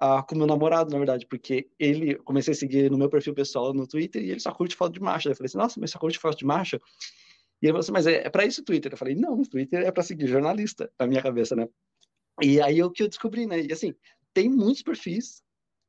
uh, 0.02 0.26
com 0.28 0.36
meu 0.36 0.48
namorado, 0.48 0.92
na 0.92 0.98
verdade, 0.98 1.26
porque 1.28 1.70
ele 1.78 2.16
comecei 2.16 2.54
a 2.54 2.56
seguir 2.56 2.90
no 2.90 2.98
meu 2.98 3.10
perfil 3.10 3.34
pessoal 3.34 3.74
no 3.74 3.88
Twitter 3.88 4.24
e 4.24 4.32
ele 4.32 4.40
só 4.40 4.52
curte 4.52 4.76
foto 4.76 4.94
de 4.94 5.02
marcha. 5.02 5.30
Eu 5.30 5.36
falei 5.36 5.48
assim, 5.48 5.58
nossa, 5.58 5.80
mas 5.80 5.92
só 5.92 6.00
curte 6.00 6.20
foto 6.20 6.38
de 6.38 6.46
marcha? 6.46 6.82
E 7.62 7.66
ele 7.66 7.74
falou 7.74 7.80
assim, 7.82 7.92
mas 7.92 8.08
é, 8.08 8.26
é 8.26 8.30
para 8.30 8.46
isso 8.46 8.62
o 8.62 8.66
Twitter? 8.66 8.92
Eu 8.92 8.98
falei, 8.98 9.16
não, 9.16 9.40
o 9.40 9.48
Twitter 9.48 9.86
é 9.86 9.92
para 9.92 10.04
seguir 10.04 10.28
jornalista, 10.28 10.92
na 11.00 11.08
minha 11.08 11.22
cabeça, 11.22 11.56
né? 11.56 11.68
E 12.42 12.60
aí 12.60 12.80
é 12.80 12.86
o 12.86 12.92
que 12.92 13.04
eu 13.04 13.08
descobri, 13.08 13.46
né? 13.46 13.62
E 13.62 13.72
assim, 13.72 13.94
tem 14.34 14.50
muitos 14.50 14.82
perfis 14.82 15.44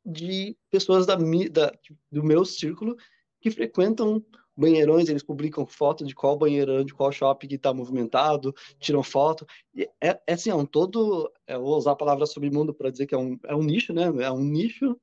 de 0.04 0.56
pessoas 0.70 1.06
da, 1.06 1.16
da, 1.16 1.72
do 2.12 2.22
meu 2.22 2.44
círculo 2.44 2.96
que 3.44 3.50
frequentam 3.50 4.24
banheirões, 4.56 5.10
eles 5.10 5.22
publicam 5.22 5.66
foto 5.66 6.02
de 6.02 6.14
qual 6.14 6.38
banheirão, 6.38 6.82
de 6.82 6.94
qual 6.94 7.12
shopping 7.12 7.46
que 7.46 7.56
está 7.56 7.74
movimentado, 7.74 8.54
tiram 8.78 9.02
foto. 9.02 9.46
E 9.74 9.82
é, 10.00 10.18
é 10.26 10.32
assim, 10.32 10.48
é 10.48 10.54
um 10.54 10.64
todo, 10.64 11.30
eu 11.46 11.60
vou 11.60 11.76
usar 11.76 11.92
a 11.92 11.96
palavra 11.96 12.24
submundo 12.24 12.72
para 12.72 12.88
dizer 12.88 13.06
que 13.06 13.14
é 13.14 13.18
um, 13.18 13.38
é 13.44 13.54
um 13.54 13.62
nicho, 13.62 13.92
né? 13.92 14.04
É 14.24 14.30
um 14.30 14.40
nicho 14.40 14.98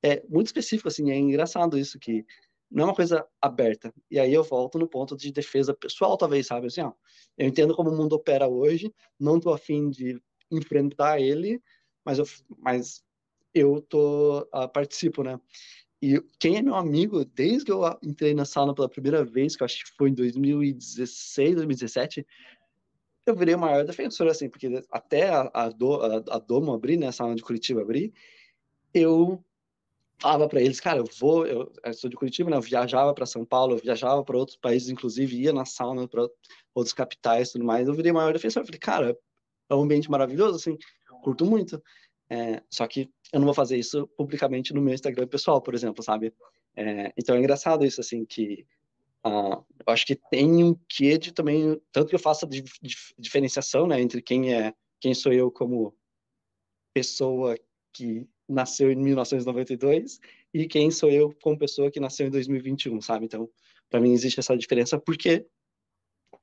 é 0.00 0.22
muito 0.28 0.46
específico, 0.46 0.86
assim, 0.86 1.10
é 1.10 1.16
engraçado 1.16 1.76
isso, 1.76 1.98
que 1.98 2.24
não 2.70 2.84
é 2.84 2.86
uma 2.86 2.94
coisa 2.94 3.26
aberta. 3.40 3.92
E 4.08 4.20
aí 4.20 4.32
eu 4.32 4.44
volto 4.44 4.78
no 4.78 4.86
ponto 4.86 5.16
de 5.16 5.32
defesa 5.32 5.74
pessoal, 5.74 6.16
talvez, 6.16 6.46
sabe? 6.46 6.68
Assim, 6.68 6.82
ó, 6.82 6.92
eu 7.36 7.48
entendo 7.48 7.74
como 7.74 7.90
o 7.90 7.96
mundo 7.96 8.12
opera 8.12 8.46
hoje, 8.46 8.94
não 9.18 9.40
tô 9.40 9.52
afim 9.52 9.90
de 9.90 10.22
enfrentar 10.52 11.20
ele, 11.20 11.60
mas 12.04 12.20
eu, 12.20 12.26
mas 12.58 13.02
eu 13.52 13.80
tô, 13.82 14.42
uh, 14.54 14.68
participo, 14.72 15.24
né? 15.24 15.40
E 16.02 16.20
quem 16.40 16.56
é 16.56 16.62
meu 16.62 16.74
amigo, 16.74 17.24
desde 17.24 17.66
que 17.66 17.70
eu 17.70 17.82
entrei 18.02 18.34
na 18.34 18.44
sauna 18.44 18.74
pela 18.74 18.88
primeira 18.88 19.24
vez, 19.24 19.54
que 19.54 19.62
eu 19.62 19.64
acho 19.64 19.84
que 19.84 19.96
foi 19.96 20.10
em 20.10 20.14
2016, 20.14 21.54
2017, 21.54 22.26
eu 23.24 23.36
virei 23.36 23.54
o 23.54 23.58
maior 23.58 23.84
defensor, 23.84 24.26
assim, 24.26 24.48
porque 24.48 24.82
até 24.90 25.30
a, 25.30 25.48
a, 25.54 25.68
do, 25.68 25.94
a, 26.02 26.16
a 26.28 26.38
Domo 26.40 26.74
abrir, 26.74 26.96
né, 26.96 27.06
a 27.06 27.12
sauna 27.12 27.36
de 27.36 27.42
Curitiba 27.42 27.82
abrir, 27.82 28.12
eu 28.92 29.44
falava 30.18 30.48
para 30.48 30.60
eles, 30.60 30.80
cara, 30.80 30.98
eu 30.98 31.04
vou, 31.20 31.46
eu, 31.46 31.72
eu, 31.84 31.94
sou 31.94 32.10
de 32.10 32.16
Curitiba, 32.16 32.50
né, 32.50 32.56
eu 32.56 32.62
viajava 32.62 33.14
para 33.14 33.24
São 33.24 33.44
Paulo, 33.44 33.74
eu 33.74 33.78
viajava 33.78 34.24
para 34.24 34.36
outros 34.36 34.56
países, 34.56 34.88
inclusive 34.88 35.40
ia 35.40 35.52
na 35.52 35.64
sauna 35.64 36.08
para 36.08 36.28
outros 36.74 36.92
capitais 36.92 37.50
e 37.50 37.52
tudo 37.52 37.64
mais, 37.64 37.86
eu 37.86 37.94
virei 37.94 38.10
o 38.10 38.14
maior 38.16 38.32
defensor, 38.32 38.62
eu 38.62 38.66
falei, 38.66 38.80
cara, 38.80 39.16
é 39.70 39.74
um 39.74 39.82
ambiente 39.82 40.10
maravilhoso, 40.10 40.56
assim, 40.56 40.76
curto 41.22 41.46
muito. 41.46 41.80
É, 42.30 42.62
só 42.70 42.86
que 42.86 43.10
eu 43.32 43.40
não 43.40 43.46
vou 43.46 43.54
fazer 43.54 43.76
isso 43.76 44.06
publicamente 44.16 44.72
no 44.72 44.80
meu 44.80 44.94
Instagram 44.94 45.26
pessoal, 45.26 45.60
por 45.60 45.74
exemplo, 45.74 46.02
sabe? 46.02 46.32
É, 46.76 47.12
então 47.16 47.34
é 47.34 47.38
engraçado 47.38 47.84
isso, 47.84 48.00
assim, 48.00 48.24
que 48.24 48.66
uh, 49.26 49.64
eu 49.86 49.92
acho 49.92 50.06
que 50.06 50.16
tem 50.30 50.64
um 50.64 50.74
quê 50.88 51.18
de 51.18 51.32
também, 51.32 51.80
tanto 51.90 52.08
que 52.08 52.14
eu 52.14 52.18
faço 52.18 52.44
a 52.44 52.48
dif 52.48 52.72
diferenciação, 53.18 53.86
né, 53.86 54.00
entre 54.00 54.22
quem 54.22 54.54
é, 54.54 54.72
quem 55.00 55.14
sou 55.14 55.32
eu 55.32 55.50
como 55.50 55.94
pessoa 56.94 57.56
que 57.92 58.26
nasceu 58.48 58.90
em 58.90 58.96
1992 58.96 60.20
e 60.52 60.66
quem 60.66 60.90
sou 60.90 61.10
eu 61.10 61.34
como 61.42 61.58
pessoa 61.58 61.90
que 61.90 62.00
nasceu 62.00 62.26
em 62.26 62.30
2021, 62.30 63.00
sabe? 63.00 63.26
Então, 63.26 63.48
para 63.90 64.00
mim 64.00 64.12
existe 64.12 64.40
essa 64.40 64.56
diferença 64.56 64.98
porque 64.98 65.46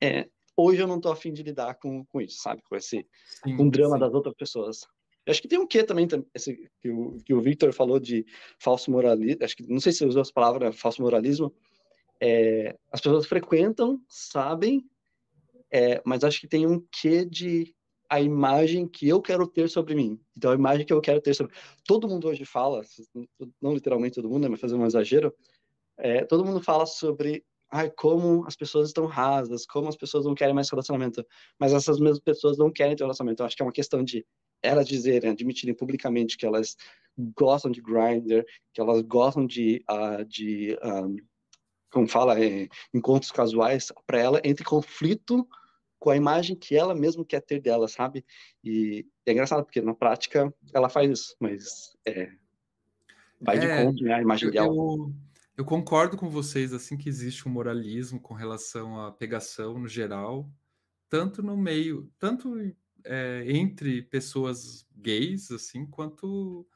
é, 0.00 0.28
hoje 0.56 0.82
eu 0.82 0.86
não 0.86 1.00
tô 1.00 1.10
afim 1.10 1.32
de 1.32 1.42
lidar 1.42 1.74
com, 1.74 2.04
com 2.06 2.20
isso, 2.20 2.40
sabe? 2.40 2.62
Com 2.62 2.76
esse 2.76 3.06
sim, 3.44 3.56
com 3.56 3.66
o 3.66 3.70
drama 3.70 3.96
sim. 3.96 4.00
das 4.00 4.14
outras 4.14 4.34
pessoas. 4.34 4.80
Acho 5.30 5.42
que 5.42 5.48
tem 5.48 5.58
um 5.58 5.66
quê 5.66 5.82
também, 5.82 6.08
esse, 6.34 6.70
que 6.80 6.90
o, 6.90 7.18
que 7.24 7.34
o 7.34 7.40
Victor 7.40 7.72
falou 7.72 7.98
de 7.98 8.24
falso 8.58 8.90
moralismo, 8.90 9.44
acho 9.44 9.56
que, 9.56 9.66
não 9.66 9.80
sei 9.80 9.92
se 9.92 10.04
usou 10.04 10.22
as 10.22 10.30
palavras 10.30 10.78
falso 10.78 11.02
moralismo, 11.02 11.54
é, 12.20 12.76
as 12.92 13.00
pessoas 13.00 13.26
frequentam, 13.26 14.00
sabem, 14.08 14.84
é, 15.70 16.02
mas 16.04 16.24
acho 16.24 16.40
que 16.40 16.48
tem 16.48 16.66
um 16.66 16.84
quê 16.92 17.24
de 17.24 17.74
a 18.08 18.20
imagem 18.20 18.88
que 18.88 19.08
eu 19.08 19.22
quero 19.22 19.46
ter 19.46 19.70
sobre 19.70 19.94
mim. 19.94 20.20
Então, 20.36 20.50
a 20.50 20.54
imagem 20.54 20.84
que 20.84 20.92
eu 20.92 21.00
quero 21.00 21.20
ter 21.20 21.32
sobre... 21.32 21.54
Todo 21.86 22.08
mundo 22.08 22.26
hoje 22.26 22.44
fala, 22.44 22.82
não 23.62 23.72
literalmente 23.72 24.16
todo 24.16 24.28
mundo, 24.28 24.42
né, 24.42 24.48
mas 24.48 24.60
fazer 24.60 24.74
um 24.74 24.84
exagero, 24.84 25.32
é, 25.96 26.24
todo 26.24 26.44
mundo 26.44 26.60
fala 26.60 26.86
sobre 26.86 27.44
ai, 27.70 27.90
como 27.90 28.44
as 28.46 28.56
pessoas 28.56 28.88
estão 28.88 29.06
rasas, 29.06 29.64
como 29.64 29.88
as 29.88 29.96
pessoas 29.96 30.24
não 30.24 30.34
querem 30.34 30.54
mais 30.54 30.68
relacionamento, 30.68 31.24
mas 31.58 31.72
essas 31.72 32.00
mesmas 32.00 32.18
pessoas 32.18 32.58
não 32.58 32.70
querem 32.70 32.96
ter 32.96 33.04
relacionamento. 33.04 33.42
Eu 33.42 33.46
acho 33.46 33.56
que 33.56 33.62
é 33.62 33.64
uma 33.66 33.72
questão 33.72 34.02
de 34.02 34.26
elas 34.62 34.86
dizerem, 34.86 35.30
admitirem 35.30 35.74
publicamente 35.74 36.36
que 36.36 36.46
elas 36.46 36.76
gostam 37.36 37.70
de 37.70 37.80
grinder, 37.80 38.44
que 38.72 38.80
elas 38.80 39.02
gostam 39.02 39.46
de, 39.46 39.84
uh, 39.90 40.24
de 40.24 40.78
um, 40.82 41.16
como 41.90 42.08
fala, 42.08 42.42
é, 42.42 42.68
encontros 42.94 43.32
casuais, 43.32 43.92
para 44.06 44.18
ela 44.18 44.40
entre 44.44 44.64
conflito 44.64 45.46
com 45.98 46.10
a 46.10 46.16
imagem 46.16 46.56
que 46.56 46.74
ela 46.74 46.94
mesma 46.94 47.24
quer 47.24 47.42
ter 47.42 47.60
dela, 47.60 47.86
sabe? 47.86 48.24
E 48.64 49.06
é 49.26 49.32
engraçado, 49.32 49.64
porque 49.64 49.82
na 49.82 49.94
prática 49.94 50.52
ela 50.72 50.88
faz 50.88 51.10
isso, 51.10 51.36
mas 51.38 51.94
é, 52.06 52.30
vai 53.40 53.58
é, 53.58 53.60
de 53.60 53.84
conta 53.84 54.04
né, 54.04 54.14
a 54.14 54.22
imagem 54.22 54.48
eu, 54.48 54.52
dela. 54.52 54.74
Eu, 54.74 55.12
eu 55.58 55.64
concordo 55.64 56.16
com 56.16 56.30
vocês, 56.30 56.72
assim, 56.72 56.96
que 56.96 57.08
existe 57.08 57.46
um 57.46 57.52
moralismo 57.52 58.18
com 58.18 58.32
relação 58.32 58.98
à 58.98 59.12
pegação 59.12 59.78
no 59.78 59.86
geral, 59.86 60.48
tanto 61.08 61.42
no 61.42 61.56
meio, 61.56 62.10
tanto 62.18 62.56
é, 63.04 63.44
entre 63.46 64.02
pessoas 64.02 64.86
gays, 64.96 65.50
assim, 65.50 65.86
quanto, 65.86 66.66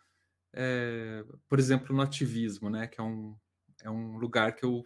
é, 0.52 1.24
por 1.48 1.58
exemplo, 1.58 1.94
no 1.94 2.02
ativismo, 2.02 2.70
né? 2.70 2.86
Que 2.86 3.00
é 3.00 3.04
um, 3.04 3.36
é 3.82 3.90
um 3.90 4.16
lugar 4.16 4.54
que 4.54 4.64
eu, 4.64 4.84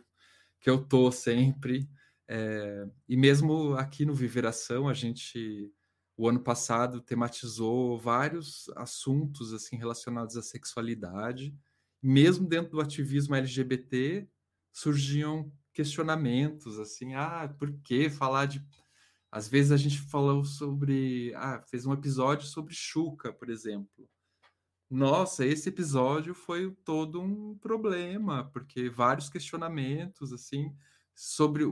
que 0.60 0.68
eu 0.68 0.84
tô 0.84 1.10
sempre. 1.10 1.88
É, 2.26 2.86
e 3.08 3.16
mesmo 3.16 3.74
aqui 3.74 4.04
no 4.04 4.14
Viveração, 4.14 4.88
a 4.88 4.94
gente, 4.94 5.72
o 6.16 6.28
ano 6.28 6.40
passado, 6.40 7.00
tematizou 7.00 7.98
vários 7.98 8.68
assuntos, 8.76 9.52
assim, 9.52 9.76
relacionados 9.76 10.36
à 10.36 10.42
sexualidade. 10.42 11.54
Mesmo 12.02 12.46
dentro 12.46 12.72
do 12.72 12.80
ativismo 12.80 13.34
LGBT, 13.34 14.28
surgiam 14.72 15.50
questionamentos, 15.72 16.78
assim, 16.78 17.14
ah, 17.14 17.52
por 17.58 17.72
que 17.82 18.10
falar 18.10 18.46
de 18.46 18.64
às 19.30 19.48
vezes 19.48 19.72
a 19.72 19.76
gente 19.76 20.00
falou 20.00 20.44
sobre. 20.44 21.32
Ah, 21.36 21.62
fez 21.68 21.86
um 21.86 21.92
episódio 21.92 22.46
sobre 22.46 22.74
Chuca, 22.74 23.32
por 23.32 23.50
exemplo. 23.50 24.08
Nossa, 24.90 25.44
esse 25.44 25.68
episódio 25.68 26.34
foi 26.34 26.70
todo 26.84 27.20
um 27.20 27.56
problema, 27.58 28.44
porque 28.52 28.88
vários 28.88 29.28
questionamentos, 29.28 30.32
assim, 30.32 30.74
sobre 31.14 31.64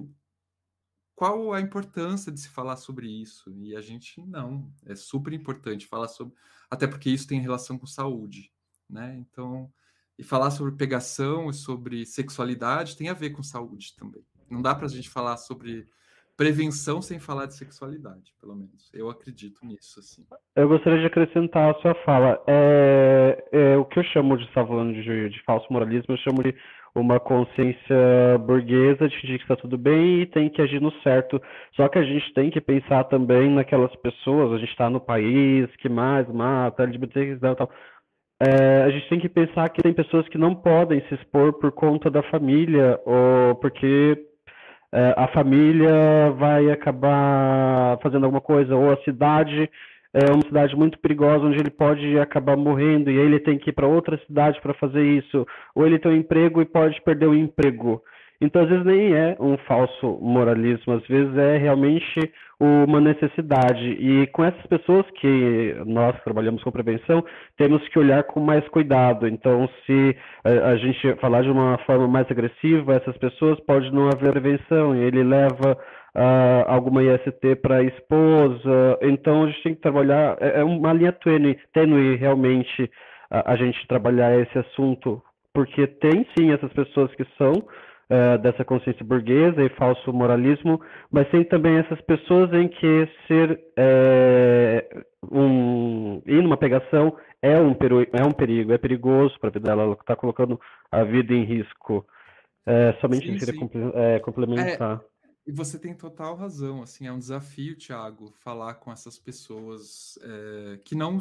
qual 1.15 1.55
a 1.55 1.61
importância 1.63 2.31
de 2.31 2.39
se 2.39 2.49
falar 2.51 2.77
sobre 2.77 3.09
isso? 3.09 3.51
E 3.57 3.75
a 3.75 3.81
gente 3.81 4.21
não, 4.21 4.71
é 4.85 4.95
super 4.95 5.33
importante 5.33 5.87
falar 5.87 6.09
sobre, 6.09 6.35
até 6.71 6.87
porque 6.87 7.09
isso 7.09 7.27
tem 7.27 7.41
relação 7.41 7.79
com 7.79 7.87
saúde, 7.87 8.53
né? 8.89 9.17
Então, 9.17 9.73
e 10.19 10.23
falar 10.23 10.51
sobre 10.51 10.73
pegação 10.73 11.49
e 11.49 11.55
sobre 11.55 12.05
sexualidade 12.05 12.97
tem 12.97 13.09
a 13.09 13.15
ver 13.15 13.31
com 13.31 13.43
saúde 13.43 13.95
também. 13.97 14.27
Não 14.51 14.61
dá 14.61 14.75
para 14.75 14.85
a 14.85 14.91
gente 14.91 15.09
falar 15.09 15.39
sobre 15.39 15.89
prevenção 16.37 17.01
sem 17.01 17.19
falar 17.19 17.47
de 17.47 17.55
sexualidade, 17.55 18.33
pelo 18.41 18.55
menos. 18.55 18.91
Eu 18.93 19.09
acredito 19.09 19.65
nisso, 19.65 20.01
assim. 20.01 20.25
Eu 20.55 20.69
gostaria 20.69 21.01
de 21.01 21.07
acrescentar 21.07 21.71
a 21.71 21.81
sua 21.81 21.95
fala. 22.05 22.43
É, 22.47 23.45
é 23.53 23.77
o 23.77 23.85
que 23.85 23.99
eu 23.99 24.05
chamo 24.05 24.37
de, 24.37 24.45
estava 24.45 24.69
falando 24.69 24.93
de, 24.93 25.31
de 25.31 25.43
falso 25.45 25.67
moralismo, 25.73 26.15
eu 26.15 26.19
chamo 26.19 26.43
de 26.43 26.55
uma 26.95 27.21
consciência 27.21 28.39
burguesa 28.47 29.09
de 29.09 29.17
que 29.19 29.35
está 29.35 29.57
tudo 29.57 29.77
bem 29.77 30.23
e 30.23 30.27
tem 30.27 30.49
que 30.49 30.63
agir 30.63 30.81
no 30.81 30.93
certo. 31.03 31.41
Só 31.75 31.89
que 31.89 31.99
a 31.99 32.03
gente 32.03 32.33
tem 32.35 32.51
que 32.51 32.61
pensar 32.61 33.05
também 33.05 33.51
naquelas 33.51 33.95
pessoas, 33.97 34.53
a 34.53 34.59
gente 34.59 34.71
está 34.71 34.89
no 34.89 35.01
país 35.01 35.69
que 35.77 35.89
mais 35.89 36.27
mata, 36.29 36.83
LGBT 36.83 37.21
e 37.21 37.39
tal. 37.39 37.71
É, 38.41 38.83
a 38.83 38.91
gente 38.91 39.09
tem 39.09 39.19
que 39.19 39.29
pensar 39.29 39.69
que 39.71 39.83
tem 39.83 39.95
pessoas 39.95 40.29
que 40.29 40.37
não 40.37 40.55
podem 40.55 41.01
se 41.09 41.15
expor 41.15 41.55
por 41.55 41.73
conta 41.73 42.11
da 42.11 42.23
família 42.25 43.01
ou 43.07 43.55
porque 43.57 44.27
a 44.93 45.29
família 45.29 46.31
vai 46.39 46.71
acabar 46.71 47.99
fazendo 48.03 48.25
alguma 48.25 48.41
coisa 48.41 48.75
ou 48.75 48.93
a 48.93 48.97
cidade 48.99 49.69
é 50.17 50.33
uma 50.33 50.43
cidade 50.43 50.75
muito 50.75 50.99
perigosa 50.99 51.45
onde 51.45 51.59
ele 51.59 51.69
pode 51.69 52.19
acabar 52.19 52.57
morrendo 52.57 53.11
e 53.11 53.19
aí 53.19 53.27
ele 53.27 53.39
tem 53.39 53.59
que 53.59 53.69
ir 53.69 53.73
para 53.75 53.87
outra 53.87 54.19
cidade 54.27 54.59
para 54.63 54.73
fazer 54.73 55.05
isso, 55.05 55.47
ou 55.75 55.87
ele 55.87 55.99
tem 55.99 56.11
um 56.11 56.17
emprego 56.17 56.63
e 56.63 56.65
pode 56.65 56.99
perder 57.03 57.27
o 57.27 57.35
emprego. 57.35 58.03
Então, 58.41 58.63
às 58.63 58.69
vezes, 58.69 58.85
nem 58.85 59.15
é 59.15 59.37
um 59.39 59.59
falso 59.59 60.19
moralismo, 60.21 60.95
às 60.95 61.07
vezes 61.07 61.37
é 61.37 61.59
realmente 61.59 62.33
uma 62.59 63.01
necessidade. 63.01 63.85
E 63.85 64.27
com 64.29 64.43
essas 64.45 64.65
pessoas 64.67 65.05
que 65.21 65.77
nós 65.87 66.19
trabalhamos 66.23 66.63
com 66.63 66.73
prevenção, 66.73 67.25
temos 67.57 67.87
que 67.89 67.99
olhar 67.99 68.25
com 68.25 68.41
mais 68.41 68.67
cuidado. 68.69 69.29
Então, 69.29 69.69
se 69.85 70.17
a 70.45 70.77
gente 70.77 71.15
falar 71.21 71.43
de 71.43 71.51
uma 71.51 71.79
forma 71.87 72.09
mais 72.09 72.31
agressiva, 72.31 72.95
essas 72.95 73.17
pessoas 73.19 73.61
pode 73.61 73.93
não 73.93 74.09
haver 74.09 74.33
prevenção 74.33 74.97
e 74.97 75.01
ele 75.01 75.23
leva 75.23 75.77
uh, 76.17 76.65
alguma 76.67 77.03
IST 77.03 77.57
para 77.63 77.77
a 77.77 77.83
esposa. 77.83 78.99
Então 79.03 79.45
a 79.45 79.47
gente 79.49 79.63
tem 79.63 79.75
que 79.75 79.83
trabalhar, 79.83 80.37
é, 80.41 80.61
é 80.61 80.65
uma 80.65 80.93
linha 80.93 81.13
tênue, 81.13 81.59
tênue 81.73 82.17
realmente 82.17 82.91
a 83.29 83.57
gente 83.57 83.87
trabalhar 83.89 84.39
esse 84.39 84.57
assunto, 84.57 85.21
porque 85.53 85.87
tem 85.87 86.25
sim 86.39 86.53
essas 86.53 86.73
pessoas 86.73 87.13
que 87.17 87.27
são 87.37 87.53
uh, 88.11 88.39
dessa 88.43 88.65
consciência 88.65 89.05
burguesa 89.05 89.63
e 89.63 89.69
falso 89.71 90.13
moralismo, 90.13 90.81
mas 91.11 91.29
tem 91.31 91.45
também 91.45 91.77
essas 91.77 92.01
pessoas 92.03 92.53
em 92.53 92.69
que 92.69 93.09
ser 93.27 93.61
é, 93.77 95.05
um, 95.31 96.23
ir 96.27 96.43
numa 96.43 96.57
pegação 96.57 97.17
é 97.43 97.59
um, 97.61 97.77
é 98.13 98.25
um 98.25 98.33
perigo, 98.33 98.73
é 98.73 98.79
perigoso 98.79 99.39
para 99.39 99.51
a 99.51 99.53
vida 99.53 99.69
dela, 99.69 99.83
ela 99.83 99.93
está 99.95 100.17
colocando 100.17 100.61
a 100.91 101.05
vida 101.05 101.33
em 101.33 101.45
risco. 101.45 102.07
É, 102.65 102.95
somente 103.01 103.27
sim, 103.27 103.39
queria 103.39 103.55
sim. 103.55 103.71
É, 103.95 104.19
complementar. 104.19 105.01
E 105.47 105.53
você 105.53 105.79
tem 105.79 105.95
total 105.95 106.35
razão, 106.35 106.83
assim, 106.83 107.07
é 107.07 107.13
um 107.13 107.19
desafio, 107.19 107.77
Thiago, 107.77 108.33
falar 108.43 108.75
com 108.75 108.91
essas 108.91 109.17
pessoas 109.17 110.19
é, 110.23 110.79
que 110.85 110.97
não 110.97 111.19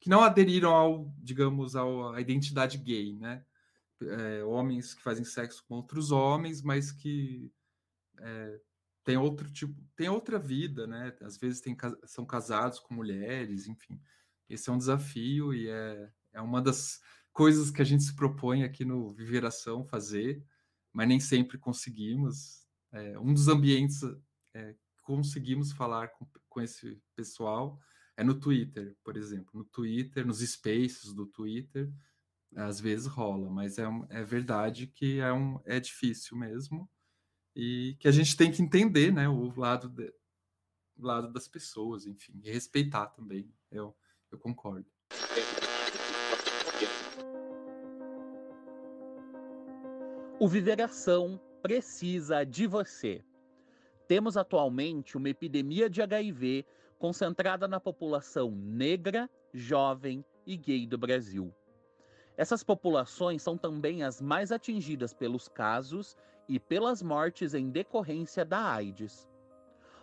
que 0.00 0.10
não 0.10 0.20
aderiram 0.20 0.74
ao, 0.74 1.14
digamos, 1.16 1.76
ao, 1.76 2.12
à 2.12 2.20
identidade 2.20 2.76
gay, 2.76 3.16
né? 3.20 3.44
É, 4.10 4.44
homens 4.44 4.94
que 4.94 5.02
fazem 5.02 5.24
sexo 5.24 5.64
com 5.66 5.74
outros 5.74 6.10
homens, 6.10 6.62
mas 6.62 6.90
que 6.92 7.52
é, 8.20 8.60
tem 9.04 9.16
outro 9.16 9.50
tipo, 9.50 9.74
tem 9.96 10.08
outra 10.08 10.38
vida, 10.38 10.86
né? 10.86 11.16
Às 11.22 11.36
vezes 11.36 11.60
tem, 11.60 11.76
são 12.04 12.24
casados 12.24 12.78
com 12.78 12.94
mulheres, 12.94 13.66
enfim. 13.66 14.00
Esse 14.48 14.70
é 14.70 14.72
um 14.72 14.78
desafio 14.78 15.52
e 15.54 15.68
é, 15.68 16.12
é 16.32 16.40
uma 16.40 16.60
das 16.60 17.00
coisas 17.32 17.70
que 17.70 17.82
a 17.82 17.84
gente 17.84 18.04
se 18.04 18.14
propõe 18.14 18.62
aqui 18.64 18.84
no 18.84 19.10
Viveração 19.10 19.84
fazer, 19.84 20.44
mas 20.92 21.08
nem 21.08 21.18
sempre 21.18 21.58
conseguimos 21.58 22.66
é, 22.92 23.18
um 23.18 23.32
dos 23.32 23.48
ambientes 23.48 24.02
é, 24.54 24.74
que 24.74 25.02
conseguimos 25.02 25.72
falar 25.72 26.08
com, 26.08 26.26
com 26.48 26.60
esse 26.60 27.00
pessoal 27.16 27.80
é 28.16 28.22
no 28.22 28.38
Twitter, 28.38 28.94
por 29.02 29.16
exemplo. 29.16 29.50
No 29.54 29.64
Twitter, 29.64 30.26
nos 30.26 30.40
spaces 30.40 31.12
do 31.14 31.26
Twitter, 31.26 31.90
às 32.56 32.80
vezes 32.80 33.06
rola, 33.06 33.50
mas 33.50 33.78
é, 33.78 33.84
é 34.10 34.22
verdade 34.22 34.86
que 34.86 35.20
é, 35.20 35.32
um, 35.32 35.60
é 35.64 35.80
difícil 35.80 36.36
mesmo 36.36 36.88
e 37.54 37.96
que 37.98 38.08
a 38.08 38.10
gente 38.10 38.36
tem 38.36 38.50
que 38.50 38.62
entender 38.62 39.12
né, 39.12 39.28
o 39.28 39.52
lado, 39.58 39.88
de, 39.88 40.12
lado 40.98 41.32
das 41.32 41.48
pessoas, 41.48 42.06
enfim, 42.06 42.40
e 42.42 42.50
respeitar 42.50 43.06
também. 43.08 43.50
Eu, 43.70 43.96
eu 44.30 44.38
concordo. 44.38 44.86
O 50.38 50.48
Viveração 50.48 51.40
precisa 51.62 52.44
de 52.44 52.66
você. 52.66 53.24
Temos 54.08 54.36
atualmente 54.36 55.16
uma 55.16 55.28
epidemia 55.28 55.88
de 55.88 56.02
HIV 56.02 56.66
concentrada 56.98 57.68
na 57.68 57.78
população 57.78 58.50
negra, 58.50 59.30
jovem 59.54 60.24
e 60.44 60.56
gay 60.56 60.86
do 60.86 60.98
Brasil. 60.98 61.54
Essas 62.36 62.64
populações 62.64 63.42
são 63.42 63.58
também 63.58 64.02
as 64.02 64.20
mais 64.20 64.52
atingidas 64.52 65.12
pelos 65.12 65.48
casos 65.48 66.16
e 66.48 66.58
pelas 66.58 67.02
mortes 67.02 67.52
em 67.54 67.70
decorrência 67.70 68.44
da 68.44 68.72
AIDS. 68.72 69.28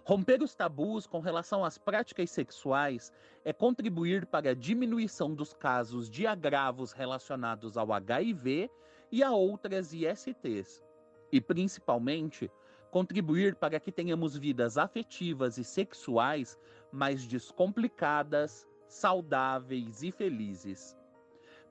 Romper 0.04 0.42
os 0.42 0.56
tabus 0.56 1.06
com 1.06 1.20
relação 1.20 1.64
às 1.64 1.78
práticas 1.78 2.32
sexuais 2.32 3.12
é 3.44 3.54
contribuir 3.54 4.26
para 4.26 4.52
a 4.52 4.56
diminuição 4.56 5.34
dos 5.34 5.54
casos 5.54 6.10
de 6.10 6.26
agravos 6.26 6.92
relacionados 6.92 7.78
ao 7.78 7.92
HIV 7.94 8.70
e 9.12 9.24
a 9.24 9.32
outras 9.32 9.94
ISTs 9.94 10.84
e, 11.32 11.40
principalmente, 11.40 12.50
contribuir 12.90 13.56
para 13.56 13.80
que 13.80 13.92
tenhamos 13.92 14.36
vidas 14.36 14.78
afetivas 14.78 15.58
e 15.58 15.64
sexuais 15.64 16.58
mais 16.92 17.26
descomplicadas, 17.26 18.68
saudáveis 18.88 20.02
e 20.02 20.12
felizes. 20.12 20.99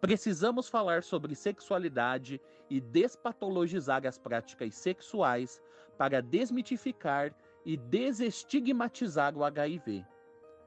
Precisamos 0.01 0.69
falar 0.69 1.03
sobre 1.03 1.35
sexualidade 1.35 2.41
e 2.71 2.81
despatologizar 2.81 4.07
as 4.07 4.17
práticas 4.17 4.75
sexuais 4.77 5.61
para 5.97 6.23
desmitificar 6.23 7.35
e 7.65 7.77
desestigmatizar 7.77 9.37
o 9.37 9.43
HIV. 9.43 10.07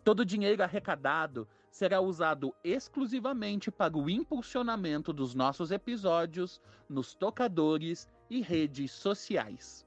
Todo 0.04 0.20
o 0.20 0.24
dinheiro 0.24 0.62
arrecadado 0.62 1.48
será 1.68 2.00
usado 2.00 2.54
exclusivamente 2.62 3.72
para 3.72 3.98
o 3.98 4.08
impulsionamento 4.08 5.12
dos 5.12 5.34
nossos 5.34 5.72
episódios 5.72 6.60
nos 6.88 7.14
tocadores 7.14 8.08
e 8.30 8.40
redes 8.40 8.92
sociais. 8.92 9.84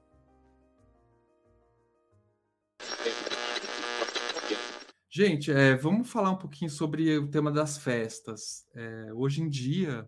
Gente, 5.16 5.50
é, 5.50 5.74
vamos 5.74 6.10
falar 6.10 6.30
um 6.30 6.36
pouquinho 6.36 6.70
sobre 6.70 7.16
o 7.16 7.26
tema 7.26 7.50
das 7.50 7.78
festas. 7.78 8.66
É, 8.74 9.10
hoje 9.14 9.40
em 9.40 9.48
dia, 9.48 10.06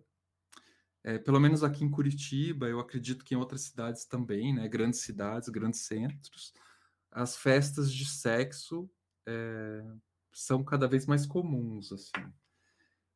é, 1.03 1.17
pelo 1.17 1.39
menos 1.39 1.63
aqui 1.63 1.83
em 1.83 1.89
Curitiba, 1.89 2.67
eu 2.67 2.79
acredito 2.79 3.25
que 3.25 3.33
em 3.33 3.37
outras 3.39 3.61
cidades 3.61 4.05
também, 4.05 4.53
né, 4.53 4.67
grandes 4.67 4.99
cidades, 4.99 5.49
grandes 5.49 5.79
centros, 5.79 6.53
as 7.11 7.35
festas 7.35 7.91
de 7.91 8.05
sexo 8.05 8.87
são 10.31 10.63
cada 10.63 10.87
vez 10.87 11.07
mais 11.07 11.25
comuns, 11.25 11.91
assim. 11.91 12.31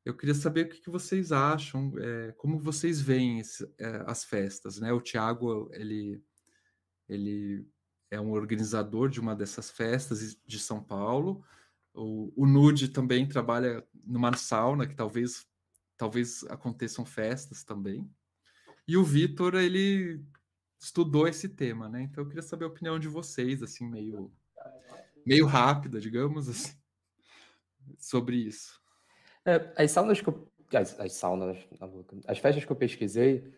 Eu 0.03 0.17
queria 0.17 0.33
saber 0.33 0.65
o 0.65 0.69
que, 0.69 0.81
que 0.81 0.89
vocês 0.89 1.31
acham, 1.31 1.93
como 2.37 2.57
vocês 2.57 2.99
veem 2.99 3.39
esse, 3.39 3.71
as 4.07 4.23
festas, 4.23 4.79
né? 4.79 4.91
O 4.91 4.99
Tiago, 4.99 5.69
ele, 5.73 6.23
ele 7.07 7.67
é 8.09 8.19
um 8.19 8.31
organizador 8.31 9.09
de 9.09 9.19
uma 9.19 9.35
dessas 9.35 9.69
festas 9.69 10.35
de 10.43 10.57
São 10.57 10.83
Paulo. 10.83 11.45
O, 11.93 12.33
o 12.35 12.47
Nude 12.47 12.87
também 12.87 13.27
trabalha 13.27 13.85
numa 14.05 14.35
sauna 14.35 14.87
que 14.87 14.95
talvez, 14.95 15.45
talvez 15.95 16.43
aconteçam 16.45 17.05
festas 17.05 17.63
também. 17.63 18.09
E 18.87 18.97
o 18.97 19.03
Vitor, 19.03 19.55
ele 19.55 20.23
estudou 20.79 21.27
esse 21.27 21.47
tema, 21.47 21.87
né? 21.87 22.01
Então 22.01 22.23
eu 22.23 22.27
queria 22.27 22.41
saber 22.41 22.65
a 22.65 22.67
opinião 22.67 22.99
de 22.99 23.07
vocês, 23.07 23.63
assim, 23.63 23.87
meio, 23.87 24.33
meio 25.25 25.45
rápida, 25.45 25.99
digamos 25.99 26.49
assim, 26.49 26.75
sobre 27.97 28.35
isso. 28.35 28.81
É, 29.45 29.73
as 29.77 29.91
saunas 29.91 30.19
que 30.19 30.27
eu, 30.27 30.51
as, 30.73 30.99
as 30.99 31.13
saunas, 31.13 31.57
as 32.27 32.39
festas 32.39 32.65
que 32.65 32.71
eu 32.71 32.75
pesquisei, 32.75 33.53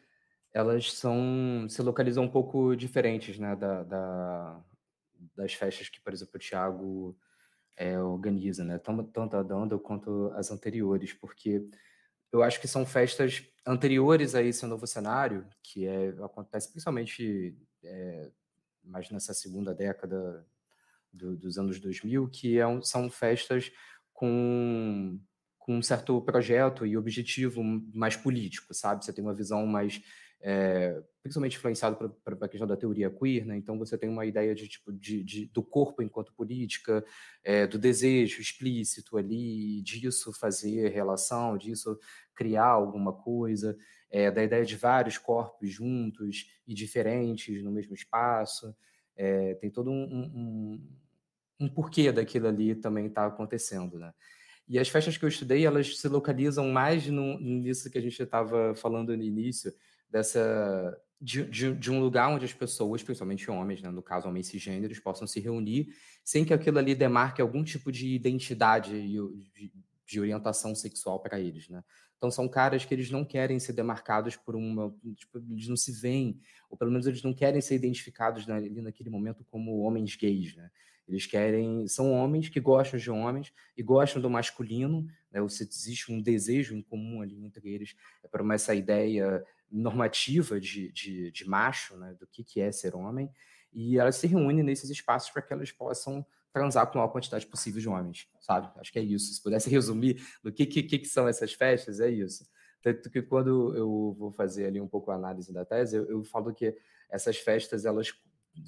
elas 0.53 0.93
são 0.93 1.67
se 1.67 1.81
localizam 1.81 2.23
um 2.23 2.31
pouco 2.31 2.75
diferentes, 2.75 3.39
né, 3.39 3.55
da, 3.55 3.83
da 3.83 4.63
das 5.35 5.53
festas 5.53 5.89
que, 5.89 5.99
por 5.99 6.13
exemplo, 6.13 6.35
o 6.35 6.39
Thiago 6.39 7.17
é, 7.77 7.99
organiza, 7.99 8.63
né, 8.63 8.77
tanto 8.77 9.35
a 9.35 9.43
Danda 9.43 9.77
quanto 9.77 10.31
as 10.35 10.51
anteriores, 10.51 11.13
porque 11.13 11.67
eu 12.31 12.43
acho 12.43 12.59
que 12.59 12.67
são 12.67 12.85
festas 12.85 13.43
anteriores 13.65 14.35
a 14.35 14.41
esse 14.41 14.65
novo 14.65 14.85
cenário, 14.85 15.47
que 15.63 15.85
é, 15.85 16.09
acontece 16.23 16.69
principalmente 16.69 17.57
é, 17.83 18.29
mais 18.83 19.09
nessa 19.09 19.33
segunda 19.33 19.73
década 19.73 20.45
do, 21.11 21.35
dos 21.35 21.57
anos 21.57 21.79
2000, 21.79 22.29
que 22.29 22.59
é 22.59 22.67
um, 22.67 22.81
são 22.81 23.09
festas 23.09 23.71
com, 24.13 25.19
com 25.57 25.77
um 25.77 25.81
certo 25.81 26.21
projeto 26.21 26.85
e 26.85 26.97
objetivo 26.97 27.63
mais 27.93 28.15
político, 28.15 28.73
sabe? 28.73 29.03
Você 29.03 29.13
tem 29.13 29.23
uma 29.23 29.33
visão 29.33 29.65
mais 29.65 30.01
é, 30.47 31.01
principalmente 31.23 31.57
influenciado 31.57 32.15
pela 32.23 32.47
questão 32.47 32.67
da 32.67 32.77
teoria 32.77 33.09
queer, 33.09 33.47
né? 33.47 33.57
Então 33.57 33.79
você 33.79 33.97
tem 33.97 34.07
uma 34.07 34.27
ideia 34.27 34.53
de 34.53 34.67
tipo 34.67 34.93
de, 34.93 35.23
de 35.23 35.47
do 35.47 35.63
corpo 35.63 36.03
enquanto 36.03 36.31
política, 36.35 37.03
é, 37.43 37.65
do 37.65 37.79
desejo 37.79 38.39
explícito 38.39 39.17
ali, 39.17 39.81
disso 39.81 40.31
fazer 40.31 40.89
relação, 40.89 41.57
disso 41.57 41.97
criar 42.35 42.67
alguma 42.67 43.11
coisa, 43.11 43.75
é, 44.11 44.29
da 44.29 44.43
ideia 44.43 44.63
de 44.63 44.75
vários 44.75 45.17
corpos 45.17 45.71
juntos 45.71 46.45
e 46.67 46.75
diferentes 46.75 47.63
no 47.63 47.71
mesmo 47.71 47.95
espaço. 47.95 48.75
tem 49.59 49.71
todo 49.71 49.89
um, 49.89 50.03
um, 50.03 50.89
um 51.61 51.67
porquê 51.67 52.11
daquilo 52.11 52.47
ali 52.47 52.75
também 52.75 53.07
está 53.07 53.25
acontecendo, 53.25 53.97
né? 53.97 54.13
E 54.67 54.77
as 54.77 54.89
festas 54.89 55.17
que 55.17 55.25
eu 55.25 55.29
estudei, 55.29 55.65
elas 55.65 55.97
se 55.97 56.07
localizam 56.07 56.69
mais 56.69 57.07
no, 57.07 57.39
nisso 57.39 57.89
que 57.89 57.97
a 57.97 58.01
gente 58.01 58.21
estava 58.21 58.75
falando 58.75 59.15
no 59.17 59.23
início, 59.23 59.73
dessa 60.15 60.97
de, 61.19 61.43
de, 61.43 61.73
de, 61.73 61.91
um 61.91 61.99
lugar 61.99 62.29
onde 62.29 62.45
as 62.45 62.53
pessoas, 62.53 63.03
principalmente 63.03 63.51
homens, 63.51 63.81
né, 63.81 63.89
no 63.89 64.01
caso 64.01 64.29
homens 64.29 64.47
cisgêneros, 64.47 64.97
possam 64.99 65.27
se 65.27 65.41
reunir 65.41 65.89
sem 66.23 66.45
que 66.45 66.53
aquilo 66.53 66.79
ali 66.79 66.95
demarque 66.95 67.41
algum 67.41 67.63
tipo 67.63 67.91
de 67.91 68.15
identidade 68.15 68.91
de, 68.91 69.71
de 70.05 70.19
orientação 70.19 70.73
sexual 70.73 71.19
para 71.19 71.37
eles, 71.37 71.67
né? 71.67 71.83
Então 72.17 72.31
são 72.31 72.47
caras 72.47 72.85
que 72.85 72.93
eles 72.93 73.11
não 73.11 73.25
querem 73.25 73.59
ser 73.59 73.73
demarcados 73.73 74.37
por 74.37 74.55
uma, 74.55 74.95
tipo, 75.15 75.37
eles 75.51 75.67
não 75.67 75.75
se 75.75 75.91
veem, 75.91 76.39
ou 76.69 76.77
pelo 76.77 76.91
menos 76.91 77.05
eles 77.07 77.21
não 77.21 77.33
querem 77.33 77.59
ser 77.59 77.75
identificados 77.75 78.49
ali 78.49 78.81
naquele 78.81 79.09
momento 79.09 79.43
como 79.43 79.79
homens 79.79 80.15
gays, 80.15 80.55
né? 80.55 80.71
Eles 81.07 81.25
querem, 81.25 81.87
são 81.87 82.11
homens 82.13 82.49
que 82.49 82.59
gostam 82.59 82.99
de 82.99 83.11
homens 83.11 83.53
e 83.77 83.83
gostam 83.83 84.21
do 84.21 84.29
masculino, 84.29 85.05
né? 85.35 85.41
Ou 85.41 85.49
se 85.49 85.63
existe 85.63 86.09
um 86.13 86.21
desejo 86.21 86.73
em 86.73 86.81
comum 86.81 87.21
ali 87.21 87.43
entre 87.43 87.69
eles, 87.69 87.93
é 88.23 88.27
para 88.27 88.55
essa 88.55 88.73
ideia 88.73 89.43
normativa 89.69 90.61
de, 90.61 90.89
de, 90.93 91.29
de 91.29 91.45
macho, 91.47 91.97
né, 91.97 92.15
do 92.17 92.25
que, 92.25 92.41
que 92.41 92.61
é 92.61 92.71
ser 92.71 92.95
homem, 92.95 93.29
e 93.73 93.99
elas 93.99 94.15
se 94.15 94.27
reúnem 94.27 94.63
nesses 94.63 94.89
espaços 94.89 95.29
para 95.29 95.41
que 95.41 95.51
elas 95.51 95.73
possam 95.73 96.25
transar 96.53 96.87
com 96.87 96.97
a 96.97 97.01
maior 97.01 97.11
quantidade 97.11 97.45
possível 97.45 97.81
de 97.81 97.89
homens, 97.89 98.29
sabe? 98.39 98.71
Acho 98.79 98.93
que 98.93 98.97
é 98.97 99.01
isso. 99.01 99.33
Se 99.33 99.43
pudesse 99.43 99.67
resumir 99.69 100.25
do 100.41 100.53
que, 100.53 100.65
que, 100.65 100.83
que 100.83 101.05
são 101.05 101.27
essas 101.27 101.51
festas, 101.51 101.99
é 101.99 102.09
isso. 102.09 102.47
Tanto 102.81 103.09
que 103.09 103.21
quando 103.21 103.75
eu 103.75 104.15
vou 104.17 104.31
fazer 104.31 104.67
ali 104.67 104.79
um 104.79 104.87
pouco 104.87 105.11
a 105.11 105.15
análise 105.15 105.51
da 105.51 105.65
tese, 105.65 105.97
eu, 105.97 106.05
eu 106.09 106.23
falo 106.23 106.53
que 106.53 106.73
essas 107.09 107.35
festas, 107.35 107.83
elas 107.83 108.13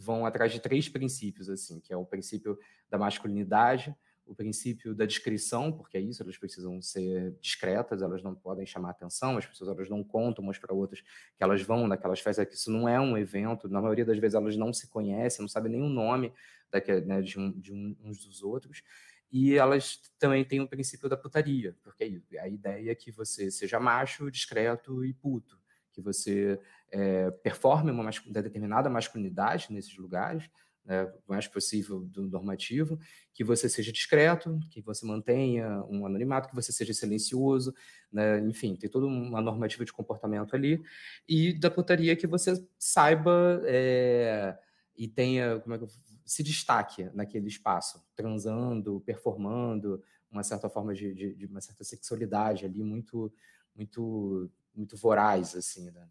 vão 0.03 0.25
atrás 0.25 0.51
de 0.51 0.59
três 0.59 0.89
princípios, 0.89 1.49
assim, 1.49 1.79
que 1.79 1.93
é 1.93 1.95
o 1.95 2.05
princípio 2.05 2.59
da 2.89 2.97
masculinidade, 2.97 3.95
o 4.27 4.35
princípio 4.35 4.93
da 4.93 5.05
discrição, 5.05 5.71
porque 5.71 5.97
é 5.97 6.01
isso, 6.01 6.21
elas 6.21 6.37
precisam 6.37 6.81
ser 6.81 7.31
discretas, 7.41 8.01
elas 8.01 8.21
não 8.21 8.35
podem 8.35 8.65
chamar 8.65 8.91
atenção, 8.91 9.37
as 9.37 9.45
pessoas 9.45 9.69
elas 9.69 9.89
não 9.89 10.03
contam 10.03 10.43
umas 10.43 10.57
para 10.57 10.73
outras 10.73 11.01
que 11.01 11.43
elas 11.43 11.61
vão 11.61 11.87
naquelas 11.87 12.19
festas, 12.19 12.45
que 12.47 12.55
isso 12.55 12.69
não 12.71 12.87
é 12.87 12.99
um 12.99 13.17
evento, 13.17 13.69
na 13.69 13.81
maioria 13.81 14.05
das 14.05 14.19
vezes 14.19 14.35
elas 14.35 14.57
não 14.57 14.73
se 14.73 14.87
conhecem, 14.89 15.41
não 15.41 15.47
sabem 15.47 15.71
nem 15.71 15.81
o 15.81 15.89
nome 15.89 16.33
daquele, 16.69 17.05
né, 17.05 17.21
de, 17.21 17.39
um, 17.39 17.51
de 17.51 17.73
um, 17.73 17.95
uns 18.03 18.25
dos 18.25 18.43
outros, 18.43 18.83
e 19.31 19.55
elas 19.55 19.99
também 20.19 20.43
têm 20.45 20.61
o 20.61 20.67
princípio 20.67 21.09
da 21.09 21.17
putaria, 21.17 21.75
porque 21.83 22.21
é 22.33 22.39
a 22.39 22.47
ideia 22.47 22.91
é 22.91 22.95
que 22.95 23.11
você 23.11 23.49
seja 23.49 23.79
macho, 23.79 24.31
discreto 24.31 25.03
e 25.03 25.13
puto, 25.13 25.57
que 25.91 26.01
você 26.01 26.59
é, 26.91 27.31
performe 27.31 27.91
uma 27.91 28.09
determinada 28.27 28.89
masculinidade 28.89 29.67
nesses 29.71 29.97
lugares, 29.97 30.49
né, 30.87 31.11
mais 31.27 31.47
possível 31.47 31.99
do 31.99 32.25
normativo, 32.27 32.97
que 33.33 33.43
você 33.43 33.67
seja 33.67 33.91
discreto, 33.91 34.57
que 34.71 34.81
você 34.81 35.05
mantenha 35.05 35.83
um 35.89 36.05
anonimato, 36.05 36.47
que 36.47 36.55
você 36.55 36.71
seja 36.71 36.93
silencioso, 36.93 37.75
né, 38.11 38.39
enfim, 38.39 38.73
tem 38.75 38.89
toda 38.89 39.05
uma 39.05 39.41
normativa 39.41 39.83
de 39.83 39.91
comportamento 39.91 40.55
ali, 40.55 40.81
e 41.27 41.51
da 41.51 41.69
putaria 41.69 42.15
que 42.15 42.25
você 42.25 42.53
saiba 42.79 43.61
é, 43.65 44.57
e 44.95 45.09
tenha, 45.09 45.59
como 45.59 45.75
é 45.75 45.77
que 45.77 45.85
se 46.25 46.41
destaque 46.41 47.09
naquele 47.13 47.47
espaço, 47.49 48.01
transando, 48.15 49.01
performando, 49.01 50.01
uma 50.31 50.43
certa 50.43 50.69
forma 50.69 50.93
de, 50.93 51.13
de, 51.13 51.35
de 51.35 51.45
uma 51.47 51.59
certa 51.59 51.83
sexualidade 51.83 52.65
ali 52.65 52.81
muito, 52.81 53.31
muito, 53.75 54.49
muito 54.73 54.95
voraz, 54.95 55.53
assim, 55.55 55.91
né? 55.91 56.07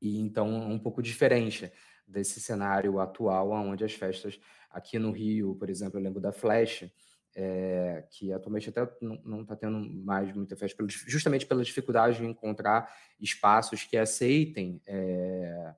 E 0.00 0.18
então 0.18 0.62
é 0.62 0.66
um 0.66 0.78
pouco 0.78 1.02
diferente 1.02 1.72
desse 2.06 2.40
cenário 2.40 3.00
atual, 3.00 3.50
onde 3.50 3.84
as 3.84 3.92
festas 3.92 4.38
aqui 4.70 4.98
no 4.98 5.10
Rio, 5.10 5.54
por 5.54 5.70
exemplo, 5.70 5.98
eu 5.98 6.02
lembro 6.02 6.20
da 6.20 6.32
Flash, 6.32 6.90
é, 7.36 8.06
que 8.10 8.32
atualmente 8.32 8.68
até 8.68 8.88
não 9.00 9.42
está 9.42 9.56
tendo 9.56 9.78
mais 9.78 10.32
muita 10.34 10.56
festa, 10.56 10.84
justamente 10.88 11.46
pela 11.46 11.64
dificuldade 11.64 12.18
de 12.18 12.24
encontrar 12.24 12.92
espaços 13.20 13.84
que 13.84 13.96
aceitem, 13.96 14.80
é, 14.86 15.74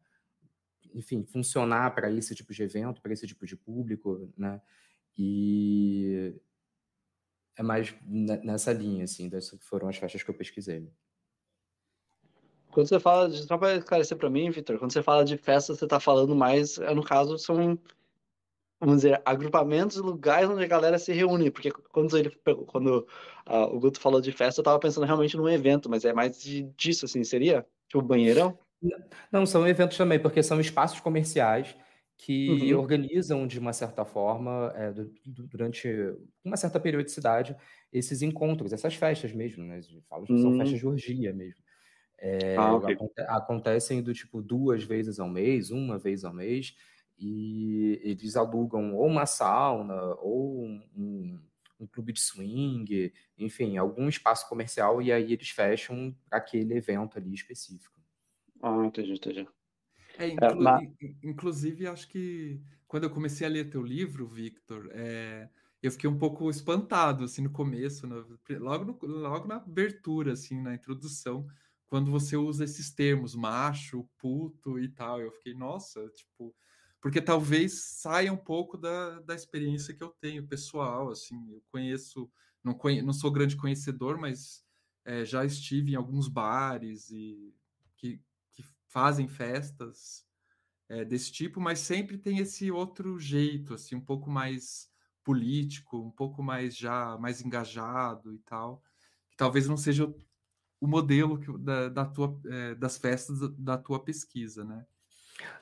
enfim, 0.94 1.24
funcionar 1.24 1.94
para 1.94 2.10
esse 2.10 2.34
tipo 2.34 2.52
de 2.52 2.62
evento, 2.62 3.00
para 3.00 3.12
esse 3.12 3.26
tipo 3.26 3.46
de 3.46 3.56
público, 3.56 4.32
né? 4.36 4.60
E 5.16 6.34
é 7.56 7.62
mais 7.62 7.94
nessa 8.06 8.72
linha, 8.72 9.04
assim, 9.04 9.28
dessas 9.28 9.58
foram 9.62 9.88
as 9.88 9.96
festas 9.96 10.22
que 10.22 10.30
eu 10.30 10.34
pesquisei. 10.34 10.90
Quando 12.76 12.88
você 12.90 13.00
fala, 13.00 13.26
de, 13.30 13.42
só 13.42 13.56
para 13.56 13.76
esclarecer 13.76 14.18
para 14.18 14.28
mim, 14.28 14.50
Vitor, 14.50 14.78
quando 14.78 14.92
você 14.92 15.02
fala 15.02 15.24
de 15.24 15.38
festa, 15.38 15.74
você 15.74 15.86
está 15.86 15.98
falando 15.98 16.36
mais, 16.36 16.76
no 16.76 17.02
caso, 17.02 17.38
são, 17.38 17.78
vamos 18.78 18.96
dizer, 18.96 19.22
agrupamentos, 19.24 19.96
lugares 19.96 20.50
onde 20.50 20.62
a 20.62 20.66
galera 20.68 20.98
se 20.98 21.10
reúne, 21.10 21.50
porque 21.50 21.70
quando, 21.70 22.18
ele, 22.18 22.30
quando 22.66 23.08
uh, 23.48 23.74
o 23.74 23.80
Guto 23.80 23.98
falou 23.98 24.20
de 24.20 24.30
festa, 24.30 24.60
eu 24.60 24.62
estava 24.62 24.78
pensando 24.78 25.06
realmente 25.06 25.38
num 25.38 25.48
evento, 25.48 25.88
mas 25.88 26.04
é 26.04 26.12
mais 26.12 26.38
de, 26.38 26.64
disso, 26.76 27.06
assim, 27.06 27.24
seria? 27.24 27.64
Tipo, 27.88 28.02
banheirão? 28.02 28.58
Não, 29.32 29.46
são 29.46 29.66
eventos 29.66 29.96
também, 29.96 30.20
porque 30.20 30.42
são 30.42 30.60
espaços 30.60 31.00
comerciais 31.00 31.74
que 32.18 32.74
uhum. 32.74 32.78
organizam, 32.78 33.46
de 33.46 33.58
uma 33.58 33.72
certa 33.72 34.04
forma, 34.04 34.70
é, 34.76 34.92
durante 35.24 35.88
uma 36.44 36.58
certa 36.58 36.78
periodicidade, 36.78 37.56
esses 37.90 38.20
encontros, 38.20 38.74
essas 38.74 38.94
festas 38.94 39.32
mesmo, 39.32 39.64
né? 39.64 39.80
Que 39.80 40.38
são 40.38 40.50
uhum. 40.50 40.58
festas 40.58 40.78
de 40.78 40.86
orgia 40.86 41.32
mesmo. 41.32 41.64
É, 42.18 42.56
ah, 42.56 42.74
okay. 42.74 42.96
acontecem 43.28 44.02
do 44.02 44.14
tipo 44.14 44.40
duas 44.40 44.82
vezes 44.82 45.20
ao 45.20 45.28
mês, 45.28 45.70
uma 45.70 45.98
vez 45.98 46.24
ao 46.24 46.32
mês, 46.32 46.74
e 47.18 48.00
eles 48.02 48.36
alugam 48.36 48.94
ou 48.94 49.06
uma 49.06 49.26
sauna 49.26 50.14
ou 50.20 50.64
um, 50.64 51.40
um 51.78 51.86
clube 51.86 52.12
de 52.12 52.20
swing, 52.20 53.12
enfim, 53.36 53.76
algum 53.76 54.08
espaço 54.08 54.48
comercial, 54.48 55.00
e 55.02 55.12
aí 55.12 55.32
eles 55.32 55.50
fecham 55.50 56.14
aquele 56.30 56.74
evento 56.74 57.18
ali 57.18 57.34
específico. 57.34 58.00
Ah, 58.62 58.84
entendi, 58.84 59.12
entendi. 59.12 59.48
É, 60.18 60.26
é 60.26 60.28
inclu 60.28 60.62
mas... 60.62 60.88
Inclusive, 61.22 61.86
acho 61.86 62.08
que 62.08 62.60
quando 62.88 63.04
eu 63.04 63.10
comecei 63.10 63.46
a 63.46 63.50
ler 63.50 63.68
teu 63.68 63.82
livro, 63.82 64.26
Victor, 64.26 64.88
é, 64.92 65.48
eu 65.82 65.90
fiquei 65.90 66.08
um 66.08 66.18
pouco 66.18 66.48
espantado, 66.48 67.24
assim, 67.24 67.42
no 67.42 67.50
começo, 67.50 68.06
no, 68.06 68.26
logo, 68.58 68.84
no, 68.84 68.98
logo 69.06 69.46
na 69.46 69.56
abertura, 69.56 70.32
assim, 70.32 70.60
na 70.60 70.74
introdução, 70.74 71.46
quando 71.86 72.10
você 72.10 72.36
usa 72.36 72.64
esses 72.64 72.90
termos, 72.92 73.34
macho, 73.34 74.08
puto 74.18 74.78
e 74.78 74.88
tal. 74.88 75.20
Eu 75.20 75.30
fiquei, 75.32 75.54
nossa, 75.54 76.08
tipo, 76.10 76.54
porque 77.00 77.20
talvez 77.20 77.72
saia 77.84 78.32
um 78.32 78.36
pouco 78.36 78.76
da, 78.76 79.20
da 79.20 79.34
experiência 79.34 79.94
que 79.94 80.02
eu 80.02 80.10
tenho 80.20 80.46
pessoal, 80.46 81.10
assim, 81.10 81.36
eu 81.52 81.62
conheço, 81.70 82.30
não, 82.64 82.74
conhe, 82.74 83.02
não 83.02 83.12
sou 83.12 83.30
grande 83.30 83.56
conhecedor, 83.56 84.18
mas 84.18 84.64
é, 85.04 85.24
já 85.24 85.44
estive 85.44 85.92
em 85.92 85.94
alguns 85.94 86.28
bares 86.28 87.10
e 87.10 87.54
que, 87.96 88.20
que 88.50 88.64
fazem 88.88 89.28
festas 89.28 90.26
é, 90.88 91.04
desse 91.04 91.32
tipo, 91.32 91.60
mas 91.60 91.78
sempre 91.80 92.18
tem 92.18 92.38
esse 92.38 92.70
outro 92.70 93.18
jeito, 93.18 93.74
assim, 93.74 93.94
um 93.94 94.00
pouco 94.04 94.30
mais 94.30 94.90
político, 95.22 95.98
um 95.98 96.10
pouco 96.10 96.42
mais 96.42 96.76
já 96.76 97.18
mais 97.18 97.40
engajado 97.40 98.32
e 98.32 98.38
tal, 98.38 98.82
que 99.30 99.36
talvez 99.36 99.68
não 99.68 99.76
seja 99.76 100.12
o 100.86 100.88
modelo 100.88 101.38
que, 101.38 101.52
da, 101.58 101.88
da 101.88 102.04
tua, 102.04 102.40
é, 102.46 102.74
das 102.76 102.96
festas 102.96 103.38
da 103.58 103.76
tua 103.76 104.02
pesquisa, 104.02 104.64
né? 104.64 104.86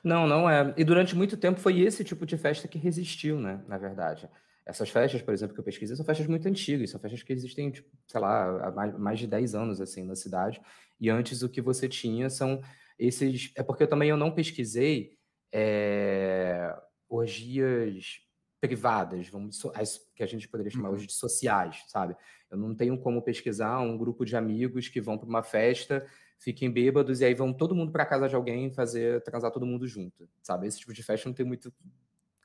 Não, 0.03 0.27
não 0.27 0.49
é. 0.49 0.73
E 0.77 0.83
durante 0.83 1.15
muito 1.15 1.35
tempo 1.35 1.59
foi 1.59 1.81
esse 1.81 2.03
tipo 2.03 2.25
de 2.25 2.37
festa 2.37 2.67
que 2.67 2.77
resistiu, 2.77 3.39
né? 3.39 3.63
Na 3.67 3.77
verdade. 3.77 4.29
Essas 4.65 4.89
festas, 4.89 5.21
por 5.21 5.33
exemplo, 5.33 5.53
que 5.53 5.59
eu 5.59 5.63
pesquisei, 5.63 5.95
são 5.95 6.05
festas 6.05 6.27
muito 6.27 6.47
antigas, 6.47 6.89
são 6.89 6.99
festas 6.99 7.21
que 7.21 7.33
existem, 7.33 7.69
tipo, 7.69 7.89
sei 8.07 8.19
lá, 8.19 8.67
há 8.67 8.71
mais, 8.71 8.97
mais 8.97 9.19
de 9.19 9.27
10 9.27 9.53
anos, 9.53 9.81
assim, 9.81 10.03
na 10.03 10.15
cidade. 10.15 10.61
E 10.99 11.09
antes 11.09 11.41
o 11.43 11.49
que 11.49 11.61
você 11.61 11.89
tinha 11.89 12.29
são 12.29 12.61
esses... 12.97 13.51
É 13.55 13.61
porque 13.61 13.83
eu 13.83 13.87
também 13.87 14.09
eu 14.09 14.17
não 14.17 14.31
pesquisei 14.31 15.17
é... 15.53 16.75
orgias 17.09 18.24
privadas, 18.59 19.27
vamos, 19.27 19.61
que 20.15 20.23
a 20.23 20.25
gente 20.25 20.47
poderia 20.47 20.71
chamar 20.71 20.89
uhum. 20.89 20.95
hoje 20.95 21.07
de 21.07 21.13
sociais, 21.13 21.83
sabe? 21.87 22.15
Eu 22.49 22.57
não 22.57 22.73
tenho 22.73 22.97
como 22.97 23.21
pesquisar 23.21 23.79
um 23.79 23.97
grupo 23.97 24.25
de 24.25 24.35
amigos 24.35 24.87
que 24.87 25.01
vão 25.01 25.17
para 25.17 25.27
uma 25.27 25.43
festa, 25.43 26.05
fiquem 26.37 26.71
bêbados 26.71 27.21
e 27.21 27.25
aí 27.25 27.33
vão 27.33 27.53
todo 27.53 27.75
mundo 27.75 27.91
para 27.91 28.05
casa 28.05 28.27
de 28.27 28.35
alguém 28.35 28.71
fazer 28.71 29.21
transar 29.23 29.51
todo 29.51 29.65
mundo 29.65 29.87
junto, 29.87 30.27
sabe? 30.41 30.67
Esse 30.67 30.79
tipo 30.79 30.93
de 30.93 31.03
festa 31.03 31.29
não 31.29 31.33
tem 31.33 31.45
muito 31.45 31.73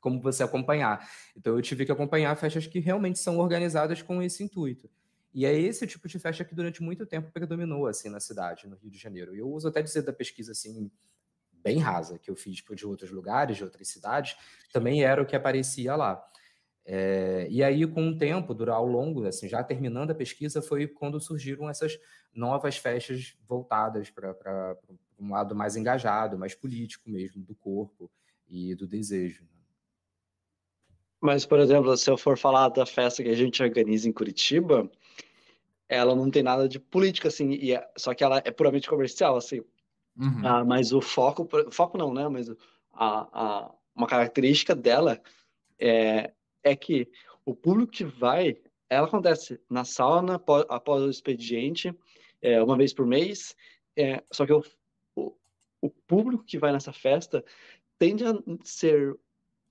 como 0.01 0.21
você 0.21 0.43
acompanhar. 0.43 1.09
Então 1.37 1.55
eu 1.55 1.63
tive 1.63 1.85
que 1.85 1.93
acompanhar 1.93 2.35
festas 2.37 2.67
que 2.67 2.79
realmente 2.81 3.19
são 3.19 3.39
organizadas 3.39 4.03
com 4.03 4.23
esse 4.23 4.43
intuito. 4.43 4.91
E 5.33 5.45
é 5.45 5.57
esse 5.57 5.87
tipo 5.87 6.09
de 6.09 6.19
festa 6.19 6.45
que 6.45 6.55
durante 6.55 6.83
muito 6.83 7.07
tempo 7.07 7.31
predominou 7.31 7.87
assim 7.87 8.09
na 8.09 8.19
cidade, 8.19 8.67
no 8.67 8.77
Rio 8.77 8.91
de 8.91 8.99
Janeiro. 8.99 9.35
E 9.35 9.39
eu 9.39 9.49
uso 9.49 9.69
até 9.69 9.81
dizer 9.81 10.03
da 10.03 10.13
pesquisa 10.13 10.53
assim 10.53 10.91
bem 11.63 11.79
rasa 11.79 12.19
que 12.19 12.31
eu 12.31 12.37
fiz 12.37 12.57
de 12.57 12.87
outros 12.87 13.11
lugares, 13.11 13.57
de 13.57 13.65
outras 13.65 13.89
cidades, 13.89 14.37
também 14.73 15.05
era 15.05 15.23
o 15.23 15.27
que 15.27 15.37
aparecia 15.37 15.97
lá. 15.97 16.25
É, 16.85 17.47
e 17.51 17.63
aí, 17.63 17.87
com 17.87 18.09
o 18.09 18.19
tempo, 18.19 18.55
durar 18.55 18.77
ao 18.77 18.87
longo, 18.87 19.25
assim, 19.25 19.49
já 19.49 19.63
terminando 19.63 20.11
a 20.11 20.15
pesquisa, 20.15 20.63
foi 20.63 20.87
quando 20.87 21.21
surgiram 21.21 21.69
essas 21.69 21.99
novas 22.35 22.77
festas 22.77 23.37
voltadas 23.47 24.11
para 24.11 24.77
um 25.19 25.31
lado 25.31 25.55
mais 25.55 25.77
engajado, 25.77 26.39
mais 26.39 26.55
político 26.55 27.09
mesmo, 27.09 27.45
do 27.45 27.55
corpo 27.55 28.11
e 28.49 28.75
do 28.75 28.87
desejo. 28.87 29.43
Né? 29.45 29.61
Mas, 31.21 31.45
por 31.45 31.61
exemplo, 31.61 31.95
se 31.97 32.11
eu 32.11 32.17
for 32.17 32.39
falar 32.39 32.71
da 32.71 32.87
festa 32.87 33.23
que 33.23 33.29
a 33.29 33.37
gente 33.37 33.63
organiza 33.63 34.09
em 34.09 34.13
Curitiba, 34.13 34.91
ela 35.89 36.17
não 36.17 36.31
tem 36.31 36.43
nada 36.43 36.69
de 36.69 36.81
política, 36.81 37.29
assim, 37.29 37.51
e 37.51 37.75
é, 37.75 37.87
só 37.97 38.15
que 38.15 38.25
ela 38.25 38.41
é 38.45 38.51
puramente 38.51 38.89
comercial, 38.89 39.37
assim. 39.37 39.61
Uhum. 40.21 40.47
Ah, 40.47 40.65
mas 40.65 40.93
o 40.93 41.01
foco, 41.01 41.49
foco 41.71 41.97
não, 41.97 42.13
né? 42.13 42.29
Mas 42.29 42.51
a, 42.51 42.57
a, 43.33 43.75
uma 43.95 44.07
característica 44.07 44.75
dela 44.75 45.21
é, 45.79 46.33
é 46.63 46.77
que 46.77 47.09
o 47.45 47.55
público 47.55 47.91
que 47.91 48.05
vai, 48.05 48.59
ela 48.89 49.07
acontece 49.07 49.59
na 49.69 49.83
sauna 49.83 50.35
após, 50.35 50.67
após 50.69 51.03
o 51.03 51.11
expediente, 51.11 51.97
é, 52.43 52.63
uma 52.63 52.77
vez 52.77 52.93
por 52.93 53.07
mês, 53.07 53.57
é, 53.97 54.23
só 54.31 54.45
que 54.45 54.53
o, 54.53 54.63
o, 55.81 55.91
público 56.07 56.45
que 56.45 56.59
vai 56.59 56.71
nessa 56.71 56.93
festa 56.93 57.43
tende 57.99 58.25
a 58.25 58.35
ser 58.63 59.19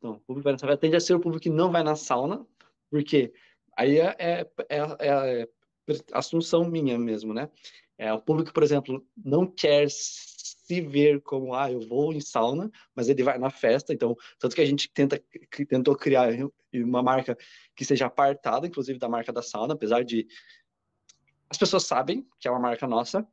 não, 0.02 0.14
o 0.14 0.20
público 0.20 0.46
vai 0.46 0.54
nessa 0.54 0.66
festa 0.66 0.82
tende 0.82 0.96
a 0.96 1.00
ser 1.00 1.14
o 1.14 1.20
público 1.20 1.44
que 1.44 1.50
não 1.50 1.72
vai 1.72 1.84
na 1.84 1.96
sauna, 1.96 2.46
porque 2.90 3.32
aí 3.78 4.00
é, 4.00 4.16
é, 4.18 4.48
é, 4.70 4.78
é 5.02 5.48
assunção 6.12 6.66
minha 6.66 6.98
mesmo, 6.98 7.34
né? 7.34 7.50
É, 7.98 8.14
o 8.14 8.22
público, 8.22 8.54
por 8.54 8.64
exemplo, 8.64 9.06
não 9.18 9.46
quer 9.46 9.90
se 10.70 10.82
ver 10.82 11.20
como, 11.22 11.56
ah, 11.56 11.72
eu 11.72 11.82
vou 11.82 12.14
em 12.14 12.22
sauna, 12.22 12.70
mas 12.96 13.10
ele 13.10 13.24
vai 13.24 13.40
na 13.40 13.50
festa, 13.50 13.92
então, 13.92 14.16
tanto 14.38 14.56
que 14.56 14.62
a 14.62 14.66
gente 14.66 14.88
tenta, 14.94 15.20
tentou 15.68 15.96
criar 15.96 16.30
uma 16.72 17.02
marca 17.02 17.36
que 17.76 17.84
seja 17.84 18.06
apartada, 18.06 18.68
inclusive 18.68 19.00
da 19.00 19.10
marca 19.10 19.34
da 19.34 19.42
sauna, 19.42 19.74
apesar 19.74 20.04
de 20.04 20.28
as 21.50 21.58
pessoas 21.58 21.86
sabem 21.86 22.24
que 22.40 22.48
é 22.48 22.52
uma 22.52 22.60
marca 22.60 22.86
nossa, 22.86 23.28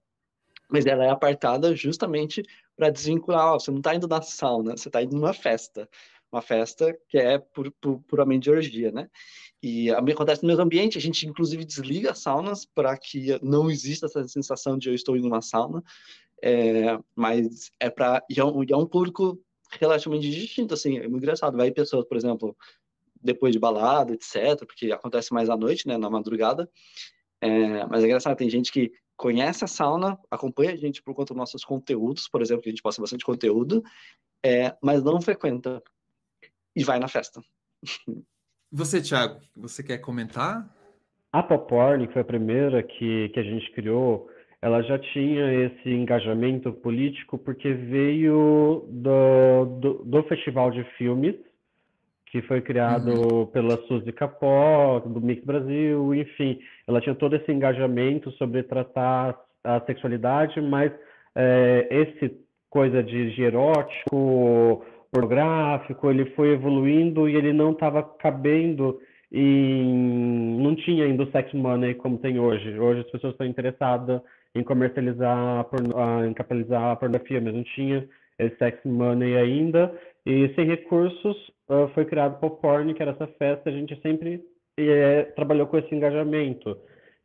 mas 0.71 0.87
ela 0.87 1.05
é 1.05 1.11
apartada 1.11 1.77
justamente 1.77 2.43
para 2.75 2.89
desvincular, 2.89 3.53
ó, 3.53 3.59
você 3.59 3.71
não 3.71 3.79
está 3.79 3.95
indo 3.95 4.09
na 4.09 4.23
sauna, 4.23 4.75
você 4.75 4.89
está 4.89 5.03
indo 5.03 5.15
numa 5.15 5.35
festa 5.35 5.87
uma 6.31 6.43
festa 6.43 6.97
que 7.09 7.19
é 7.19 7.39
pur, 7.39 7.73
pur, 7.81 8.01
puramente 8.03 8.45
de 8.45 8.51
orgia, 8.51 8.91
né? 8.91 9.09
E 9.63 9.91
acontece 9.91 10.43
no 10.43 10.49
mesmo 10.49 10.63
ambiente, 10.63 10.99
a 10.99 11.01
gente 11.01 11.27
inclusive 11.27 11.65
desliga 11.65 12.11
as 12.11 12.19
saunas 12.19 12.65
para 12.65 12.97
que 12.97 13.39
não 13.43 13.71
exista 13.71 14.07
essa 14.07 14.27
sensação 14.29 14.77
de 14.77 14.89
eu 14.89 14.95
estou 14.95 15.17
indo 15.17 15.29
numa 15.29 15.41
sauna, 15.41 15.83
é, 16.43 16.99
mas 17.15 17.71
é 17.81 17.91
para 17.91 18.23
e, 18.31 18.39
é 18.39 18.45
um, 18.45 18.63
e 18.63 18.73
é 18.73 18.77
um 18.77 18.87
público 18.87 19.41
relativamente 19.81 20.31
distinto, 20.31 20.75
assim, 20.75 20.99
é 20.99 21.09
muito 21.09 21.23
engraçado. 21.23 21.57
Vai 21.57 21.71
pessoas, 21.71 22.05
por 22.07 22.17
exemplo, 22.17 22.57
depois 23.21 23.53
de 23.53 23.59
balada, 23.59 24.15
etc., 24.15 24.65
porque 24.67 24.93
acontece 24.93 25.33
mais 25.33 25.51
à 25.51 25.57
noite, 25.57 25.87
né, 25.87 25.97
na 25.97 26.11
madrugada. 26.11 26.71
É, 27.41 27.85
mas 27.87 28.03
é 28.03 28.07
engraçado, 28.07 28.37
tem 28.37 28.49
gente 28.49 28.73
que 28.73 28.93
conhece 29.17 29.65
a 29.65 29.69
sauna, 29.69 30.19
acompanha 30.31 30.73
a 30.73 30.77
gente 30.77 31.03
por 31.03 31.15
conta 31.15 31.33
dos 31.33 31.39
nossos 31.39 31.65
conteúdos, 31.65 32.29
por 32.29 32.43
exemplo, 32.43 32.63
que 32.63 32.69
a 32.69 32.73
gente 32.73 32.83
posta 32.83 33.01
bastante 33.01 33.25
conteúdo, 33.25 33.83
é, 34.45 34.77
mas 34.83 35.03
não 35.03 35.21
frequenta 35.21 35.83
e 36.75 36.85
vai 36.85 36.99
na 36.99 37.09
festa. 37.09 37.41
Você, 38.71 39.01
Thiago, 39.01 39.41
você 39.57 39.83
quer 39.83 39.99
comentar? 39.99 40.75
A 41.33 41.43
Poporn, 41.43 42.07
que 42.07 42.13
foi 42.13 42.23
a 42.23 42.27
primeira 42.27 42.83
que, 42.83 43.29
que 43.31 43.41
a 43.41 43.43
gente 43.43 43.71
criou, 43.73 44.29
ela 44.67 44.83
já 44.83 44.99
tinha 44.99 45.67
esse 45.67 45.89
engajamento 45.89 46.73
político 46.73 47.39
porque 47.39 47.73
veio 47.73 48.85
do, 48.89 49.65
do, 49.81 49.95
do 50.05 50.23
festival 50.25 50.73
de 50.73 50.83
filmes, 50.99 51.37
que 52.33 52.43
foi 52.43 52.61
criado 52.61 53.13
uhum. 53.13 53.47
pela 53.47 53.77
Suzy 53.87 54.11
Capó, 54.11 54.99
do 54.99 55.21
Mix 55.21 55.45
Brasil, 55.45 56.13
enfim. 56.13 56.59
Ela 56.85 57.01
tinha 57.01 57.15
todo 57.15 57.37
esse 57.37 57.53
engajamento 57.53 58.33
sobre 58.33 58.65
tratar 58.65 59.39
a 59.63 59.81
sexualidade, 59.83 60.61
mas 60.61 60.91
é, 61.37 61.87
esse 61.89 62.37
coisa 62.69 63.05
de, 63.05 63.37
de 63.37 63.43
erótico, 63.45 64.85
pornográfico, 65.13 66.11
ele 66.11 66.25
foi 66.31 66.55
evoluindo 66.55 67.29
e 67.29 67.37
ele 67.37 67.53
não 67.53 67.71
estava 67.71 68.03
cabendo 68.03 68.99
em... 69.31 70.61
não 70.61 70.75
tinha 70.75 71.05
ainda 71.05 71.23
o 71.23 71.31
sex 71.31 71.53
money 71.55 71.95
como 71.95 72.19
tem 72.19 72.41
hoje. 72.41 72.77
Hoje 72.77 73.03
as 73.03 73.11
pessoas 73.13 73.33
estão 73.35 73.47
interessadas 73.47 74.21
em 74.59 74.63
comercializar. 74.63 75.67
Ah, 75.95 76.27
em 76.27 76.33
capitalizar 76.35 76.93
a 76.93 76.97
pornografia, 76.97 77.41
mas 77.41 77.55
não 77.55 77.63
tinha 77.63 78.09
esse 78.39 78.57
sex 78.57 78.79
money 78.85 79.37
ainda. 79.37 79.93
E 80.25 80.53
sem 80.55 80.67
recursos 80.67 81.37
uh, 81.69 81.89
foi 81.95 82.05
criado 82.05 82.39
o 82.45 82.51
Porn, 82.51 82.93
que 82.95 83.03
era 83.03 83.13
essa 83.13 83.27
festa, 83.39 83.71
a 83.71 83.73
gente 83.73 83.99
sempre 84.01 84.43
é, 84.79 85.23
trabalhou 85.37 85.67
com 85.67 85.79
esse 85.79 85.95
engajamento. 85.95 86.77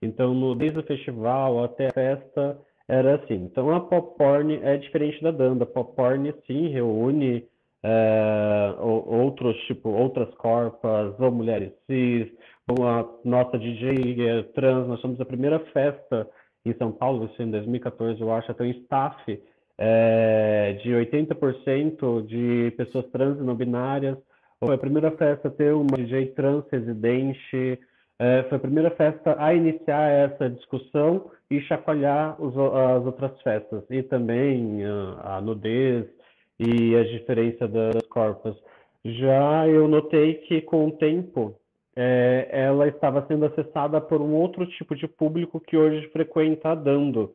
Então, 0.01 0.33
no, 0.33 0.55
desde 0.55 0.79
o 0.79 0.83
festival 0.83 1.63
até 1.63 1.87
a 1.87 1.93
festa, 1.93 2.59
era 2.87 3.15
assim. 3.15 3.35
Então, 3.35 3.73
a 3.73 3.79
Pop 3.79 4.17
Porn 4.17 4.59
é 4.61 4.77
diferente 4.77 5.21
da 5.21 5.31
Danda. 5.31 5.65
Pop 5.65 5.95
Porn, 5.95 6.33
sim, 6.47 6.69
reúne 6.69 7.45
é, 7.83 8.75
outros, 8.79 9.57
tipo, 9.65 9.89
outras 9.89 10.33
corpas, 10.35 11.19
ou 11.19 11.31
mulheres 11.31 11.71
cis, 11.87 12.31
ou 12.67 12.87
a 12.87 13.07
nossa 13.25 13.57
DJ 13.57 14.27
é, 14.27 14.43
trans, 14.53 14.87
nós 14.87 14.99
somos 15.01 15.19
a 15.19 15.25
primeira 15.25 15.59
festa 15.71 16.27
em 16.65 16.73
São 16.75 16.91
Paulo, 16.91 17.25
isso 17.25 17.41
em 17.41 17.49
2014, 17.49 18.19
eu 18.21 18.31
acho, 18.31 18.51
até 18.51 18.63
um 18.63 18.71
staff 18.71 19.41
é, 19.77 20.73
de 20.83 20.91
80% 20.91 22.25
de 22.25 22.71
pessoas 22.77 23.05
trans 23.11 23.39
e 23.39 23.43
não 23.43 23.55
binárias, 23.55 24.17
foi 24.59 24.75
a 24.75 24.77
primeira 24.77 25.11
festa 25.11 25.47
a 25.47 25.51
ter 25.51 25.73
uma 25.73 25.97
DJ 25.97 26.27
trans 26.27 26.63
residente, 26.71 27.79
é, 28.19 28.43
foi 28.43 28.57
a 28.57 28.61
primeira 28.61 28.91
festa 28.91 29.35
a 29.39 29.53
iniciar 29.53 30.07
essa 30.09 30.49
discussão 30.49 31.31
e 31.49 31.59
chacoalhar 31.61 32.39
os, 32.39 32.55
as 32.55 33.05
outras 33.05 33.41
festas, 33.41 33.83
e 33.89 34.03
também 34.03 34.85
a, 34.85 35.37
a 35.37 35.41
nudez, 35.41 36.05
e 36.59 36.95
a 36.95 37.03
diferença 37.03 37.67
das 37.67 38.05
corpos. 38.07 38.55
Já 39.03 39.67
eu 39.67 39.87
notei 39.87 40.35
que 40.35 40.61
com 40.61 40.87
o 40.87 40.91
tempo 40.91 41.55
é, 41.95 42.47
ela 42.51 42.87
estava 42.87 43.25
sendo 43.27 43.45
acessada 43.45 43.99
por 43.99 44.21
um 44.21 44.33
outro 44.33 44.65
tipo 44.65 44.95
de 44.95 45.07
público 45.07 45.59
que 45.59 45.75
hoje 45.77 46.07
frequenta 46.09 46.75
dando. 46.75 47.33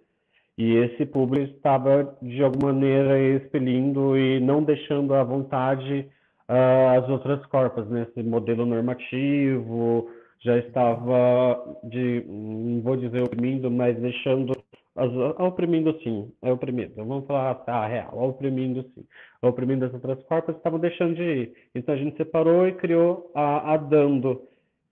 E 0.57 0.75
esse 0.77 1.05
público 1.05 1.55
estava, 1.55 2.17
de 2.23 2.43
alguma 2.43 2.73
maneira, 2.73 3.19
expelindo 3.19 4.17
e 4.17 4.41
não 4.41 4.63
deixando 4.63 5.13
à 5.15 5.23
vontade 5.23 6.09
uh, 6.49 6.99
as 6.99 7.09
outras 7.11 7.45
corpas, 7.47 7.87
nesse 7.91 8.23
né? 8.23 8.29
modelo 8.29 8.65
normativo, 8.65 10.11
já 10.41 10.57
estava, 10.59 11.79
de, 11.85 12.25
não 12.27 12.81
vou 12.81 12.97
dizer 12.97 13.23
oprimindo, 13.23 13.71
mas 13.71 13.99
deixando 13.99 14.53
oprimindo 15.39 15.99
sim, 16.03 16.33
é 16.41 16.51
oprimido. 16.51 16.95
Vamos 16.97 17.27
falar 17.27 17.63
a 17.67 17.87
real, 17.87 18.19
oprimindo 18.19 18.83
sim. 18.95 19.05
Oprimindo 19.49 19.85
as 19.85 19.95
outras 19.95 20.23
corpos 20.25 20.57
estavam 20.57 20.79
deixando 20.79 21.15
de 21.15 21.23
ir. 21.23 21.53
Então 21.75 21.95
a 21.95 21.99
gente 21.99 22.17
separou 22.17 22.67
e 22.67 22.73
criou 22.73 23.31
a, 23.35 23.75
a 23.75 23.77
Dando. 23.77 24.43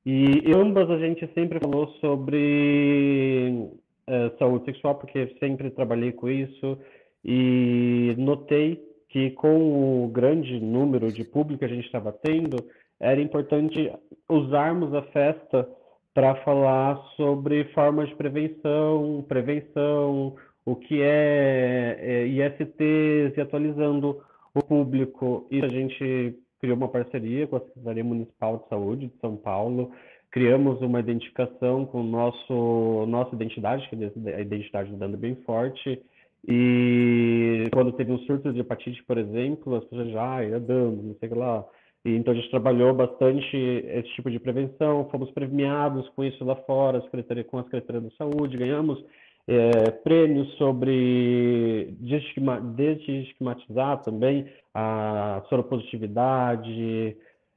E 0.07 0.52
ambas 0.55 0.90
a 0.90 0.98
gente 0.98 1.26
sempre 1.34 1.59
falou 1.61 1.88
sobre 2.00 3.70
é, 4.07 4.30
saúde 4.38 4.66
sexual, 4.66 4.96
porque 4.96 5.34
sempre 5.40 5.70
trabalhei 5.70 6.12
com 6.12 6.28
isso. 6.28 6.78
E 7.24 8.14
notei 8.18 8.82
que 9.09 9.30
com 9.30 10.05
o 10.05 10.09
grande 10.09 10.61
número 10.61 11.11
de 11.11 11.24
público 11.24 11.61
que 11.61 11.64
a 11.64 11.68
gente 11.68 11.86
estava 11.86 12.12
tendo, 12.12 12.57
era 13.00 13.20
importante 13.20 13.92
usarmos 14.28 14.92
a 14.92 15.02
festa 15.02 15.68
para 16.12 16.34
falar 16.44 16.96
sobre 17.16 17.64
formas 17.72 18.09
de 18.09 18.14
prevenção, 18.14 19.24
prevenção, 19.28 20.36
o 20.64 20.76
que 20.76 21.00
é, 21.02 21.98
é 22.00 22.26
ISTs 22.26 23.36
e 23.36 23.40
atualizando 23.40 24.22
o 24.55 24.62
público, 24.62 25.46
e 25.50 25.61
a 25.62 25.68
gente 25.68 26.38
criou 26.61 26.76
uma 26.76 26.88
parceria 26.88 27.46
com 27.46 27.57
a 27.57 27.61
Secretaria 27.61 28.05
Municipal 28.05 28.59
de 28.59 28.68
Saúde 28.68 29.07
de 29.09 29.18
São 29.20 29.36
Paulo, 29.36 29.90
criamos 30.30 30.80
uma 30.80 31.00
identificação 31.00 31.84
com 31.86 32.02
nosso 32.02 33.07
nossa 33.07 33.34
identidade, 33.34 33.88
que 33.88 33.96
é 34.28 34.36
a 34.36 34.40
identidade 34.40 34.90
do 34.90 34.96
Dando 34.96 35.16
bem 35.16 35.34
forte, 35.44 36.00
e 36.46 37.68
quando 37.72 37.92
teve 37.92 38.12
um 38.12 38.18
surto 38.20 38.52
de 38.52 38.61
hepatite, 38.61 39.02
por 39.05 39.16
exemplo, 39.16 39.76
as 39.76 39.84
pessoas 39.84 40.11
já 40.11 40.36
ah, 40.36 40.44
ia 40.44 40.61
dando, 40.61 41.02
não 41.02 41.14
sei 41.16 41.28
o 41.28 41.32
que 41.32 41.38
lá. 41.38 41.64
E, 42.05 42.11
então 42.11 42.34
a 42.34 42.36
gente 42.36 42.50
trabalhou 42.50 42.92
bastante 42.92 43.57
esse 43.57 44.09
tipo 44.11 44.30
de 44.30 44.38
prevenção, 44.38 45.09
fomos 45.11 45.30
premiados 45.30 46.07
com 46.11 46.22
isso 46.22 46.44
lá 46.44 46.55
fora, 46.57 47.00
com 47.00 47.59
a 47.59 47.64
Secretaria 47.64 48.00
da 48.02 48.11
Saúde, 48.11 48.59
ganhamos 48.59 49.02
é, 49.47 49.90
prêmios 49.90 50.51
sobre 50.57 51.95
desestigmatizar 52.01 54.03
também 54.03 54.47
a 54.74 55.42
soropositividade. 55.49 57.16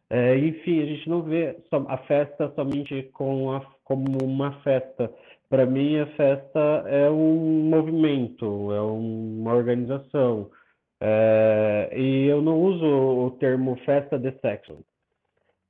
É, 0.09 0.37
enfim, 0.37 0.81
a 0.81 0.85
gente 0.85 1.09
não 1.09 1.21
vê 1.21 1.57
a 1.71 1.97
festa 1.99 2.51
somente 2.55 3.03
com 3.13 3.53
a, 3.53 3.61
como 3.83 4.17
uma 4.23 4.51
festa. 4.61 5.11
Para 5.49 5.65
mim, 5.65 5.99
a 5.99 6.07
festa 6.07 6.83
é 6.87 7.09
um 7.09 7.69
movimento, 7.69 8.71
é 8.73 8.81
uma 8.81 9.53
organização. 9.53 10.49
É, 10.99 11.89
e 11.95 12.25
eu 12.25 12.41
não 12.41 12.59
uso 12.59 12.85
o 12.85 13.31
termo 13.39 13.77
festa 13.85 14.17
de 14.17 14.31
sexo, 14.39 14.83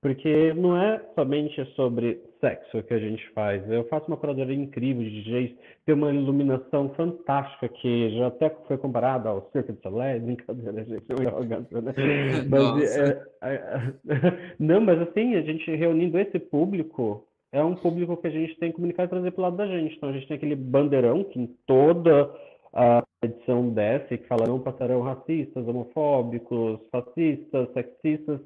porque 0.01 0.53
não 0.53 0.77
é 0.77 1.01
somente 1.15 1.63
sobre 1.75 2.21
sexo 2.39 2.83
que 2.83 2.93
a 2.93 2.99
gente 2.99 3.27
faz. 3.31 3.67
Eu 3.69 3.83
faço 3.85 4.07
uma 4.07 4.17
curadoria 4.17 4.55
incrível 4.55 5.03
de 5.03 5.23
DJs, 5.23 5.55
tem 5.85 5.95
uma 5.95 6.13
iluminação 6.13 6.89
fantástica 6.89 7.67
que 7.67 8.15
já 8.17 8.27
até 8.27 8.49
foi 8.67 8.77
comparada 8.77 9.29
ao 9.29 9.49
Cirque 9.51 9.71
du 9.71 9.81
Soleil, 9.81 10.21
brincadeira, 10.21 10.85
gente, 10.85 11.05
é 11.09 11.27
arrogância, 11.27 11.81
né? 11.81 11.93
Mas, 12.49 12.97
é, 12.97 13.23
é, 13.41 13.93
não, 14.59 14.81
mas 14.81 15.01
assim, 15.01 15.35
a 15.35 15.41
gente 15.41 15.69
reunindo 15.75 16.19
esse 16.19 16.39
público, 16.39 17.25
é 17.51 17.63
um 17.63 17.75
público 17.75 18.17
que 18.17 18.27
a 18.27 18.31
gente 18.31 18.57
tem 18.59 18.69
que 18.69 18.75
comunicar 18.75 19.05
e 19.05 19.07
trazer 19.07 19.31
para 19.31 19.39
o 19.39 19.43
lado 19.43 19.57
da 19.57 19.67
gente. 19.67 19.95
Então 19.95 20.09
a 20.09 20.13
gente 20.13 20.27
tem 20.27 20.37
aquele 20.37 20.55
bandeirão 20.55 21.23
que 21.23 21.39
em 21.39 21.47
toda 21.65 22.29
a 22.73 23.03
edição 23.23 23.69
desce, 23.69 24.17
que 24.17 24.27
fala 24.27 24.45
não 24.45 24.59
passarão 24.59 25.01
racistas, 25.01 25.67
homofóbicos, 25.67 26.79
fascistas, 26.91 27.71
sexistas, 27.73 28.39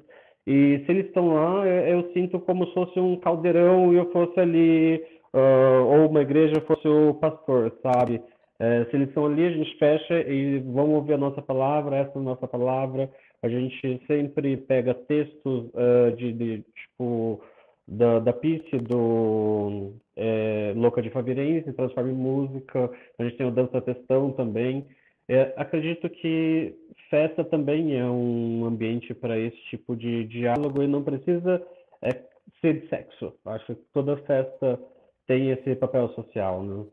e 0.46 0.82
se 0.84 0.90
eles 0.90 1.06
estão 1.06 1.34
lá, 1.34 1.66
eu, 1.66 2.10
sinto 2.12 2.40
como 2.40 2.66
se 2.66 2.74
fosse 2.74 2.98
um 2.98 3.16
caldeirão 3.16 3.92
e 3.92 3.96
eu 3.96 4.10
fosse 4.10 4.38
ali, 4.40 5.02
uh, 5.32 5.84
ou 5.86 6.08
uma 6.10 6.22
igreja 6.22 6.60
fosse 6.62 6.86
o 6.88 7.14
pastor, 7.14 7.72
sabe? 7.82 8.20
É, 8.58 8.84
se 8.84 8.96
eles 8.96 9.08
estão 9.08 9.26
ali, 9.26 9.44
a 9.44 9.50
gente 9.50 9.76
fecha 9.76 10.20
e 10.20 10.60
vamos 10.60 10.94
ouvir 10.94 11.14
a 11.14 11.18
nossa 11.18 11.42
palavra, 11.42 11.96
essa 11.96 12.16
é 12.16 12.20
a 12.20 12.24
nossa 12.24 12.46
palavra. 12.46 13.10
A 13.42 13.48
gente 13.48 14.00
sempre 14.06 14.56
pega 14.56 14.94
textos 14.94 15.68
uh, 15.74 16.14
de, 16.16 16.32
de, 16.32 16.62
tipo, 16.62 17.40
da, 17.88 18.20
da 18.20 18.32
do 18.88 19.94
é, 20.16 20.72
Louca 20.76 21.02
de 21.02 21.10
Favirense, 21.10 21.72
transforma 21.72 22.10
em 22.10 22.14
música. 22.14 22.90
A 23.18 23.24
gente 23.24 23.36
tem 23.36 23.46
o 23.46 23.50
Dança 23.50 23.80
Testão 23.80 24.30
também. 24.32 24.86
É, 25.28 25.54
acredito 25.56 26.08
que 26.10 26.74
festa 27.08 27.44
também 27.44 27.96
é 27.96 28.04
um 28.04 28.64
ambiente 28.64 29.14
para 29.14 29.38
esse 29.38 29.56
tipo 29.70 29.96
de 29.96 30.24
diálogo 30.24 30.82
e 30.82 30.88
não 30.88 31.02
precisa 31.02 31.64
é, 32.02 32.10
ser 32.60 32.80
de 32.80 32.88
sexo. 32.88 33.32
Acho 33.44 33.74
que 33.74 33.82
toda 33.92 34.16
festa 34.18 34.80
tem 35.26 35.50
esse 35.50 35.74
papel 35.76 36.08
social, 36.14 36.64
né? 36.64 36.86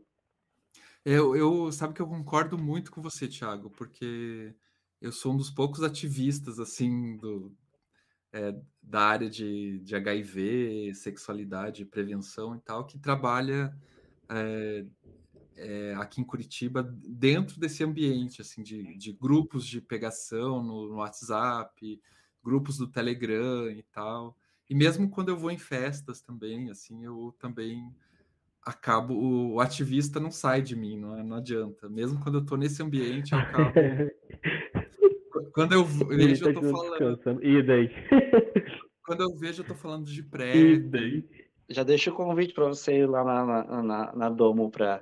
Eu, 1.06 1.36
eu 1.36 1.72
sabe 1.72 1.94
que 1.94 2.02
eu 2.02 2.08
concordo 2.08 2.58
muito 2.58 2.92
com 2.92 3.02
você, 3.02 3.28
Thiago, 3.28 3.70
porque 3.72 4.54
eu 5.02 5.12
sou 5.12 5.34
um 5.34 5.38
dos 5.38 5.50
poucos 5.50 5.82
ativistas 5.82 6.60
assim 6.60 7.18
do, 7.18 7.52
é, 8.34 8.54
da 8.84 9.02
área 9.02 9.30
de, 9.30 9.80
de 9.80 9.96
HIV, 9.96 10.94
sexualidade, 10.94 11.86
prevenção 11.86 12.56
e 12.56 12.60
tal, 12.60 12.86
que 12.86 13.00
trabalha 13.00 13.74
é, 14.30 14.86
é, 15.60 15.94
aqui 15.98 16.22
em 16.22 16.24
Curitiba 16.24 16.84
dentro 17.06 17.60
desse 17.60 17.84
ambiente 17.84 18.42
assim 18.42 18.64
de, 18.64 18.96
de 18.98 19.12
grupos 19.12 19.66
de 19.66 19.82
pegação 19.82 20.64
no, 20.64 20.88
no, 20.88 20.96
WhatsApp, 20.96 22.02
grupos 22.44 22.78
do 22.78 22.88
Telegram 22.88 23.70
e 23.70 23.84
tal. 23.92 24.38
E 24.70 24.76
mesmo 24.76 25.10
quando 25.10 25.30
eu 25.30 25.38
vou 25.38 25.52
em 25.52 25.58
festas 25.58 26.22
também, 26.22 26.70
assim, 26.70 27.04
eu 27.04 27.36
também 27.40 27.94
acabo 28.62 29.14
o, 29.14 29.56
o 29.56 29.60
ativista 29.60 30.20
não 30.20 30.32
sai 30.32 30.62
de 30.62 30.76
mim, 30.76 30.98
não, 30.98 31.22
não 31.24 31.38
adianta. 31.38 31.90
Mesmo 31.90 32.20
quando 32.20 32.36
eu 32.36 32.42
estou 32.42 32.58
nesse 32.58 32.82
ambiente, 32.82 33.34
eu 33.34 33.40
acabo 33.40 33.74
quando 35.54 35.74
eu 35.74 35.84
vejo, 35.84 36.48
eu 36.48 36.54
tô 36.54 36.62
falando. 36.62 37.44
E 37.44 37.62
daí? 37.62 37.90
Quando 39.04 39.24
eu 39.24 39.36
vejo, 39.36 39.64
eu 39.64 39.68
tô 39.68 39.74
falando 39.74 40.06
de 40.06 40.22
pré. 40.22 40.54
Já 41.68 41.82
deixo 41.82 42.12
o 42.12 42.14
convite 42.14 42.54
para 42.54 42.66
você 42.66 43.00
ir 43.00 43.10
lá 43.10 43.24
na, 43.24 43.44
na, 43.44 43.84
na, 43.84 44.16
na 44.16 44.30
Domo 44.30 44.70
para 44.70 45.02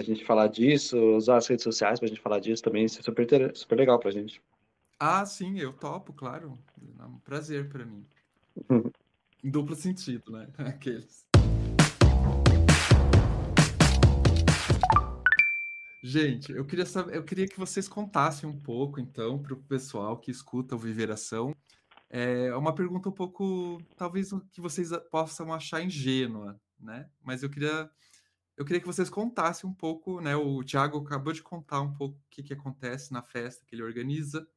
a 0.00 0.02
gente 0.02 0.24
falar 0.24 0.48
disso, 0.48 0.98
usar 1.16 1.36
as 1.36 1.46
redes 1.46 1.64
sociais 1.64 1.98
para 1.98 2.06
a 2.06 2.08
gente 2.08 2.20
falar 2.20 2.38
disso 2.38 2.62
também. 2.62 2.84
Isso 2.84 3.00
é 3.00 3.02
super, 3.02 3.56
super 3.56 3.76
legal 3.76 3.98
para 3.98 4.10
a 4.10 4.12
gente. 4.12 4.42
Ah, 4.98 5.24
sim, 5.26 5.58
eu 5.58 5.72
topo, 5.72 6.12
claro. 6.12 6.58
É 6.98 7.04
um 7.04 7.18
prazer 7.18 7.68
para 7.68 7.84
mim. 7.84 8.04
em 9.42 9.50
duplo 9.50 9.74
sentido, 9.74 10.32
né? 10.32 10.48
Aqueles. 10.58 11.26
Gente, 16.02 16.52
eu 16.52 16.64
queria 16.64 16.86
saber, 16.86 17.16
eu 17.16 17.24
queria 17.24 17.48
que 17.48 17.58
vocês 17.58 17.88
contassem 17.88 18.48
um 18.48 18.56
pouco, 18.56 19.00
então, 19.00 19.42
para 19.42 19.54
o 19.54 19.62
pessoal 19.64 20.16
que 20.16 20.30
escuta 20.30 20.76
o 20.76 20.78
Viveração. 20.78 21.52
É 22.08 22.54
uma 22.54 22.72
pergunta 22.72 23.08
um 23.08 23.12
pouco, 23.12 23.82
talvez 23.96 24.30
que 24.52 24.60
vocês 24.60 24.90
possam 25.10 25.52
achar 25.52 25.82
ingênua, 25.82 26.60
né? 26.78 27.08
Mas 27.24 27.42
eu 27.42 27.50
queria, 27.50 27.90
eu 28.56 28.64
queria 28.64 28.80
que 28.80 28.86
vocês 28.86 29.10
contassem 29.10 29.68
um 29.68 29.74
pouco, 29.74 30.20
né? 30.20 30.34
O 30.34 30.64
Thiago 30.64 30.98
acabou 30.98 31.32
de 31.32 31.42
contar 31.42 31.82
um 31.82 31.92
pouco 31.92 32.16
o 32.16 32.28
que, 32.30 32.42
que 32.42 32.54
acontece 32.54 33.12
na 33.12 33.22
festa 33.22 33.64
que 33.66 33.74
ele 33.74 33.82
organiza. 33.82 34.48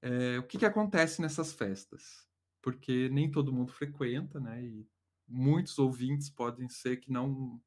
É, 0.00 0.38
o 0.38 0.44
que, 0.44 0.58
que 0.58 0.66
acontece 0.66 1.20
nessas 1.20 1.52
festas? 1.52 2.26
Porque 2.62 3.08
nem 3.08 3.30
todo 3.30 3.52
mundo 3.52 3.72
frequenta, 3.72 4.38
né? 4.38 4.62
E 4.62 4.88
muitos 5.26 5.76
ouvintes 5.78 6.30
podem 6.30 6.68
ser 6.68 6.98
que 6.98 7.10
não 7.10 7.60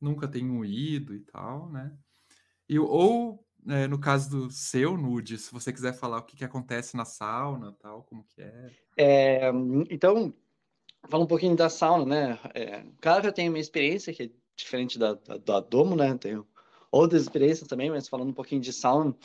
nunca 0.00 0.28
tenham 0.28 0.64
ido 0.64 1.14
e 1.14 1.20
tal, 1.20 1.70
né? 1.70 1.96
E, 2.68 2.78
ou, 2.78 3.44
é, 3.66 3.88
no 3.88 3.98
caso 3.98 4.30
do 4.30 4.50
seu 4.50 4.96
nude, 4.96 5.38
se 5.38 5.52
você 5.52 5.72
quiser 5.72 5.94
falar 5.94 6.18
o 6.18 6.22
que, 6.22 6.36
que 6.36 6.44
acontece 6.44 6.96
na 6.96 7.04
sauna, 7.04 7.72
tal, 7.72 8.04
como 8.04 8.22
que 8.24 8.42
é. 8.42 8.70
é 8.96 9.52
então, 9.90 10.32
fala 11.08 11.24
um 11.24 11.28
pouquinho 11.28 11.56
da 11.56 11.68
sauna, 11.68 12.04
né? 12.04 12.38
É, 12.54 12.84
claro 13.00 13.22
que 13.22 13.28
eu 13.28 13.32
tenho 13.32 13.50
minha 13.50 13.62
experiência, 13.62 14.12
que 14.12 14.34
diferente 14.56 14.98
da, 14.98 15.14
da, 15.14 15.36
da 15.36 15.60
Domo, 15.60 15.96
né? 15.96 16.16
Tenho 16.16 16.46
outras 16.90 17.22
experiências 17.22 17.68
também, 17.68 17.90
mas 17.90 18.08
falando 18.08 18.30
um 18.30 18.34
pouquinho 18.34 18.60
de 18.60 18.72
sauna, 18.72 19.16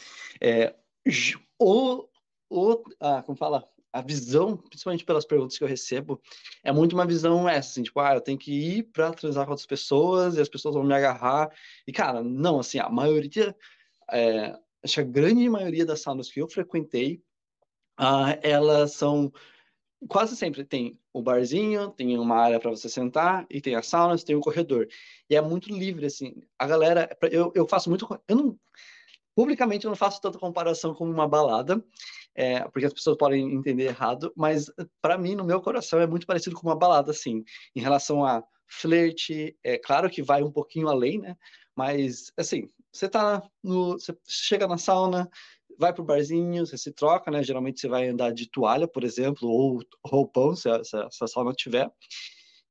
é, 0.42 0.76
o, 1.60 2.08
o, 2.50 2.84
ah, 3.00 3.22
como 3.24 3.38
fala, 3.38 3.68
a 3.92 4.02
visão, 4.02 4.58
principalmente 4.58 5.06
pelas 5.06 5.26
perguntas 5.26 5.58
que 5.58 5.64
eu 5.64 5.68
recebo, 5.68 6.22
é 6.64 6.72
muito 6.72 6.94
uma 6.94 7.06
visão 7.06 7.48
essa, 7.48 7.70
assim, 7.70 7.84
tipo, 7.84 8.00
ah, 8.00 8.16
eu 8.16 8.22
tenho 8.22 8.38
que 8.38 8.52
ir 8.52 8.84
para 8.84 9.12
transar 9.12 9.46
com 9.46 9.52
outras 9.52 9.66
pessoas 9.66 10.36
e 10.36 10.42
as 10.42 10.50
pessoas 10.50 10.76
vão 10.76 10.84
me 10.84 10.94
agarrar. 10.94 11.52
E, 11.88 11.92
cara, 11.92 12.24
não, 12.24 12.60
assim, 12.60 12.80
a 12.80 12.90
maioria, 12.90 13.56
é, 14.12 14.56
acho 14.84 14.96
que 14.96 15.02
a 15.02 15.04
grande 15.04 15.50
maioria 15.50 15.86
das 15.86 16.02
saunas 16.02 16.30
que 16.30 16.42
eu 16.42 16.48
frequentei, 16.48 17.22
ah, 17.98 18.38
elas 18.42 18.94
são 18.94 19.32
quase 20.08 20.36
sempre 20.36 20.64
tem 20.64 21.00
o 21.14 21.22
barzinho, 21.22 21.90
tem 21.90 22.18
uma 22.18 22.36
área 22.36 22.60
para 22.60 22.72
você 22.72 22.88
sentar 22.88 23.46
e 23.50 23.60
tem 23.60 23.76
as 23.76 23.88
saunas, 23.88 24.24
tem 24.24 24.36
o 24.36 24.42
corredor. 24.42 24.88
E 25.30 25.36
é 25.36 25.42
muito 25.42 25.70
livre 25.70 26.06
assim. 26.06 26.42
A 26.58 26.66
galera, 26.66 27.10
eu, 27.32 27.52
eu 27.56 27.68
faço 27.68 27.90
muito, 27.90 28.08
eu 28.28 28.36
não 28.36 28.60
publicamente 29.36 29.86
eu 29.86 29.90
não 29.90 29.96
faço 29.96 30.20
tanta 30.20 30.38
comparação 30.38 30.94
com 30.94 31.10
uma 31.10 31.26
balada, 31.26 31.82
é, 32.36 32.60
porque 32.70 32.86
as 32.86 32.94
pessoas 32.94 33.18
podem 33.18 33.54
entender 33.54 33.86
errado, 33.86 34.34
mas 34.36 34.70
para 35.02 35.18
mim, 35.18 35.34
no 35.34 35.46
meu 35.46 35.62
coração, 35.62 36.00
é 36.00 36.08
muito 36.08 36.28
parecido 36.28 36.58
com 36.58 36.68
uma 36.68 36.76
balada, 36.76 37.12
assim, 37.12 37.46
em 37.74 37.80
relação 37.80 38.26
a 38.26 38.44
flerte, 38.68 39.58
é 39.64 39.78
claro 39.78 40.10
que 40.10 40.22
vai 40.22 40.44
um 40.44 40.52
pouquinho 40.52 40.90
além, 40.90 41.20
né? 41.20 41.38
Mas, 41.76 42.32
assim, 42.36 42.70
você 42.92 43.08
tá 43.08 43.42
no. 43.64 43.94
Você 43.94 44.14
chega 44.28 44.68
na 44.68 44.78
sauna, 44.78 45.30
vai 45.80 45.94
pro 45.94 46.04
barzinho, 46.04 46.66
você 46.66 46.78
se 46.78 46.92
troca, 46.92 47.32
né? 47.32 47.42
Geralmente 47.42 47.80
você 47.80 47.88
vai 47.88 48.10
andar 48.10 48.34
de 48.34 48.50
toalha, 48.50 48.88
por 48.88 49.04
exemplo, 49.04 49.48
ou 49.50 49.80
roupão, 50.06 50.54
se 50.56 50.70
a, 50.70 50.84
se 50.84 50.96
a, 50.98 51.10
se 51.10 51.24
a 51.24 51.28
sauna 51.28 51.54
tiver. 51.54 51.90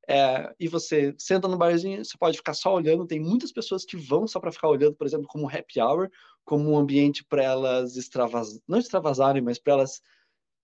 É, 0.07 0.53
e 0.59 0.67
você 0.67 1.13
senta 1.17 1.47
no 1.47 1.57
barzinho, 1.57 2.05
você 2.05 2.17
pode 2.17 2.37
ficar 2.37 2.53
só 2.53 2.73
olhando. 2.73 3.07
Tem 3.07 3.19
muitas 3.19 3.51
pessoas 3.51 3.83
que 3.83 3.97
vão 3.97 4.27
só 4.27 4.39
para 4.39 4.51
ficar 4.51 4.69
olhando, 4.69 4.95
por 4.95 5.07
exemplo, 5.07 5.27
como 5.27 5.49
happy 5.49 5.81
hour, 5.81 6.09
como 6.45 6.71
um 6.71 6.77
ambiente 6.77 7.23
para 7.23 7.43
elas 7.43 7.95
extravas... 7.95 8.59
não 8.67 8.77
extravasarem, 8.77 9.41
mas 9.41 9.57
para 9.57 9.73
elas 9.73 10.01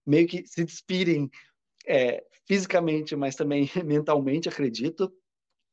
meio 0.06 0.28
que 0.28 0.46
se 0.46 0.64
despirem 0.64 1.30
é, 1.88 2.24
fisicamente, 2.48 3.16
mas 3.16 3.36
também 3.36 3.70
mentalmente, 3.84 4.48
acredito. 4.48 5.12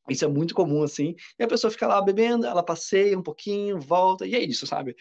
Isso 0.08 0.24
é 0.24 0.28
muito 0.28 0.54
comum 0.54 0.82
assim. 0.82 1.14
E 1.38 1.44
a 1.44 1.48
pessoa 1.48 1.70
fica 1.70 1.86
lá 1.86 2.00
bebendo, 2.00 2.46
ela 2.46 2.62
passeia 2.62 3.18
um 3.18 3.22
pouquinho, 3.22 3.78
volta, 3.78 4.26
e 4.26 4.34
é 4.34 4.42
isso, 4.42 4.66
sabe? 4.66 4.96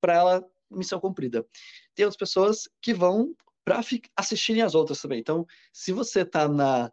Para 0.00 0.14
ela 0.14 0.50
missão 0.70 1.00
cumprida. 1.00 1.46
Tem 1.94 2.04
outras 2.04 2.18
pessoas 2.18 2.68
que 2.80 2.94
vão 2.94 3.34
para 3.64 3.80
assistirem 4.16 4.62
as 4.62 4.74
outras 4.74 5.00
também. 5.00 5.20
Então, 5.20 5.46
se 5.72 5.92
você 5.92 6.22
está 6.22 6.48
na 6.48 6.90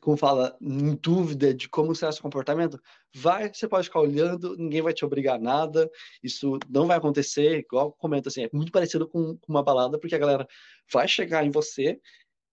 como 0.00 0.16
fala, 0.16 0.56
em 0.60 0.94
dúvida 0.94 1.52
de 1.52 1.68
como 1.68 1.94
será 1.94 2.12
seu 2.12 2.22
comportamento, 2.22 2.80
vai, 3.14 3.52
você 3.52 3.68
pode 3.68 3.88
ficar 3.88 4.00
olhando, 4.00 4.56
ninguém 4.56 4.82
vai 4.82 4.92
te 4.92 5.04
obrigar 5.04 5.36
a 5.36 5.40
nada, 5.40 5.90
isso 6.22 6.58
não 6.68 6.86
vai 6.86 6.96
acontecer, 6.96 7.58
igual 7.58 7.92
comenta 7.92 8.28
assim, 8.28 8.44
é 8.44 8.50
muito 8.52 8.72
parecido 8.72 9.08
com, 9.08 9.36
com 9.36 9.52
uma 9.52 9.62
balada, 9.62 9.98
porque 9.98 10.14
a 10.14 10.18
galera 10.18 10.46
vai 10.92 11.08
chegar 11.08 11.44
em 11.44 11.50
você, 11.50 12.00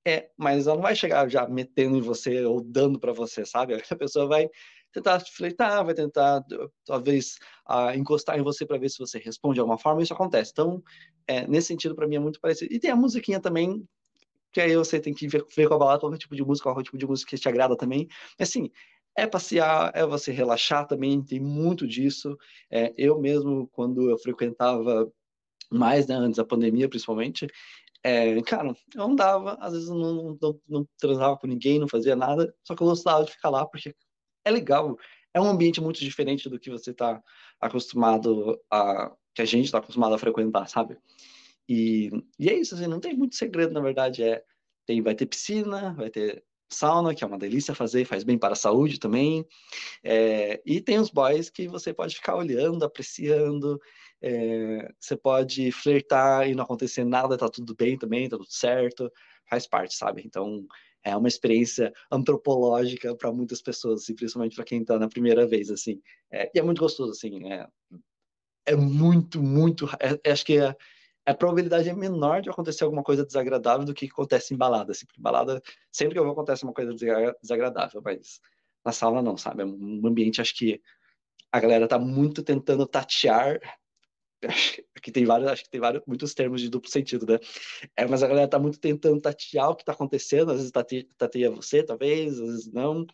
é, 0.07 0.29
mas 0.37 0.67
ela 0.67 0.75
não 0.75 0.83
vai 0.83 0.95
chegar 0.95 1.27
já 1.29 1.47
metendo 1.47 1.97
em 1.97 2.01
você 2.01 2.43
ou 2.45 2.61
dando 2.61 2.99
para 2.99 3.11
você, 3.11 3.45
sabe? 3.45 3.73
A 3.89 3.95
pessoa 3.95 4.27
vai 4.27 4.49
tentar 4.95 5.19
flertar, 5.19 5.83
vai 5.83 5.93
tentar 5.93 6.43
talvez 6.85 7.37
uh, 7.69 7.97
encostar 7.97 8.39
em 8.39 8.43
você 8.43 8.65
para 8.65 8.77
ver 8.77 8.89
se 8.89 8.97
você 8.97 9.19
responde 9.19 9.55
de 9.55 9.59
alguma 9.59 9.77
forma, 9.77 10.01
isso 10.01 10.13
acontece. 10.13 10.51
Então, 10.51 10.81
é, 11.27 11.45
nesse 11.47 11.67
sentido, 11.67 11.95
para 11.95 12.07
mim 12.07 12.15
é 12.15 12.19
muito 12.19 12.39
parecido. 12.39 12.73
E 12.73 12.79
tem 12.79 12.91
a 12.91 12.95
musiquinha 12.95 13.39
também, 13.39 13.87
que 14.51 14.61
aí 14.61 14.75
você 14.75 14.99
tem 14.99 15.13
que 15.13 15.27
ver, 15.27 15.45
ver 15.55 15.71
a 15.71 15.77
balada 15.77 15.99
qual 15.99 16.17
tipo 16.17 16.35
de 16.35 16.43
música, 16.43 16.71
qual 16.71 16.83
tipo 16.83 16.97
de 16.97 17.05
música 17.05 17.29
que 17.29 17.37
te 17.37 17.49
agrada 17.49 17.75
também. 17.75 18.07
Assim, 18.39 18.71
é 19.17 19.27
passear, 19.27 19.91
é 19.93 20.05
você 20.05 20.31
relaxar 20.31 20.87
também, 20.87 21.21
tem 21.21 21.39
muito 21.39 21.87
disso. 21.87 22.37
É, 22.71 22.93
eu 22.97 23.19
mesmo, 23.19 23.67
quando 23.73 24.09
eu 24.09 24.17
frequentava 24.17 25.11
mais, 25.69 26.07
né, 26.07 26.15
antes 26.15 26.37
da 26.37 26.45
pandemia, 26.45 26.87
principalmente, 26.87 27.47
é, 28.03 28.39
cara, 28.43 28.73
eu 28.93 29.03
andava, 29.03 29.57
às 29.59 29.73
vezes 29.73 29.89
não, 29.89 30.37
não, 30.39 30.61
não, 30.69 30.87
transava 30.97 31.37
com 31.37 31.47
ninguém, 31.47 31.79
não 31.79 31.87
fazia 31.87 32.15
nada, 32.15 32.53
só 32.63 32.75
que 32.75 32.83
eu 32.83 32.87
gostava 32.87 33.25
de 33.25 33.31
ficar 33.31 33.49
lá 33.49 33.65
porque 33.65 33.95
é 34.45 34.51
legal. 34.51 34.97
É 35.33 35.41
um 35.41 35.49
ambiente 35.49 35.81
muito 35.81 35.99
diferente 35.99 36.47
do 36.47 36.59
que 36.59 36.69
você 36.69 36.91
está 36.91 37.21
acostumado 37.59 38.57
a. 38.71 39.11
que 39.33 39.41
a 39.41 39.45
gente 39.45 39.65
está 39.65 39.79
acostumado 39.79 40.15
a 40.15 40.19
frequentar, 40.19 40.67
sabe? 40.67 40.97
E, 41.67 42.11
e 42.39 42.49
é 42.49 42.53
isso, 42.53 42.75
assim, 42.75 42.87
não 42.87 42.99
tem 42.99 43.15
muito 43.15 43.35
segredo, 43.35 43.73
na 43.73 43.81
verdade. 43.81 44.23
É, 44.23 44.43
tem, 44.85 45.01
vai 45.01 45.15
ter 45.15 45.25
piscina, 45.25 45.93
vai 45.93 46.09
ter 46.09 46.43
sauna, 46.69 47.13
que 47.13 47.23
é 47.23 47.27
uma 47.27 47.37
delícia 47.37 47.75
fazer, 47.75 48.05
faz 48.05 48.23
bem 48.23 48.37
para 48.37 48.53
a 48.53 48.55
saúde 48.55 48.99
também. 48.99 49.45
É, 50.03 50.61
e 50.65 50.79
tem 50.79 50.99
os 50.99 51.09
boys 51.09 51.49
que 51.49 51.67
você 51.67 51.93
pode 51.93 52.15
ficar 52.15 52.35
olhando, 52.35 52.85
apreciando. 52.85 53.79
É, 54.21 54.91
você 54.99 55.15
pode 55.17 55.71
flertar 55.71 56.47
e 56.47 56.55
não 56.55 56.63
acontecer 56.63 57.03
nada, 57.03 57.37
tá 57.37 57.49
tudo 57.49 57.75
bem 57.75 57.97
também, 57.97 58.29
tá 58.29 58.37
tudo 58.37 58.51
certo, 58.51 59.11
faz 59.49 59.67
parte, 59.67 59.95
sabe? 59.95 60.23
Então 60.25 60.65
é 61.05 61.15
uma 61.15 61.27
experiência 61.27 61.93
antropológica 62.11 63.15
para 63.15 63.31
muitas 63.31 63.61
pessoas, 63.61 64.01
assim, 64.01 64.15
principalmente 64.15 64.55
para 64.55 64.65
quem 64.65 64.81
está 64.81 64.97
na 64.97 65.07
primeira 65.07 65.45
vez, 65.45 65.69
assim. 65.69 66.01
É, 66.31 66.51
e 66.53 66.59
é 66.59 66.63
muito 66.63 66.79
gostoso, 66.79 67.11
assim. 67.11 67.53
É, 67.53 67.67
é 68.65 68.75
muito, 68.75 69.41
muito. 69.41 69.87
É, 69.99 70.31
acho 70.31 70.43
que 70.43 70.57
é, 70.57 70.75
a 71.23 71.33
probabilidade 71.35 71.87
é 71.87 71.93
menor 71.93 72.41
de 72.41 72.49
acontecer 72.49 72.83
alguma 72.83 73.03
coisa 73.03 73.23
desagradável 73.23 73.85
do 73.85 73.93
que 73.93 74.07
acontece 74.07 74.55
em 74.55 74.57
balada. 74.57 74.93
Assim, 74.93 75.05
porque 75.05 75.21
balada, 75.21 75.61
sempre 75.91 76.15
que 76.15 76.19
eu 76.19 76.23
vou, 76.23 76.33
acontece 76.33 76.63
uma 76.63 76.73
coisa 76.73 76.91
desagradável, 77.41 78.01
mas 78.03 78.39
na 78.83 78.91
sala 78.91 79.21
não, 79.21 79.37
sabe? 79.37 79.61
É 79.61 79.65
um 79.65 80.01
ambiente, 80.07 80.41
acho 80.41 80.55
que 80.55 80.81
a 81.51 81.59
galera 81.59 81.87
tá 81.87 81.99
muito 81.99 82.41
tentando 82.41 82.87
tatear. 82.87 83.59
Aqui 84.95 85.11
tem 85.11 85.25
vários, 85.25 85.49
acho 85.49 85.63
que 85.63 85.69
tem 85.69 85.81
vários, 85.81 86.03
muitos 86.07 86.33
termos 86.33 86.61
de 86.61 86.69
duplo 86.69 86.89
sentido, 86.89 87.25
né? 87.25 87.39
É, 87.95 88.05
mas 88.07 88.23
a 88.23 88.27
galera 88.27 88.47
tá 88.47 88.59
muito 88.59 88.79
tentando 88.79 89.21
tatear 89.21 89.69
o 89.69 89.75
que 89.75 89.85
tá 89.85 89.91
acontecendo, 89.91 90.51
às 90.51 90.57
vezes 90.57 90.71
tateia, 90.71 91.07
tateia 91.17 91.51
você, 91.51 91.83
talvez, 91.83 92.39
às 92.39 92.47
vezes 92.47 92.71
não. 92.71 93.05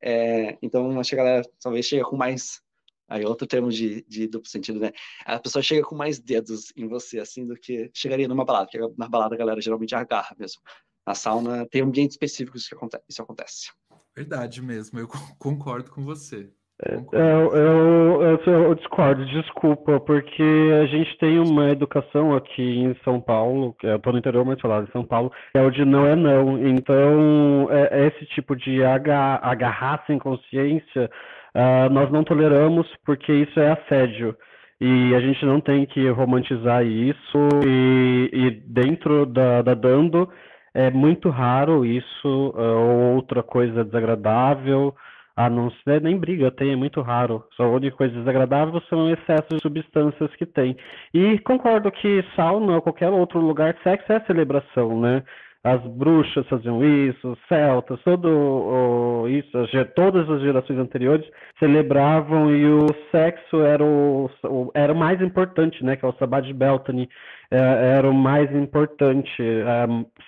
É, 0.00 0.58
então, 0.62 0.98
acho 1.00 1.10
que 1.10 1.14
a 1.16 1.24
galera 1.24 1.42
talvez 1.60 1.86
chega 1.86 2.04
com 2.04 2.16
mais 2.16 2.62
Aí 3.08 3.24
outro 3.24 3.46
termo 3.46 3.70
de, 3.70 4.04
de 4.06 4.28
duplo 4.28 4.50
sentido, 4.50 4.78
né? 4.78 4.92
A 5.24 5.38
pessoa 5.38 5.62
chega 5.62 5.82
com 5.82 5.96
mais 5.96 6.18
dedos 6.18 6.70
em 6.76 6.86
você, 6.86 7.18
assim, 7.18 7.46
do 7.46 7.54
que 7.54 7.90
chegaria 7.94 8.28
numa 8.28 8.44
balada. 8.44 8.68
Porque 8.70 8.94
na 8.98 9.08
balada 9.08 9.34
a 9.34 9.38
galera 9.38 9.60
geralmente 9.62 9.94
agarra 9.94 10.36
mesmo. 10.38 10.60
Na 11.06 11.14
sauna 11.14 11.66
tem 11.66 11.80
ambientes 11.80 12.14
específicos 12.14 12.68
que 12.68 12.74
acontece, 12.74 13.04
isso 13.08 13.22
acontece. 13.22 13.72
Verdade 14.14 14.60
mesmo, 14.60 14.98
eu 14.98 15.08
concordo 15.38 15.90
com 15.90 16.04
você. 16.04 16.52
Eu, 16.86 17.52
eu, 17.52 18.22
eu, 18.22 18.52
eu, 18.52 18.74
discordo, 18.76 19.26
desculpa, 19.26 19.98
porque 19.98 20.70
a 20.80 20.86
gente 20.86 21.18
tem 21.18 21.40
uma 21.40 21.70
educação 21.70 22.36
aqui 22.36 22.62
em 22.62 22.94
São 23.02 23.20
Paulo, 23.20 23.74
eu 23.82 23.96
estou 23.96 24.12
no 24.12 24.20
interior, 24.20 24.44
mas 24.44 24.60
falar 24.60 24.84
em 24.84 24.92
São 24.92 25.04
Paulo, 25.04 25.32
é 25.54 25.60
onde 25.60 25.84
não 25.84 26.06
é 26.06 26.14
não. 26.14 26.56
Então, 26.68 27.66
é, 27.70 28.02
é 28.02 28.06
esse 28.06 28.26
tipo 28.26 28.54
de 28.54 28.84
agarrar 28.84 30.04
sem 30.06 30.20
consciência 30.20 31.10
uh, 31.54 31.92
nós 31.92 32.10
não 32.10 32.24
toleramos 32.24 32.86
porque 33.04 33.32
isso 33.32 33.58
é 33.58 33.72
assédio. 33.72 34.36
E 34.80 35.12
a 35.14 35.20
gente 35.20 35.44
não 35.44 35.60
tem 35.60 35.84
que 35.86 36.08
romantizar 36.08 36.84
isso. 36.86 37.48
E, 37.66 38.30
e 38.32 38.50
dentro 38.50 39.26
da, 39.26 39.60
da, 39.60 39.74
Dando 39.74 40.28
é 40.72 40.88
muito 40.90 41.30
raro 41.30 41.84
isso, 41.84 42.52
uh, 42.54 42.60
ou 42.60 43.14
outra 43.16 43.42
coisa 43.42 43.84
desagradável. 43.84 44.94
A 45.38 45.48
não 45.48 45.70
ser 45.84 46.02
nem 46.02 46.18
briga, 46.18 46.50
tem, 46.50 46.72
é 46.72 46.76
muito 46.76 47.00
raro. 47.00 47.44
Só 47.54 47.62
a 47.62 47.68
única 47.68 47.96
coisa 47.96 48.12
desagradável 48.12 48.80
são 48.88 49.06
o 49.06 49.10
excesso 49.10 49.46
de 49.52 49.62
substâncias 49.62 50.34
que 50.34 50.44
tem. 50.44 50.76
E 51.14 51.38
concordo 51.38 51.92
que 51.92 52.24
sauna 52.34 52.74
ou 52.74 52.82
qualquer 52.82 53.08
outro 53.08 53.38
lugar 53.38 53.72
de 53.72 53.80
sexo 53.84 54.12
é 54.12 54.18
celebração, 54.26 55.00
né? 55.00 55.22
as 55.64 55.80
bruxas 55.82 56.46
faziam 56.48 56.84
isso, 56.84 57.32
os 57.32 57.38
celtas, 57.48 58.00
todo 58.02 59.26
isso, 59.28 59.50
todas 59.94 60.28
as 60.30 60.40
gerações 60.40 60.78
anteriores 60.78 61.28
celebravam 61.58 62.54
e 62.54 62.64
o 62.64 62.86
sexo 63.10 63.60
era 63.60 63.84
o, 63.84 64.30
era 64.74 64.92
o 64.92 64.96
mais 64.96 65.20
importante, 65.20 65.84
né? 65.84 65.96
Que 65.96 66.04
é 66.04 66.08
o 66.08 66.14
Sabbat 66.14 66.46
de 66.46 66.54
Beltane, 66.54 67.08
é, 67.50 67.58
era 67.96 68.08
o 68.08 68.14
mais 68.14 68.50
importante, 68.54 69.42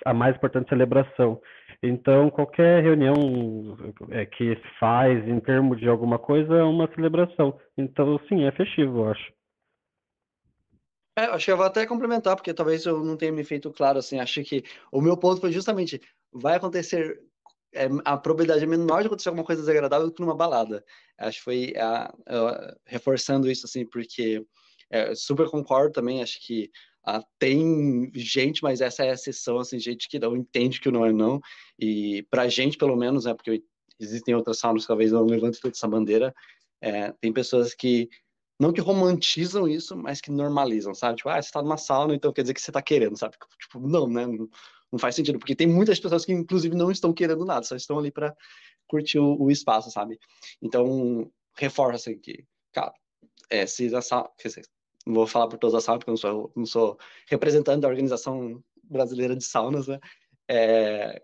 a, 0.05 0.11
a 0.11 0.13
mais 0.13 0.35
importante 0.35 0.69
celebração. 0.69 1.39
Então, 1.83 2.29
qualquer 2.29 2.83
reunião 2.83 3.15
é, 4.11 4.25
que 4.25 4.55
faz 4.79 5.27
em 5.27 5.39
termos 5.39 5.79
de 5.79 5.87
alguma 5.87 6.19
coisa 6.19 6.53
é 6.53 6.63
uma 6.63 6.87
celebração. 6.93 7.59
Então, 7.75 8.19
sim, 8.29 8.43
é 8.43 8.51
festivo, 8.51 8.99
eu 8.99 9.09
acho. 9.09 9.33
É, 11.17 11.25
acho 11.25 11.45
que 11.45 11.51
eu 11.51 11.57
vou 11.57 11.65
até 11.65 11.85
complementar, 11.85 12.35
porque 12.35 12.53
talvez 12.53 12.85
eu 12.85 13.03
não 13.03 13.17
tenha 13.17 13.31
me 13.31 13.43
feito 13.43 13.71
claro, 13.71 13.97
assim, 13.97 14.19
acho 14.19 14.43
que 14.43 14.63
o 14.91 15.01
meu 15.01 15.17
ponto 15.17 15.41
foi 15.41 15.51
justamente, 15.51 15.99
vai 16.31 16.55
acontecer, 16.55 17.19
é, 17.73 17.87
a 18.05 18.15
probabilidade 18.15 18.63
é 18.63 18.67
menor 18.67 19.01
de 19.01 19.07
acontecer 19.07 19.29
alguma 19.29 19.45
coisa 19.45 19.61
desagradável 19.61 20.07
do 20.07 20.13
que 20.13 20.21
numa 20.21 20.35
balada. 20.35 20.85
Acho 21.17 21.39
que 21.39 21.43
foi 21.43 21.73
a, 21.77 22.13
a, 22.27 22.75
reforçando 22.85 23.49
isso, 23.49 23.65
assim, 23.65 23.85
porque 23.85 24.45
é, 24.89 25.15
super 25.15 25.49
concordo 25.49 25.91
também, 25.91 26.21
acho 26.21 26.39
que 26.45 26.69
a, 27.03 27.23
tem 27.39 28.11
gente, 28.13 28.61
mas 28.63 28.81
essa 28.81 29.03
é 29.03 29.09
a 29.09 29.13
exceção, 29.13 29.59
assim, 29.59 29.79
gente 29.79 30.07
que 30.07 30.19
não 30.19 30.35
entende 30.35 30.79
que 30.79 30.89
o 30.89 30.91
não 30.91 31.05
é 31.05 31.11
não, 31.11 31.39
e 31.79 32.23
pra 32.29 32.47
gente, 32.47 32.77
pelo 32.77 32.95
menos, 32.95 33.25
né, 33.25 33.33
porque 33.33 33.63
existem 33.99 34.35
outras 34.35 34.59
saunas 34.59 34.83
que 34.83 34.87
talvez 34.87 35.11
não 35.11 35.25
levantem 35.25 35.59
toda 35.59 35.73
essa 35.75 35.87
bandeira, 35.87 36.33
é, 36.81 37.11
tem 37.13 37.31
pessoas 37.31 37.73
que 37.73 38.09
não 38.59 38.71
que 38.71 38.79
romantizam 38.79 39.67
isso, 39.67 39.97
mas 39.97 40.21
que 40.21 40.29
normalizam, 40.29 40.93
sabe? 40.93 41.17
Tipo, 41.17 41.29
ah, 41.29 41.41
você 41.41 41.51
tá 41.51 41.63
numa 41.63 41.77
sauna, 41.77 42.13
então 42.13 42.31
quer 42.31 42.43
dizer 42.43 42.53
que 42.53 42.61
você 42.61 42.71
tá 42.71 42.79
querendo, 42.79 43.17
sabe? 43.17 43.35
Tipo, 43.59 43.79
não, 43.79 44.07
né? 44.07 44.27
Não, 44.27 44.47
não 44.91 44.99
faz 44.99 45.15
sentido, 45.15 45.39
porque 45.39 45.55
tem 45.55 45.65
muitas 45.65 45.99
pessoas 45.99 46.23
que, 46.23 46.31
inclusive, 46.31 46.75
não 46.75 46.91
estão 46.91 47.11
querendo 47.11 47.43
nada, 47.43 47.63
só 47.63 47.75
estão 47.75 47.97
ali 47.97 48.11
para 48.11 48.35
curtir 48.87 49.17
o, 49.17 49.35
o, 49.41 49.49
espaço, 49.49 49.89
sabe? 49.89 50.19
Então, 50.61 51.31
reforça 51.57 52.11
assim 52.11 52.19
que, 52.19 52.45
cara, 52.71 52.93
é, 53.49 53.65
se 53.65 53.95
a 53.95 54.01
sauna, 54.01 54.29
quer 54.37 54.49
dizer, 54.49 54.65
não 55.05 55.13
vou 55.13 55.27
falar 55.27 55.47
por 55.47 55.57
todas 55.57 55.75
as 55.75 55.83
saunas, 55.83 55.99
porque 55.99 56.09
eu 56.09 56.13
não 56.13 56.17
sou, 56.17 56.51
não 56.55 56.65
sou 56.65 56.97
representante 57.27 57.81
da 57.81 57.87
Organização 57.87 58.63
Brasileira 58.83 59.35
de 59.35 59.43
Saunas, 59.43 59.87
né? 59.87 59.99
É, 60.49 61.21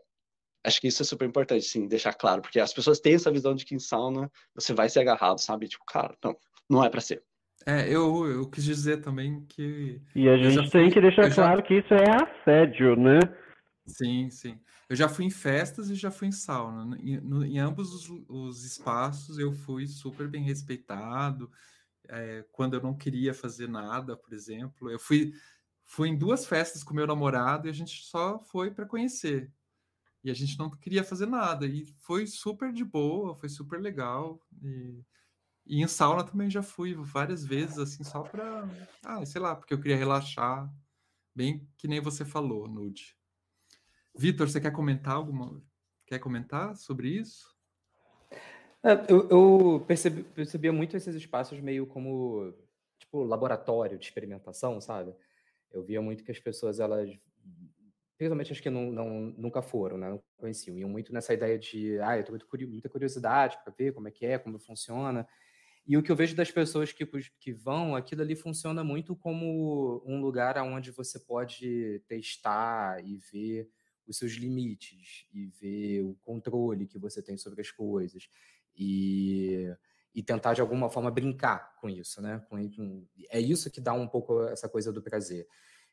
acho 0.64 0.82
que 0.82 0.88
isso 0.88 1.02
é 1.02 1.06
super 1.06 1.28
importante, 1.28 1.64
sim, 1.64 1.88
deixar 1.88 2.14
claro, 2.14 2.42
porque 2.42 2.60
as 2.60 2.74
pessoas 2.74 3.00
têm 3.00 3.16
essa 3.16 3.32
visão 3.32 3.56
de 3.56 3.66
que 3.66 3.76
em 3.76 3.80
sauna 3.80 4.32
você 4.54 4.74
vai 4.74 4.90
ser 4.90 5.00
agarrado, 5.00 5.40
sabe? 5.40 5.68
Tipo, 5.68 5.84
cara, 5.86 6.16
não, 6.24 6.36
não 6.70 6.84
é 6.84 6.90
para 6.90 7.02
ser. 7.02 7.24
É, 7.66 7.88
eu, 7.90 8.26
eu 8.28 8.50
quis 8.50 8.64
dizer 8.64 9.02
também 9.02 9.46
que. 9.50 10.02
E 10.16 10.30
a 10.30 10.38
gente 10.38 10.70
tem 10.70 10.90
que 10.90 11.02
deixar 11.02 11.34
claro 11.34 11.60
já... 11.60 11.68
que 11.68 11.74
isso 11.76 11.94
é 11.94 12.06
assédio, 12.24 12.96
né? 12.96 13.20
Sim, 13.86 14.30
sim. 14.30 14.60
Eu 14.90 14.96
já 14.96 15.10
fui 15.10 15.26
em 15.26 15.30
festas 15.30 15.90
e 15.90 15.96
já 15.96 16.10
fui 16.10 16.30
em 16.30 16.32
sauna. 16.32 16.98
Em, 17.02 17.20
no, 17.20 17.46
em 17.46 17.60
ambos 17.60 17.94
os, 17.94 18.24
os, 18.30 18.64
espaços 18.64 19.38
eu 19.38 19.52
fui 19.52 19.86
super 19.86 20.28
bem 20.30 20.44
respeitado. 20.44 21.52
É, 22.10 22.46
quando 22.52 22.76
eu 22.76 22.82
não 22.82 22.96
queria 22.96 23.34
fazer 23.34 23.68
nada, 23.68 24.16
por 24.16 24.34
exemplo, 24.34 24.90
eu 24.90 25.00
fui, 25.00 25.34
fui 25.86 26.10
em 26.10 26.18
duas 26.18 26.46
festas 26.46 26.84
com 26.84 26.94
meu 26.94 27.08
namorado 27.08 27.68
e 27.68 27.70
a 27.70 27.74
gente 27.74 28.04
só 28.04 28.40
foi 28.40 28.72
para 28.72 28.86
conhecer. 28.86 29.52
E 30.24 30.32
a 30.32 30.34
gente 30.34 30.58
não 30.58 30.70
queria 30.70 31.04
fazer 31.04 31.26
nada. 31.26 31.66
E 31.66 31.86
foi 32.00 32.28
super 32.28 32.74
de 32.74 32.84
boa, 32.84 33.36
foi 33.36 33.50
super 33.50 33.80
legal. 33.80 34.42
E 34.62 35.04
e 35.70 35.84
em 35.84 35.88
sauna 35.88 36.24
também 36.24 36.50
já 36.50 36.64
fui 36.64 36.94
várias 36.94 37.46
vezes, 37.46 37.78
assim, 37.78 38.04
só 38.04 38.22
para, 38.24 38.64
ah, 39.04 39.26
sei 39.26 39.42
lá, 39.42 39.54
porque 39.54 39.74
eu 39.74 39.80
queria 39.80 39.98
relaxar, 39.98 40.74
bem 41.36 41.70
que 41.78 41.88
nem 41.88 42.00
você 42.00 42.24
falou, 42.24 42.70
Nude. 42.70 43.18
Vitor, 44.18 44.50
você 44.50 44.62
quer 44.62 44.72
comentar 44.72 45.16
alguma? 45.16 45.62
Quer 46.06 46.20
comentar 46.20 46.76
sobre 46.78 47.10
isso? 47.10 47.54
É, 48.88 49.12
eu, 49.12 49.28
eu 49.30 49.86
percebi, 49.86 50.24
percebia 50.24 50.72
muito 50.72 50.96
esses 50.96 51.14
espaços 51.14 51.60
meio 51.60 51.86
como 51.86 52.54
tipo 52.98 53.22
laboratório 53.22 53.98
de 53.98 54.06
experimentação, 54.06 54.80
sabe? 54.80 55.14
Eu 55.74 55.84
via 55.84 56.02
muito 56.02 56.24
que 56.24 56.32
as 56.32 56.40
pessoas, 56.40 56.80
elas, 56.80 57.10
principalmente 58.18 58.54
as 58.54 58.62
que 58.62 58.70
não, 58.70 58.90
não, 58.90 59.10
nunca 59.38 59.62
foram, 59.62 59.98
né? 59.98 60.10
Não 60.10 60.24
conheciam, 60.38 60.78
iam 60.78 60.90
muito 60.90 61.12
nessa 61.12 61.34
ideia 61.34 61.60
de, 61.60 62.00
ah, 62.00 62.18
eu 62.18 62.24
tenho 62.24 62.40
muita 62.70 62.88
curiosidade 62.88 63.58
para 63.62 63.74
ver 63.78 63.92
como 63.94 64.08
é 64.08 64.12
que 64.12 64.26
é, 64.26 64.40
como 64.40 64.58
funciona. 64.58 65.28
E 65.86 65.98
o 65.98 66.04
que 66.04 66.10
eu 66.10 66.16
vejo 66.16 66.34
das 66.34 66.50
pessoas 66.50 66.94
que, 66.94 67.06
que 67.42 67.52
vão, 67.52 67.94
aquilo 67.94 68.22
ali 68.22 68.38
funciona 68.38 68.86
muito 68.86 69.18
como 69.18 70.02
um 70.06 70.22
lugar 70.22 70.58
onde 70.60 70.92
você 70.92 71.20
pode 71.20 72.02
testar 72.08 73.06
e 73.06 73.18
ver 73.18 73.70
os 74.08 74.18
seus 74.18 74.32
limites 74.34 75.28
e 75.34 75.48
ver 75.48 76.04
o 76.04 76.16
controle 76.22 76.88
que 76.88 76.98
você 76.98 77.22
tem 77.22 77.38
sobre 77.38 77.60
as 77.60 77.70
coisas 77.70 78.30
e, 78.78 79.74
e 80.14 80.22
tentar 80.22 80.54
de 80.54 80.62
alguma 80.62 80.90
forma 80.90 81.10
brincar 81.10 81.76
com 81.82 81.90
isso, 81.90 82.22
né? 82.22 82.46
Com, 82.50 83.06
é 83.30 83.40
isso 83.40 83.72
que 83.72 83.82
dá 83.82 83.94
um 83.94 84.08
pouco 84.08 84.44
essa 84.44 84.70
coisa 84.70 84.92
do 84.92 85.02
prazer, 85.02 85.48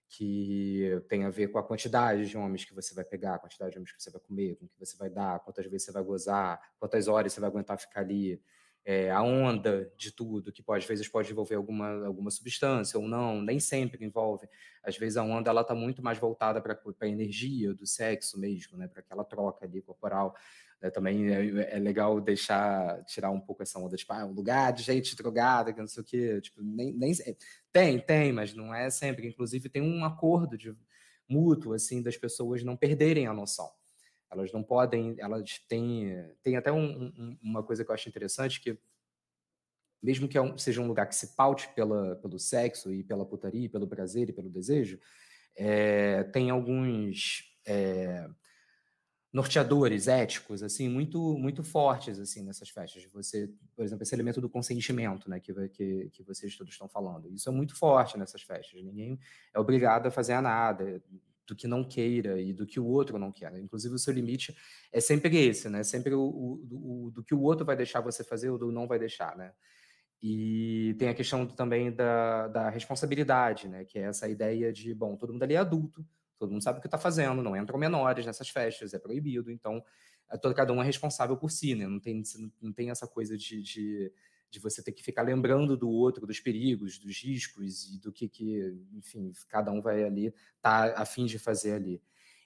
que 0.09 1.03
tem 1.09 1.24
a 1.24 1.30
ver 1.30 1.49
com 1.49 1.59
a 1.59 1.62
quantidade 1.62 2.28
de 2.28 2.37
homens 2.37 2.64
que 2.64 2.74
você 2.74 2.95
vai 2.95 3.05
pegar, 3.05 3.37
a 3.37 3.39
quantidade 3.39 3.72
de 3.72 3.78
homens 3.78 3.93
que 3.93 4.03
você 4.03 4.11
vai 4.11 4.20
comer, 4.20 4.57
com 4.57 4.68
que 4.68 4.78
você 4.78 4.97
vai 4.97 5.09
dar, 5.09 5.41
quantas 5.41 5.64
vezes 5.66 5.87
você 5.87 5.93
vai 5.93 6.03
gozar, 6.03 6.61
quantas 6.78 7.09
horas 7.09 7.32
você 7.32 7.41
vai 7.41 7.49
aguentar 7.49 7.78
ficar 7.78 8.01
ali 8.01 8.41
é, 8.85 9.11
a 9.11 9.22
onda 9.22 9.91
de 9.97 10.12
tudo, 10.12 10.53
que 10.53 10.62
às 10.68 10.85
vezes 10.85 11.09
pode 11.09 11.32
envolver 11.32 11.55
alguma, 11.55 12.05
alguma 12.05 12.30
substância 12.30 12.99
ou 12.99 13.09
não, 13.09 13.41
nem 13.41 13.59
sempre 13.59 14.05
envolve. 14.05 14.47
Às 14.82 14.99
vezes 14.99 15.16
a 15.16 15.22
onda 15.22 15.51
ela 15.51 15.62
está 15.62 15.74
muito 15.74 16.03
mais 16.03 16.18
voltada 16.18 16.61
para 16.61 16.78
a 17.01 17.09
energia 17.09 17.72
do 17.72 17.87
sexo 17.87 18.39
mesmo, 18.39 18.76
né, 18.76 18.87
para 18.87 19.01
aquela 19.01 19.24
troca 19.24 19.64
ali 19.64 19.80
corporal. 19.80 20.37
Né, 20.85 20.91
também 20.91 21.32
é, 21.32 21.76
é, 21.76 21.78
legal 21.78 22.20
deixar, 22.20 23.03
tirar 23.07 23.30
um 23.30 23.41
pouco 23.41 23.62
essa 23.62 23.78
onda, 23.78 23.97
tipo, 23.97 24.12
ah, 24.12 24.26
um 24.26 24.32
lugar 24.32 24.70
de 24.70 24.82
gente 24.82 25.16
drogada, 25.16 25.72
que 25.72 25.80
não 25.80 25.87
sei 25.89 26.03
o 26.03 26.05
quê. 26.05 26.41
Tipo, 26.43 26.62
nem, 26.62 26.93
nem, 26.93 27.11
tem, 27.72 27.99
tem, 27.99 28.32
mas 28.35 28.53
não 28.53 28.74
é 28.74 28.91
sempre. 28.91 29.26
Inclusive 29.26 29.70
tem 29.70 29.80
um 29.80 30.05
acordo 30.05 30.59
de 30.59 30.76
mútuo, 31.26 31.72
assim, 31.72 32.03
das 32.03 32.18
pessoas 32.18 32.62
não 32.62 32.76
perderem 32.76 33.26
a 33.26 33.32
noção. 33.32 33.70
Elas 34.30 34.53
não 34.53 34.62
podem, 34.62 35.16
elas 35.18 35.59
têm, 35.66 36.22
tem 36.43 36.57
até 36.57 36.70
um, 36.70 37.07
um, 37.07 37.39
uma 37.43 37.62
coisa 37.62 37.82
que 37.82 37.91
eu 37.91 37.95
acho 37.95 38.11
interessante 38.11 38.61
que 38.61 38.78
mesmo 40.03 40.28
que 40.28 40.37
é 40.37 40.59
seja 40.59 40.82
um 40.82 40.87
lugar 40.87 41.07
que 41.07 41.16
se 41.16 41.35
paute 41.35 41.66
pela, 41.74 42.16
pelo 42.16 42.39
sexo 42.39 42.93
e 42.93 43.03
pela 43.03 43.24
putaria, 43.24 43.70
pelo 43.70 43.89
prazer 43.89 44.28
e 44.28 44.35
pelo 44.35 44.51
desejo, 44.51 45.01
é, 45.57 46.24
tem 46.24 46.51
alguns 46.51 47.43
é, 47.66 48.28
norteadores 49.35 50.07
éticos 50.07 50.62
assim 50.62 50.89
muito 50.89 51.37
muito 51.37 51.64
fortes 51.64 52.20
assim 52.20 52.45
nessas 52.45 52.68
festas. 52.68 53.05
Você, 53.12 53.51
por 53.74 53.85
exemplo, 53.85 54.05
esse 54.05 54.14
elemento 54.14 54.41
do 54.41 54.49
consentimento, 54.49 55.28
né, 55.28 55.41
que, 55.41 55.53
que, 55.70 56.09
que 56.12 56.22
vocês 56.22 56.57
todos 56.57 56.72
estão 56.72 56.89
falando, 56.89 57.28
isso 57.35 57.49
é 57.49 57.53
muito 57.53 57.76
forte 57.76 58.16
nessas 58.16 58.43
festas. 58.43 58.80
Ninguém 58.80 59.18
é 59.53 59.59
obrigado 59.59 60.07
a 60.07 60.11
fazer 60.11 60.41
nada 60.41 61.03
do 61.45 61.57
que 61.57 61.66
não 61.66 61.82
queira 61.82 62.41
e 62.41 62.53
do 62.53 62.64
que 62.64 62.78
o 62.78 62.87
outro 62.87 63.18
não 63.18 63.32
quer. 63.32 63.59
Inclusive, 63.59 63.95
o 63.97 63.99
seu 63.99 64.14
limite 64.14 64.57
é 64.93 65.01
sempre 65.01 65.37
esse, 65.37 65.68
né? 65.68 65.82
Sempre 65.82 66.14
o, 66.14 66.22
o, 66.22 67.07
o, 67.07 67.11
do 67.11 67.22
que 67.22 67.35
o 67.35 67.43
outro 67.43 67.66
vai 67.66 67.76
deixar 67.76 68.01
você 68.01 68.22
fazer 68.24 68.51
ou 68.51 68.57
do 68.57 68.72
não 68.72 68.87
vai 68.87 68.99
deixar, 68.99 69.37
né? 69.37 69.53
E 70.22 70.95
tem 70.99 71.09
a 71.09 71.14
questão 71.14 71.47
também 71.47 71.93
da, 71.93 72.49
da 72.49 72.70
responsabilidade, 72.70 73.68
né? 73.68 73.85
Que 73.85 73.99
é 73.99 74.03
essa 74.03 74.28
ideia 74.28 74.72
de, 74.72 74.95
bom, 74.95 75.16
todo 75.16 75.32
mundo 75.32 75.43
ali 75.43 75.55
é 75.55 75.59
adulto, 75.59 76.07
todo 76.39 76.51
mundo 76.51 76.62
sabe 76.62 76.78
o 76.78 76.80
que 76.80 76.87
está 76.87 76.99
fazendo, 76.99 77.43
não 77.43 77.57
entram 77.57 77.78
menores 77.78 78.26
nessas 78.26 78.49
festas, 78.49 78.95
é 78.95 78.99
proibido, 78.99 79.51
então 79.51 79.82
é 80.30 80.37
todo, 80.37 80.55
cada 80.55 80.72
um 80.72 80.82
é 80.82 80.85
responsável 80.85 81.37
por 81.37 81.51
si, 81.51 81.74
né? 81.74 81.87
Não 81.87 82.01
tem, 82.01 82.22
não 82.61 82.72
tem 82.72 82.91
essa 82.91 83.07
coisa 83.07 83.37
de, 83.37 83.62
de 83.62 84.12
de 84.55 84.61
você 84.61 84.82
ter 84.82 84.93
que 84.93 85.03
ficar 85.03 85.22
lembrando 85.22 85.76
do 85.76 85.91
outro, 85.91 86.26
dos 86.26 86.39
perigos, 86.39 86.97
dos 86.97 87.20
riscos 87.20 87.93
e 87.93 87.99
do 87.99 88.12
que, 88.12 88.28
que 88.28 88.72
enfim, 88.93 89.32
cada 89.49 89.72
um 89.72 89.82
vai 89.82 90.05
ali 90.05 90.32
tá 90.62 90.95
a 90.97 91.05
fim 91.05 91.26
de 91.26 91.39
fazer 91.41 91.72
ali. 91.72 92.01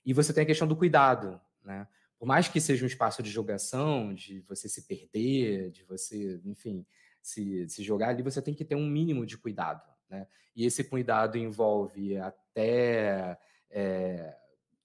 E 0.05 0.15
você 0.15 0.33
tem 0.33 0.43
a 0.43 0.47
questão 0.47 0.67
do 0.67 0.75
cuidado, 0.75 1.39
né? 1.63 1.87
Por 2.19 2.27
mais 2.27 2.49
que 2.49 2.61
seja 2.61 2.83
um 2.83 2.89
espaço 2.89 3.23
de 3.23 3.31
jogação, 3.31 4.13
de 4.13 4.41
você 4.41 4.69
se 4.69 4.87
perder, 4.89 5.71
de 5.71 5.85
você, 5.85 6.41
enfim, 6.45 6.85
se, 7.23 7.69
se 7.69 7.85
jogar 7.85 8.09
ali, 8.09 8.23
você 8.23 8.41
tem 8.41 8.55
que 8.55 8.65
ter 8.65 8.75
um 8.75 8.87
mínimo 8.87 9.27
de 9.27 9.37
cuidado, 9.37 9.87
né? 10.09 10.27
E 10.57 10.65
esse 10.65 10.83
cuidado 10.83 11.37
envolve 11.37 12.17
até 12.17 13.39
é, 13.71 14.37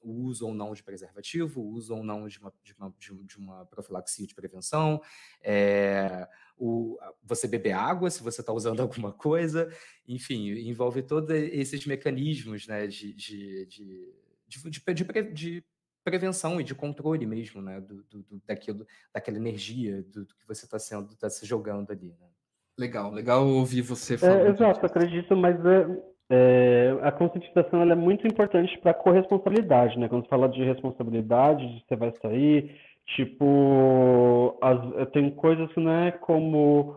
o 0.03 0.11
uso 0.11 0.45
ou 0.45 0.53
não 0.53 0.73
de 0.73 0.83
preservativo, 0.83 1.61
o 1.61 1.69
uso 1.69 1.95
ou 1.95 2.03
não 2.03 2.27
de 2.27 2.37
uma, 2.39 2.53
de 2.63 2.73
uma, 2.73 2.93
de 3.25 3.37
uma 3.37 3.65
profilaxia 3.65 4.27
de 4.27 4.35
prevenção, 4.35 5.01
é, 5.41 6.27
o, 6.57 6.97
você 7.23 7.47
beber 7.47 7.71
água 7.71 8.09
se 8.09 8.21
você 8.21 8.41
está 8.41 8.51
usando 8.51 8.81
alguma 8.83 9.11
coisa, 9.11 9.69
enfim, 10.07 10.49
envolve 10.67 11.01
todos 11.01 11.29
esses 11.29 11.85
mecanismos 11.85 12.67
né, 12.67 12.85
de, 12.87 13.13
de, 13.13 13.65
de, 13.65 14.13
de, 14.47 15.33
de 15.33 15.65
prevenção 16.03 16.59
e 16.59 16.63
de 16.63 16.75
controle 16.75 17.25
mesmo, 17.25 17.61
né, 17.61 17.79
do, 17.79 18.03
do, 18.03 18.41
daquilo, 18.45 18.85
daquela 19.13 19.37
energia 19.37 20.03
do, 20.03 20.25
do 20.25 20.35
que 20.35 20.45
você 20.45 20.65
está 20.65 20.77
sendo, 20.77 21.13
está 21.13 21.29
se 21.29 21.45
jogando 21.45 21.91
ali. 21.91 22.09
Né? 22.19 22.27
Legal, 22.77 23.11
legal 23.11 23.47
ouvir 23.47 23.81
você 23.81 24.17
falar. 24.17 24.41
É, 24.41 24.49
exato, 24.49 24.85
acredito, 24.85 25.35
mas 25.35 25.55
é, 25.65 26.12
é, 26.35 26.97
a 27.03 27.11
conscientização 27.11 27.83
é 27.83 27.95
muito 27.95 28.25
importante 28.25 28.75
para 28.79 28.89
a 28.89 28.95
corresponsabilidade, 28.95 29.99
né? 29.99 30.07
Quando 30.07 30.23
você 30.23 30.29
fala 30.29 30.49
de 30.49 30.63
responsabilidade, 30.63 31.83
você 31.87 31.95
vai 31.95 32.11
sair, 32.21 32.75
tipo, 33.15 34.57
as, 34.59 35.09
tem 35.11 35.29
coisas 35.29 35.71
que 35.73 35.79
não 35.79 35.91
é 35.91 36.11
como 36.11 36.95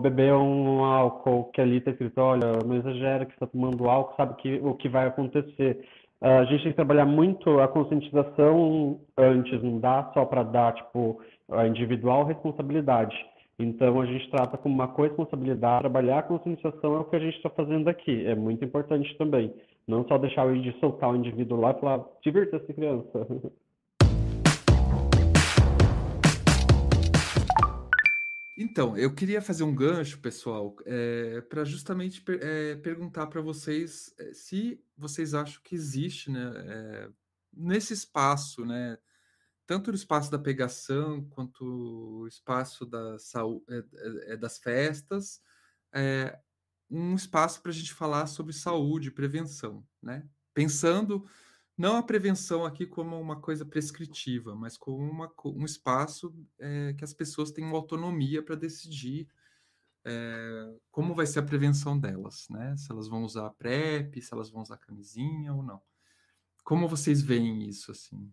beber 0.00 0.32
um 0.34 0.84
álcool 0.84 1.50
que 1.52 1.60
ali 1.60 1.78
está 1.78 1.90
escrito, 1.90 2.18
olha, 2.20 2.52
não 2.64 2.76
exagera 2.76 3.26
que 3.26 3.32
está 3.32 3.46
tomando 3.46 3.88
álcool, 3.88 4.16
sabe 4.16 4.34
que, 4.36 4.60
o 4.62 4.74
que 4.74 4.88
vai 4.88 5.06
acontecer. 5.06 5.84
A 6.20 6.44
gente 6.44 6.62
tem 6.62 6.72
que 6.72 6.76
trabalhar 6.76 7.04
muito 7.04 7.60
a 7.60 7.68
conscientização 7.68 9.00
antes, 9.16 9.62
não 9.62 9.78
dá 9.78 10.10
só 10.14 10.24
para 10.24 10.44
dar, 10.44 10.72
tipo, 10.74 11.20
a 11.50 11.66
individual 11.66 12.24
responsabilidade. 12.24 13.14
Então, 13.58 14.00
a 14.00 14.06
gente 14.06 14.30
trata 14.30 14.56
como 14.56 14.74
uma 14.74 14.88
corresponsabilidade, 14.88 15.80
trabalhar 15.80 16.20
a 16.20 16.22
conscientização 16.22 16.96
é 16.96 16.98
o 17.00 17.04
que 17.04 17.16
a 17.16 17.20
gente 17.20 17.36
está 17.36 17.50
fazendo 17.50 17.88
aqui, 17.88 18.24
é 18.26 18.34
muito 18.34 18.64
importante 18.64 19.16
também. 19.18 19.54
Não 19.86 20.06
só 20.08 20.16
deixar 20.16 20.46
o 20.46 20.60
de 20.60 20.78
soltar 20.80 21.10
o 21.10 21.16
indivíduo 21.16 21.60
lá 21.60 21.72
e 21.72 21.80
falar, 21.80 22.04
divirta-se, 22.22 22.72
criança. 22.72 23.26
Então, 28.56 28.96
eu 28.96 29.14
queria 29.14 29.42
fazer 29.42 29.64
um 29.64 29.74
gancho, 29.74 30.20
pessoal, 30.20 30.74
é, 30.86 31.40
para 31.42 31.64
justamente 31.64 32.22
per, 32.22 32.38
é, 32.42 32.76
perguntar 32.76 33.26
para 33.26 33.40
vocês 33.40 34.14
é, 34.18 34.32
se 34.32 34.80
vocês 34.96 35.34
acham 35.34 35.60
que 35.64 35.74
existe, 35.74 36.30
né, 36.30 36.52
é, 36.56 37.08
nesse 37.52 37.92
espaço, 37.92 38.64
né, 38.64 38.96
tanto 39.72 39.90
no 39.90 39.96
espaço 39.96 40.30
da 40.30 40.38
pegação 40.38 41.24
quanto 41.30 41.64
o 41.64 42.26
espaço 42.26 42.84
da 42.84 43.18
saúde, 43.18 43.64
é, 43.70 43.78
é, 43.78 44.32
é, 44.34 44.36
das 44.36 44.58
festas, 44.58 45.40
é, 45.94 46.38
um 46.90 47.14
espaço 47.14 47.62
para 47.62 47.70
a 47.70 47.74
gente 47.74 47.94
falar 47.94 48.26
sobre 48.26 48.52
saúde 48.52 49.08
e 49.08 49.10
prevenção, 49.10 49.82
né? 50.02 50.28
Pensando 50.52 51.26
não 51.74 51.96
a 51.96 52.02
prevenção 52.02 52.66
aqui 52.66 52.84
como 52.84 53.18
uma 53.18 53.40
coisa 53.40 53.64
prescritiva, 53.64 54.54
mas 54.54 54.76
como 54.76 54.98
uma, 54.98 55.32
um 55.46 55.64
espaço 55.64 56.36
que 56.98 57.02
as 57.02 57.14
pessoas 57.14 57.50
tenham 57.50 57.74
autonomia 57.74 58.42
para 58.42 58.54
decidir 58.54 59.26
como 60.90 61.14
vai 61.14 61.24
ser 61.24 61.38
a 61.38 61.42
prevenção 61.44 61.98
delas, 61.98 62.46
né? 62.50 62.76
Se 62.76 62.92
elas 62.92 63.08
vão 63.08 63.22
usar 63.22 63.46
a 63.46 63.50
PrEP, 63.50 64.20
se 64.20 64.34
elas 64.34 64.50
vão 64.50 64.60
usar 64.60 64.76
camisinha 64.76 65.54
ou 65.54 65.62
não. 65.62 65.80
Como 66.62 66.86
vocês 66.86 67.22
veem 67.22 67.66
isso, 67.66 67.90
assim? 67.90 68.30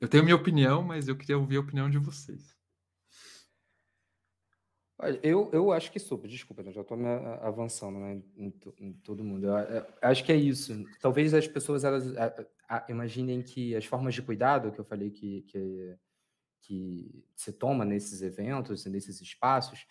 Eu 0.00 0.08
tenho 0.08 0.24
minha 0.24 0.36
opinião, 0.36 0.82
mas 0.82 1.08
eu 1.08 1.16
queria 1.16 1.38
ouvir 1.38 1.56
a 1.56 1.60
opinião 1.60 1.88
de 1.88 1.98
vocês. 1.98 2.54
Eu, 5.22 5.50
eu 5.52 5.72
acho 5.72 5.90
que 5.90 5.98
super, 5.98 6.28
desculpa, 6.28 6.62
eu 6.62 6.72
já 6.72 6.80
estou 6.80 6.96
avançando 7.42 7.98
né, 7.98 8.22
em, 8.36 8.54
em, 8.78 8.92
todo 8.92 9.24
mundo. 9.24 9.46
Eu, 9.46 9.56
eu, 9.56 9.86
acho 10.00 10.24
que 10.24 10.32
é 10.32 10.36
isso. 10.36 10.72
Talvez 11.00 11.34
as 11.34 11.48
pessoas 11.48 11.82
elas 11.84 12.16
a, 12.16 12.46
a, 12.68 12.86
imaginem 12.88 13.42
que 13.42 13.74
as 13.74 13.84
formas 13.84 14.14
de 14.14 14.22
cuidado 14.22 14.70
que 14.70 14.78
eu 14.78 14.84
falei 14.84 15.10
que, 15.10 15.42
que, 15.42 15.96
que 16.62 17.24
se 17.34 17.52
toma 17.52 17.84
nesses 17.84 18.22
eventos, 18.22 18.86
nesses 18.86 19.20
espaços, 19.20 19.84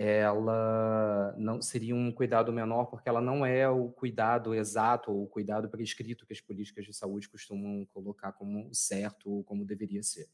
ela 0.00 1.34
não 1.36 1.60
seria 1.60 1.92
um 1.92 2.12
cuidado 2.12 2.52
menor 2.52 2.84
porque 2.84 3.08
ela 3.08 3.20
não 3.20 3.44
é 3.44 3.68
o 3.68 3.88
cuidado 3.88 4.54
exato 4.54 5.10
ou 5.10 5.24
o 5.24 5.26
cuidado 5.26 5.68
prescrito 5.68 6.24
que 6.24 6.32
as 6.32 6.40
políticas 6.40 6.84
de 6.84 6.94
saúde 6.94 7.28
costumam 7.28 7.84
colocar 7.92 8.30
como 8.30 8.72
certo 8.72 9.28
ou 9.28 9.42
como 9.42 9.64
deveria 9.64 10.00
ser. 10.04 10.28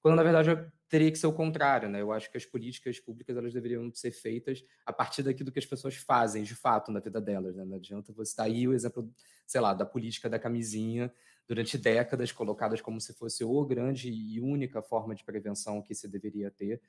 Quando 0.00 0.16
na 0.16 0.24
verdade 0.24 0.70
teria 0.88 1.10
que 1.12 1.18
ser 1.18 1.28
o 1.28 1.32
contrário, 1.32 1.88
né? 1.88 2.00
Eu 2.00 2.10
acho 2.10 2.28
que 2.28 2.36
as 2.36 2.44
políticas 2.44 2.98
públicas 2.98 3.36
elas 3.36 3.54
deveriam 3.54 3.88
ser 3.94 4.10
feitas 4.10 4.64
a 4.84 4.92
partir 4.92 5.22
daquilo 5.22 5.52
que 5.52 5.58
as 5.60 5.66
pessoas 5.66 5.94
fazem 5.94 6.42
de 6.42 6.56
fato 6.56 6.90
na 6.90 6.98
vida 6.98 7.20
delas, 7.20 7.54
né? 7.54 7.64
Não 7.64 7.76
adianta 7.76 8.12
você 8.12 8.32
estar 8.32 8.42
tá 8.42 8.48
aí 8.48 8.66
o 8.66 8.74
exemplo, 8.74 9.08
sei 9.46 9.60
lá, 9.60 9.72
da 9.72 9.86
política 9.86 10.28
da 10.28 10.38
camisinha 10.38 11.12
durante 11.46 11.78
décadas 11.78 12.32
colocadas 12.32 12.80
como 12.80 13.00
se 13.00 13.14
fosse 13.14 13.44
o 13.44 13.64
grande 13.64 14.10
e 14.10 14.40
única 14.40 14.82
forma 14.82 15.14
de 15.14 15.22
prevenção 15.22 15.80
que 15.80 15.94
se 15.94 16.08
deveria 16.08 16.50
ter 16.50 16.82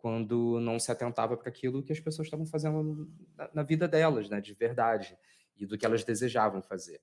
quando 0.00 0.58
não 0.60 0.78
se 0.78 0.90
atentava 0.90 1.36
para 1.36 1.48
aquilo 1.48 1.82
que 1.82 1.92
as 1.92 2.00
pessoas 2.00 2.26
estavam 2.26 2.46
fazendo 2.46 3.10
na, 3.36 3.50
na, 3.54 3.62
vida 3.62 3.86
delas, 3.86 4.28
né, 4.28 4.40
de 4.40 4.54
verdade, 4.54 5.16
e 5.56 5.66
do 5.66 5.76
que 5.76 5.84
elas 5.84 6.04
desejavam 6.04 6.62
fazer. 6.62 7.00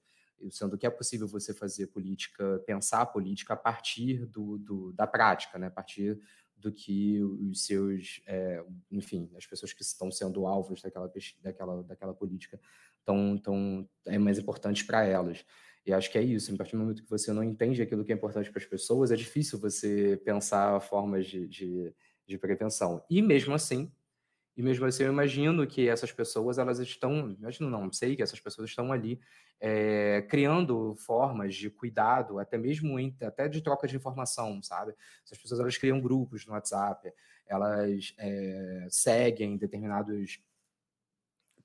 Sendo 0.52 0.78
que 0.78 0.86
é 0.86 0.90
possível 0.90 1.28
você 1.28 1.54
fazer 1.54 1.88
política, 1.88 2.62
pensar 2.66 3.06
política 3.08 3.54
a 3.54 3.58
partir 3.58 4.26
do, 4.26 4.58
do 4.58 4.94
da 4.94 5.08
prática, 5.08 5.58
né, 5.58 5.68
a 5.68 5.72
partir 5.72 6.20
do 6.56 6.72
que 6.72 7.24
os 7.24 7.66
seus, 7.66 8.22
é, 8.26 8.64
enfim, 8.92 9.30
as 9.38 9.46
pessoas 9.46 9.74
que 9.74 9.84
estão 9.84 10.12
sendo 10.12 10.48
alvos 10.48 10.82
daquela, 10.82 11.12
daquela, 11.42 11.84
daquela 11.84 12.14
política 12.14 12.60
estão, 13.00 13.38
tão, 13.38 13.88
é 14.06 14.18
mais 14.18 14.40
importante 14.40 14.84
para 14.84 15.04
elas. 15.06 15.46
E 15.86 15.94
acho 15.94 16.12
que 16.12 16.18
é 16.18 16.22
isso. 16.22 16.54
A 16.54 16.58
partir 16.58 16.74
do 16.76 16.80
momento 16.80 17.04
que 17.04 17.10
você 17.10 17.32
não 17.32 17.44
entende 17.44 17.82
aquilo 17.82 18.04
que 18.04 18.12
é 18.12 18.16
importante 18.16 18.52
para 18.52 18.60
as 18.60 18.66
pessoas, 18.66 19.12
é 19.12 19.16
difícil 19.16 19.58
você 19.60 20.20
pensar 20.26 20.82
formas 20.82 21.26
de, 21.28 21.48
de, 21.48 21.94
de, 22.28 22.38
prevenção. 22.38 23.04
E 23.10 23.22
mesmo 23.22 23.54
assim, 23.54 23.92
e 24.56 24.62
mesmo 24.62 24.86
assim, 24.86 25.04
eu 25.04 25.12
imagino 25.12 25.66
que 25.68 25.88
essas 25.88 26.12
pessoas, 26.12 26.58
elas 26.58 26.80
estão, 26.80 27.32
imagino 27.32 27.70
não, 27.70 27.92
sei 27.92 28.16
que 28.16 28.24
essas 28.24 28.40
pessoas 28.40 28.70
estão 28.70 28.92
ali 28.92 29.20
é, 29.60 30.24
criando 30.30 30.96
formas 30.96 31.56
de 31.56 31.70
cuidado, 31.70 32.40
até 32.40 32.58
mesmo 32.58 33.00
em, 33.00 33.16
até 33.22 33.48
de 33.48 33.62
troca 33.62 33.88
de 33.88 33.96
informação, 33.96 34.62
sabe? 34.62 34.94
Essas 35.24 35.38
pessoas, 35.38 35.60
elas 35.60 35.78
criam 35.78 36.02
grupos 36.02 36.46
no 36.46 36.54
WhatsApp, 36.54 37.12
elas 37.46 38.14
é, 38.18 38.88
seguem 38.90 39.58
determinados 39.58 40.42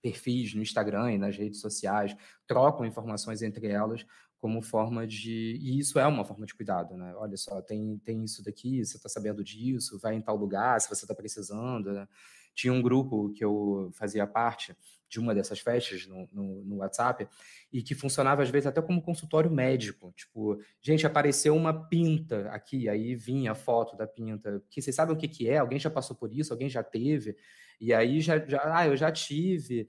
perfis 0.02 0.52
no 0.52 0.60
Instagram 0.62 1.12
e 1.12 1.18
nas 1.18 1.36
redes 1.36 1.60
sociais, 1.60 2.14
trocam 2.46 2.84
informações 2.84 3.40
entre 3.40 3.68
elas 3.68 4.04
como 4.42 4.60
forma 4.60 5.06
de. 5.06 5.56
E 5.62 5.78
isso 5.78 6.00
é 6.00 6.06
uma 6.06 6.24
forma 6.24 6.44
de 6.44 6.52
cuidado, 6.52 6.96
né? 6.96 7.14
Olha 7.14 7.36
só, 7.36 7.62
tem, 7.62 7.96
tem 8.04 8.24
isso 8.24 8.42
daqui, 8.42 8.84
você 8.84 8.96
está 8.96 9.08
sabendo 9.08 9.44
disso, 9.44 10.00
vai 10.00 10.16
em 10.16 10.20
tal 10.20 10.34
lugar 10.34 10.80
se 10.80 10.88
você 10.88 11.04
está 11.04 11.14
precisando. 11.14 11.92
Né? 11.92 12.08
Tinha 12.52 12.72
um 12.72 12.82
grupo 12.82 13.32
que 13.32 13.44
eu 13.44 13.92
fazia 13.94 14.26
parte 14.26 14.76
de 15.08 15.20
uma 15.20 15.32
dessas 15.32 15.60
festas 15.60 16.08
no, 16.08 16.26
no, 16.32 16.64
no, 16.64 16.76
WhatsApp 16.78 17.28
e 17.72 17.84
que 17.84 17.94
funcionava 17.94 18.42
às 18.42 18.50
vezes 18.50 18.66
até 18.66 18.82
como 18.82 19.00
consultório 19.00 19.48
médico. 19.48 20.12
Tipo, 20.16 20.58
gente, 20.80 21.06
apareceu 21.06 21.54
uma 21.54 21.86
pinta 21.88 22.48
aqui, 22.48 22.88
aí 22.88 23.14
vinha 23.14 23.52
a 23.52 23.54
foto 23.54 23.96
da 23.96 24.08
pinta. 24.08 24.60
Que 24.68 24.82
vocês 24.82 24.96
sabem 24.96 25.14
o 25.14 25.18
que, 25.18 25.28
que 25.28 25.48
é? 25.48 25.58
Alguém 25.58 25.78
já 25.78 25.88
passou 25.88 26.16
por 26.16 26.32
isso? 26.32 26.52
Alguém 26.52 26.68
já 26.68 26.82
teve? 26.82 27.36
E 27.80 27.94
aí 27.94 28.20
já, 28.20 28.44
já, 28.44 28.60
ah, 28.76 28.88
eu 28.88 28.96
já 28.96 29.12
tive, 29.12 29.88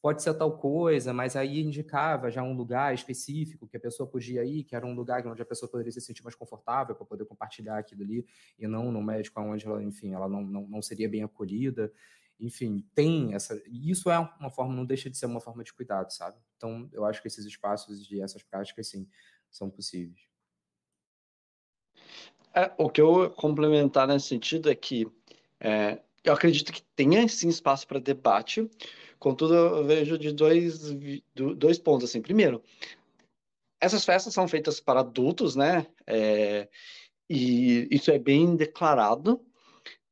pode 0.00 0.22
ser 0.22 0.34
tal 0.34 0.56
coisa, 0.58 1.12
mas 1.12 1.36
aí 1.36 1.60
indicava 1.60 2.30
já 2.30 2.42
um 2.42 2.54
lugar 2.54 2.94
específico 2.94 3.66
que 3.66 3.76
a 3.76 3.80
pessoa 3.80 4.08
podia 4.08 4.44
ir, 4.44 4.64
que 4.64 4.74
era 4.74 4.86
um 4.86 4.94
lugar 4.94 5.26
onde 5.26 5.42
a 5.42 5.46
pessoa 5.46 5.70
poderia 5.70 5.92
se 5.92 6.00
sentir 6.00 6.22
mais 6.22 6.34
confortável 6.34 6.94
para 6.94 7.04
poder 7.04 7.24
compartilhar 7.26 7.78
aquilo 7.78 8.02
ali, 8.02 8.26
e 8.58 8.66
não 8.66 8.90
no 8.90 9.02
médico 9.02 9.40
onde 9.40 9.66
ela, 9.66 9.82
enfim, 9.82 10.12
ela 10.14 10.28
não, 10.28 10.42
não, 10.42 10.66
não 10.66 10.82
seria 10.82 11.08
bem 11.08 11.22
acolhida. 11.22 11.92
Enfim, 12.40 12.84
tem 12.94 13.32
essa. 13.32 13.62
E 13.66 13.90
isso 13.90 14.10
é 14.10 14.18
uma 14.18 14.50
forma, 14.50 14.74
não 14.74 14.84
deixa 14.84 15.08
de 15.08 15.16
ser 15.16 15.26
uma 15.26 15.40
forma 15.40 15.62
de 15.62 15.72
cuidado, 15.72 16.12
sabe? 16.12 16.36
Então, 16.56 16.88
eu 16.92 17.04
acho 17.04 17.22
que 17.22 17.28
esses 17.28 17.44
espaços 17.44 18.10
e 18.10 18.20
essas 18.20 18.42
práticas, 18.42 18.88
sim, 18.88 19.08
são 19.50 19.70
possíveis. 19.70 20.28
É, 22.52 22.72
o 22.76 22.88
que 22.88 23.00
eu 23.00 23.30
complementar 23.30 24.06
nesse 24.06 24.28
sentido 24.28 24.70
é 24.70 24.74
que 24.74 25.06
é, 25.60 26.00
eu 26.22 26.32
acredito 26.32 26.72
que 26.72 26.82
tenha 26.96 27.26
sim 27.28 27.48
espaço 27.48 27.86
para 27.86 27.98
debate, 27.98 28.68
contudo 29.24 29.54
eu 29.54 29.86
vejo 29.86 30.18
de 30.18 30.30
dois, 30.32 30.92
dois 31.56 31.78
pontos 31.78 32.10
assim. 32.10 32.20
Primeiro, 32.20 32.62
essas 33.80 34.04
festas 34.04 34.34
são 34.34 34.46
feitas 34.46 34.80
para 34.80 35.00
adultos, 35.00 35.56
né? 35.56 35.86
É, 36.06 36.68
e 37.28 37.88
isso 37.90 38.10
é 38.10 38.18
bem 38.18 38.54
declarado. 38.54 39.40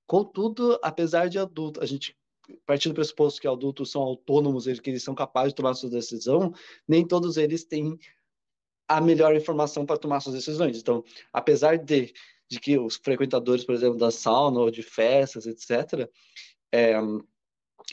Contudo, 0.06 0.80
apesar 0.82 1.28
de 1.28 1.38
adulto, 1.38 1.82
a 1.82 1.84
gente 1.84 2.16
partir 2.64 2.88
do 2.88 2.94
pressuposto 2.94 3.38
que 3.38 3.46
adultos 3.46 3.90
são 3.90 4.00
autônomos, 4.00 4.64
que 4.80 4.88
eles 4.88 5.02
são 5.02 5.14
capazes 5.14 5.52
de 5.52 5.56
tomar 5.56 5.74
sua 5.74 5.90
decisão, 5.90 6.54
nem 6.88 7.06
todos 7.06 7.36
eles 7.36 7.64
têm 7.64 7.98
a 8.88 8.98
melhor 8.98 9.36
informação 9.36 9.84
para 9.84 9.98
tomar 9.98 10.20
suas 10.20 10.36
decisões. 10.36 10.78
Então, 10.78 11.04
apesar 11.34 11.76
de 11.76 12.14
de 12.52 12.60
que 12.60 12.78
os 12.78 12.96
frequentadores, 12.96 13.64
por 13.64 13.74
exemplo, 13.74 13.96
da 13.96 14.10
sauna 14.10 14.60
ou 14.60 14.70
de 14.70 14.82
festas, 14.82 15.46
etc., 15.46 16.06
é, 16.70 16.94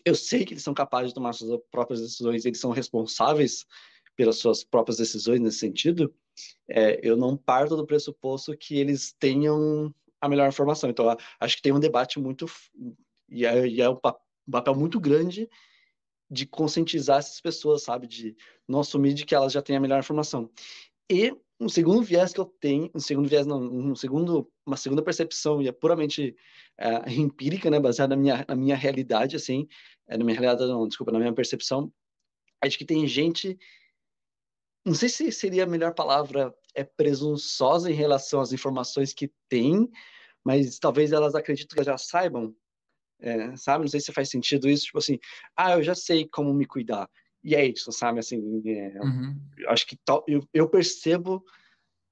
eu 0.05 0.15
sei 0.15 0.45
que 0.45 0.53
eles 0.53 0.63
são 0.63 0.73
capazes 0.73 1.09
de 1.09 1.15
tomar 1.15 1.33
suas 1.33 1.59
próprias 1.71 2.01
decisões, 2.01 2.45
eles 2.45 2.59
são 2.59 2.71
responsáveis 2.71 3.65
pelas 4.15 4.37
suas 4.37 4.63
próprias 4.63 4.97
decisões 4.97 5.39
nesse 5.39 5.59
sentido, 5.59 6.13
é, 6.67 6.99
eu 7.01 7.15
não 7.15 7.37
parto 7.37 7.75
do 7.75 7.85
pressuposto 7.85 8.55
que 8.57 8.77
eles 8.77 9.13
tenham 9.17 9.93
a 10.21 10.27
melhor 10.27 10.47
informação. 10.47 10.89
Então, 10.89 11.15
acho 11.39 11.55
que 11.55 11.61
tem 11.61 11.71
um 11.71 11.79
debate 11.79 12.19
muito. 12.19 12.45
E 13.29 13.45
é, 13.45 13.67
e 13.67 13.81
é 13.81 13.89
um 13.89 13.97
papel 14.51 14.75
muito 14.75 14.99
grande 14.99 15.49
de 16.29 16.45
conscientizar 16.45 17.19
essas 17.19 17.41
pessoas, 17.41 17.83
sabe? 17.83 18.07
De 18.07 18.35
não 18.67 18.81
assumir 18.81 19.13
de 19.13 19.25
que 19.25 19.33
elas 19.33 19.53
já 19.53 19.61
têm 19.61 19.75
a 19.75 19.79
melhor 19.79 19.99
informação. 19.99 20.49
E 21.09 21.35
um 21.59 21.67
segundo 21.67 22.01
viés 22.03 22.31
que 22.33 22.39
eu 22.39 22.45
tenho, 22.45 22.89
um 22.93 22.99
segundo 22.99 23.27
viés 23.27 23.45
não, 23.45 23.61
um 23.61 23.95
segundo, 23.95 24.49
uma 24.65 24.77
segunda 24.77 25.01
percepção 25.01 25.61
e 25.61 25.67
é 25.67 25.71
puramente 25.71 26.35
é, 26.79 27.11
empírica, 27.13 27.69
né, 27.69 27.79
baseada 27.79 28.15
na 28.15 28.21
minha, 28.21 28.45
na 28.47 28.55
minha 28.55 28.75
realidade, 28.75 29.35
assim, 29.35 29.67
é, 30.07 30.17
na 30.17 30.23
minha 30.23 30.39
realidade, 30.39 30.71
não, 30.71 30.87
desculpa, 30.87 31.11
na 31.11 31.19
minha 31.19 31.33
percepção, 31.33 31.91
é 32.61 32.67
de 32.67 32.77
que 32.77 32.85
tem 32.85 33.05
gente, 33.07 33.57
não 34.85 34.93
sei 34.93 35.09
se 35.09 35.31
seria 35.31 35.63
a 35.63 35.67
melhor 35.67 35.93
palavra, 35.93 36.53
é 36.73 36.83
presunçosa 36.83 37.91
em 37.91 37.95
relação 37.95 38.41
às 38.41 38.53
informações 38.53 39.13
que 39.13 39.31
tem, 39.49 39.89
mas 40.43 40.79
talvez 40.79 41.11
elas 41.11 41.35
acreditem 41.35 41.77
que 41.77 41.83
já 41.83 41.97
saibam, 41.97 42.55
é, 43.21 43.55
sabe? 43.57 43.83
Não 43.83 43.89
sei 43.89 43.99
se 43.99 44.13
faz 44.13 44.29
sentido 44.29 44.69
isso, 44.69 44.85
tipo 44.85 44.97
assim, 44.97 45.19
ah, 45.55 45.73
eu 45.73 45.83
já 45.83 45.93
sei 45.93 46.27
como 46.27 46.53
me 46.53 46.65
cuidar 46.65 47.09
e 47.43 47.55
é 47.55 47.65
isso, 47.65 47.91
sabe? 47.91 48.19
Assim, 48.19 48.61
é, 48.65 48.99
uhum. 49.01 49.35
acho 49.67 49.85
que 49.85 49.97
eu, 50.27 50.47
eu 50.53 50.69
percebo 50.69 51.43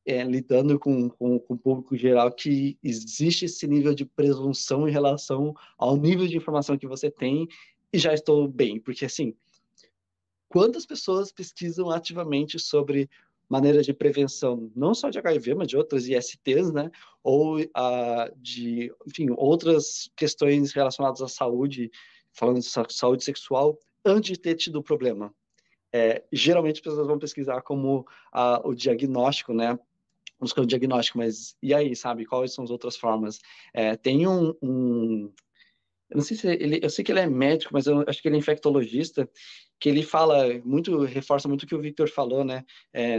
é, 0.07 0.23
lidando 0.23 0.79
com, 0.79 1.09
com, 1.09 1.37
com, 1.37 1.53
o 1.53 1.57
público 1.57 1.97
geral 1.97 2.31
que 2.31 2.79
existe 2.81 3.43
esse 3.43 3.67
nível 3.67 3.93
de 3.93 4.05
presunção 4.05 4.87
em 4.87 4.91
relação 4.91 5.53
ao 5.77 5.97
nível 5.97 6.25
de 6.25 6.37
informação 6.37 6.77
que 6.77 6.87
você 6.87 7.11
tem 7.11 7.45
e 7.91 7.99
já 7.99 8.13
estou 8.13 8.47
bem, 8.47 8.79
porque 8.79 9.03
assim, 9.03 9.35
quantas 10.47 10.85
pessoas 10.85 11.29
pesquisam 11.31 11.91
ativamente 11.91 12.57
sobre 12.57 13.09
maneiras 13.49 13.85
de 13.85 13.93
prevenção, 13.93 14.71
não 14.73 14.93
só 14.93 15.09
de 15.09 15.19
HIV, 15.19 15.55
mas 15.55 15.67
de 15.67 15.77
outras 15.77 16.07
ISTs, 16.07 16.71
né? 16.73 16.91
Ou 17.23 17.59
uh, 17.59 17.65
de, 18.37 18.91
enfim, 19.05 19.27
outras 19.37 20.09
questões 20.15 20.73
relacionadas 20.73 21.21
à 21.21 21.27
saúde, 21.27 21.89
falando 22.33 22.59
de 22.59 22.93
saúde 22.93 23.23
sexual, 23.23 23.79
antes 24.05 24.31
de 24.31 24.39
ter 24.39 24.55
tido 24.55 24.79
o 24.79 24.83
problema. 24.83 25.33
É, 25.93 26.23
geralmente 26.31 26.75
as 26.75 26.81
pessoas 26.81 27.07
vão 27.07 27.17
pesquisar 27.17 27.61
como 27.61 28.05
a, 28.31 28.61
o 28.67 28.75
diagnóstico, 28.75 29.53
né? 29.53 29.79
Buscar 30.39 30.61
o 30.61 30.67
diagnóstico, 30.67 31.17
mas 31.17 31.55
e 31.61 31.73
aí, 31.73 31.95
sabe? 31.95 32.25
Quais 32.25 32.53
são 32.53 32.63
as 32.63 32.69
outras 32.69 32.95
formas? 32.95 33.39
É, 33.73 33.95
tem 33.95 34.27
um, 34.27 34.53
um, 34.61 35.33
eu 36.09 36.17
não 36.17 36.23
sei 36.23 36.37
se 36.37 36.47
ele, 36.47 36.79
eu 36.81 36.89
sei 36.89 37.03
que 37.03 37.11
ele 37.11 37.19
é 37.19 37.27
médico, 37.27 37.73
mas 37.73 37.87
eu 37.87 38.03
acho 38.07 38.21
que 38.21 38.27
ele 38.27 38.35
é 38.35 38.39
infectologista, 38.39 39.29
que 39.79 39.89
ele 39.89 40.03
fala 40.03 40.59
muito, 40.63 41.03
reforça 41.03 41.47
muito 41.47 41.63
o 41.63 41.67
que 41.67 41.75
o 41.75 41.81
Victor 41.81 42.09
falou, 42.09 42.43
né? 42.43 42.63
É, 42.93 43.17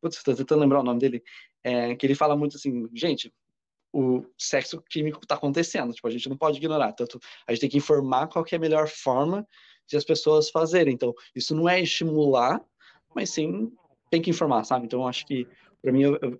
putz, 0.00 0.16
estou 0.16 0.34
tentando 0.34 0.60
lembrar 0.60 0.80
o 0.80 0.84
nome 0.84 1.00
dele, 1.00 1.22
é, 1.62 1.94
que 1.94 2.06
ele 2.06 2.14
fala 2.14 2.36
muito 2.36 2.56
assim, 2.56 2.88
gente, 2.94 3.32
o 3.92 4.24
sexo 4.36 4.82
químico 4.82 5.20
está 5.22 5.34
acontecendo, 5.34 5.92
tipo, 5.92 6.06
a 6.06 6.10
gente 6.10 6.28
não 6.28 6.36
pode 6.36 6.58
ignorar, 6.58 6.92
tanto 6.92 7.18
a 7.46 7.52
gente 7.52 7.60
tem 7.60 7.70
que 7.70 7.78
informar 7.78 8.28
qual 8.28 8.44
que 8.44 8.54
é 8.54 8.58
a 8.58 8.60
melhor 8.60 8.88
forma 8.88 9.46
de 9.86 9.96
as 9.96 10.04
pessoas 10.04 10.50
fazerem. 10.50 10.94
Então, 10.94 11.14
isso 11.34 11.54
não 11.54 11.68
é 11.68 11.80
estimular, 11.80 12.60
mas 13.14 13.30
sim 13.30 13.72
tem 14.10 14.22
que 14.22 14.30
informar, 14.30 14.64
sabe? 14.64 14.86
Então, 14.86 15.06
acho 15.06 15.26
que, 15.26 15.46
para 15.82 15.92
mim, 15.92 16.02
eu, 16.02 16.18
eu, 16.20 16.38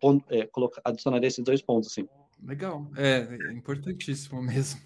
eu 0.00 0.22
é, 0.28 0.46
colocar, 0.46 0.80
adicionaria 0.84 1.28
esses 1.28 1.44
dois 1.44 1.62
pontos, 1.62 1.90
assim. 1.90 2.08
Legal, 2.42 2.86
é, 2.96 3.28
é 3.48 3.52
importantíssimo 3.52 4.42
mesmo. 4.42 4.80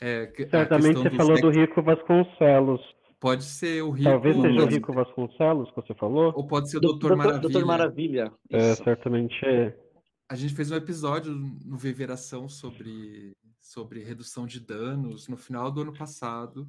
É, 0.00 0.32
Certamente 0.50 0.98
você 0.98 1.10
falou 1.10 1.40
do 1.40 1.50
Rico 1.50 1.82
Vasconcelos. 1.82 2.80
Pode 3.20 3.44
ser 3.44 3.82
o 3.82 3.90
Rico. 3.90 4.10
Talvez 4.10 4.34
seja 4.34 4.64
o 4.64 4.66
Rico 4.66 4.92
Vasconcelos 4.92 5.70
que 5.70 5.76
você 5.76 5.94
falou. 5.94 6.32
Ou 6.34 6.44
pode 6.44 6.68
ser 6.68 6.78
o 6.78 6.80
Doutor 6.80 7.16
Maravilha. 7.16 7.40
Doutor 7.40 7.64
Maravilha. 7.64 8.32
É, 8.50 8.74
certamente 8.74 9.36
é. 9.44 9.78
A 10.28 10.34
gente 10.34 10.54
fez 10.54 10.70
um 10.72 10.76
episódio 10.76 11.32
no 11.32 11.76
Viveração 11.76 12.48
sobre, 12.48 13.36
sobre 13.60 14.02
redução 14.02 14.44
de 14.44 14.58
danos 14.58 15.28
no 15.28 15.36
final 15.36 15.70
do 15.70 15.82
ano 15.82 15.92
passado 15.92 16.68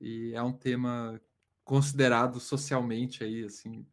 e 0.00 0.32
é 0.34 0.42
um 0.42 0.52
tema 0.52 1.20
considerado 1.64 2.38
socialmente 2.38 3.24
aí, 3.24 3.42
assim, 3.42 3.84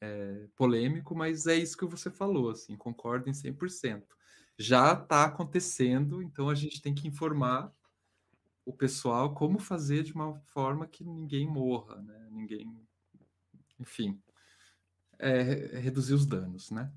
é, 0.00 0.46
polêmico, 0.56 1.14
mas 1.14 1.46
é 1.46 1.54
isso 1.54 1.76
que 1.76 1.86
você 1.86 2.10
falou, 2.10 2.50
assim, 2.50 2.76
concordo 2.76 3.28
em 3.28 3.32
100%. 3.32 4.02
Já 4.56 4.92
está 4.92 5.24
acontecendo, 5.24 6.22
então 6.22 6.48
a 6.48 6.54
gente 6.54 6.82
tem 6.82 6.94
que 6.94 7.06
informar 7.06 7.72
o 8.66 8.72
pessoal 8.72 9.32
como 9.34 9.58
fazer 9.58 10.02
de 10.02 10.12
uma 10.12 10.34
forma 10.52 10.86
que 10.86 11.04
ninguém 11.04 11.46
morra, 11.46 11.96
né? 12.02 12.28
Ninguém, 12.30 12.76
enfim, 13.80 14.20
é, 15.18 15.78
reduzir 15.78 16.14
os 16.14 16.26
danos, 16.26 16.70
né? 16.70 16.90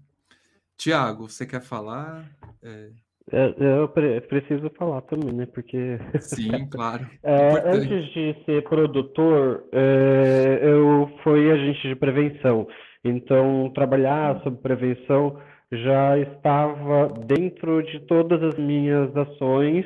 Tiago, 0.75 1.29
você 1.29 1.45
quer 1.45 1.61
falar? 1.61 2.29
É... 2.61 2.91
Eu 3.31 3.87
preciso 3.87 4.69
falar 4.71 5.01
também, 5.03 5.31
né? 5.31 5.45
Porque. 5.45 5.99
Sim, 6.19 6.49
claro. 6.67 7.07
É, 7.23 7.69
antes 7.69 8.11
de 8.13 8.35
ser 8.45 8.63
produtor, 8.63 9.63
é, 9.71 10.59
eu 10.61 11.09
fui 11.23 11.49
agente 11.51 11.87
de 11.87 11.95
prevenção. 11.95 12.67
Então, 13.03 13.71
trabalhar 13.73 14.41
sobre 14.41 14.61
prevenção 14.61 15.37
já 15.71 16.17
estava 16.19 17.07
dentro 17.25 17.81
de 17.83 17.99
todas 18.01 18.43
as 18.43 18.55
minhas 18.57 19.15
ações 19.15 19.85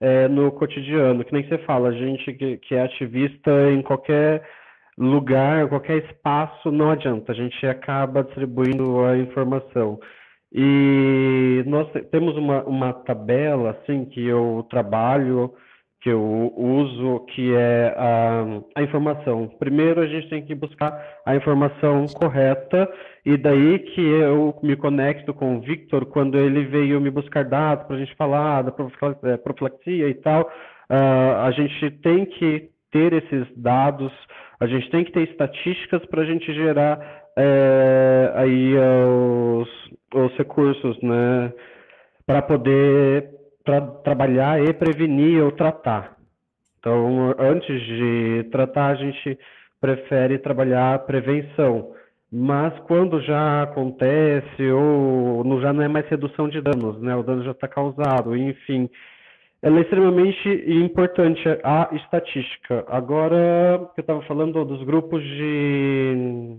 é, 0.00 0.28
no 0.28 0.50
cotidiano. 0.52 1.24
Que 1.24 1.32
nem 1.32 1.46
você 1.46 1.58
fala, 1.58 1.88
a 1.88 1.92
gente 1.92 2.32
que, 2.32 2.56
que 2.58 2.74
é 2.74 2.82
ativista 2.82 3.50
em 3.70 3.82
qualquer 3.82 4.42
lugar, 4.96 5.68
qualquer 5.68 6.04
espaço, 6.04 6.70
não 6.70 6.90
adianta, 6.90 7.32
a 7.32 7.34
gente 7.34 7.66
acaba 7.66 8.24
distribuindo 8.24 9.04
a 9.04 9.16
informação. 9.16 9.98
E 10.52 11.62
nós 11.66 11.88
temos 12.10 12.36
uma, 12.36 12.62
uma 12.64 12.92
tabela 12.92 13.70
assim 13.70 14.04
que 14.06 14.24
eu 14.26 14.66
trabalho, 14.70 15.52
que 16.06 16.10
eu 16.12 16.52
uso, 16.56 17.26
que 17.34 17.52
é 17.52 17.92
a, 17.98 18.44
a 18.76 18.82
informação. 18.84 19.48
Primeiro 19.58 20.00
a 20.00 20.06
gente 20.06 20.28
tem 20.28 20.40
que 20.40 20.54
buscar 20.54 20.96
a 21.26 21.34
informação 21.34 22.06
correta, 22.06 22.88
e 23.24 23.36
daí 23.36 23.80
que 23.80 24.00
eu 24.00 24.56
me 24.62 24.76
conecto 24.76 25.34
com 25.34 25.56
o 25.56 25.60
Victor 25.60 26.06
quando 26.06 26.38
ele 26.38 26.64
veio 26.66 27.00
me 27.00 27.10
buscar 27.10 27.44
dados 27.44 27.88
para 27.88 27.96
a 27.96 27.98
gente 27.98 28.14
falar 28.14 28.62
da 28.62 28.72
é, 29.24 29.36
profilaxia 29.36 30.08
e 30.08 30.14
tal. 30.14 30.42
Uh, 30.88 31.42
a 31.42 31.50
gente 31.50 31.90
tem 32.02 32.24
que 32.24 32.68
ter 32.92 33.12
esses 33.12 33.44
dados, 33.56 34.12
a 34.60 34.66
gente 34.68 34.88
tem 34.90 35.02
que 35.02 35.10
ter 35.10 35.28
estatísticas 35.28 36.06
para 36.06 36.22
a 36.22 36.24
gente 36.24 36.54
gerar 36.54 37.00
é, 37.36 38.32
aí 38.36 38.74
os, 38.78 39.68
os 40.14 40.36
recursos, 40.36 41.02
né, 41.02 41.52
para 42.24 42.42
poder 42.42 43.35
tra 43.66 43.80
trabalhar 43.80 44.62
e 44.62 44.72
prevenir 44.72 45.42
ou 45.42 45.50
tratar. 45.52 46.16
Então, 46.78 47.34
antes 47.38 47.82
de 47.82 48.44
tratar, 48.52 48.92
a 48.92 48.94
gente 48.94 49.38
prefere 49.80 50.38
trabalhar 50.38 51.00
prevenção. 51.00 51.92
Mas 52.32 52.76
quando 52.80 53.20
já 53.22 53.64
acontece 53.64 54.62
ou 54.70 55.60
já 55.60 55.72
não 55.72 55.82
é 55.82 55.88
mais 55.88 56.08
redução 56.08 56.48
de 56.48 56.60
danos, 56.60 57.00
né, 57.00 57.14
o 57.16 57.22
dano 57.22 57.44
já 57.44 57.52
está 57.52 57.68
causado, 57.68 58.36
enfim, 58.36 58.88
ela 59.62 59.78
é 59.78 59.82
extremamente 59.82 60.48
importante 60.68 61.42
a 61.64 61.88
estatística. 61.92 62.84
Agora, 62.88 63.36
eu 63.96 64.00
estava 64.00 64.22
falando 64.22 64.64
dos 64.64 64.82
grupos 64.84 65.22
de 65.22 66.56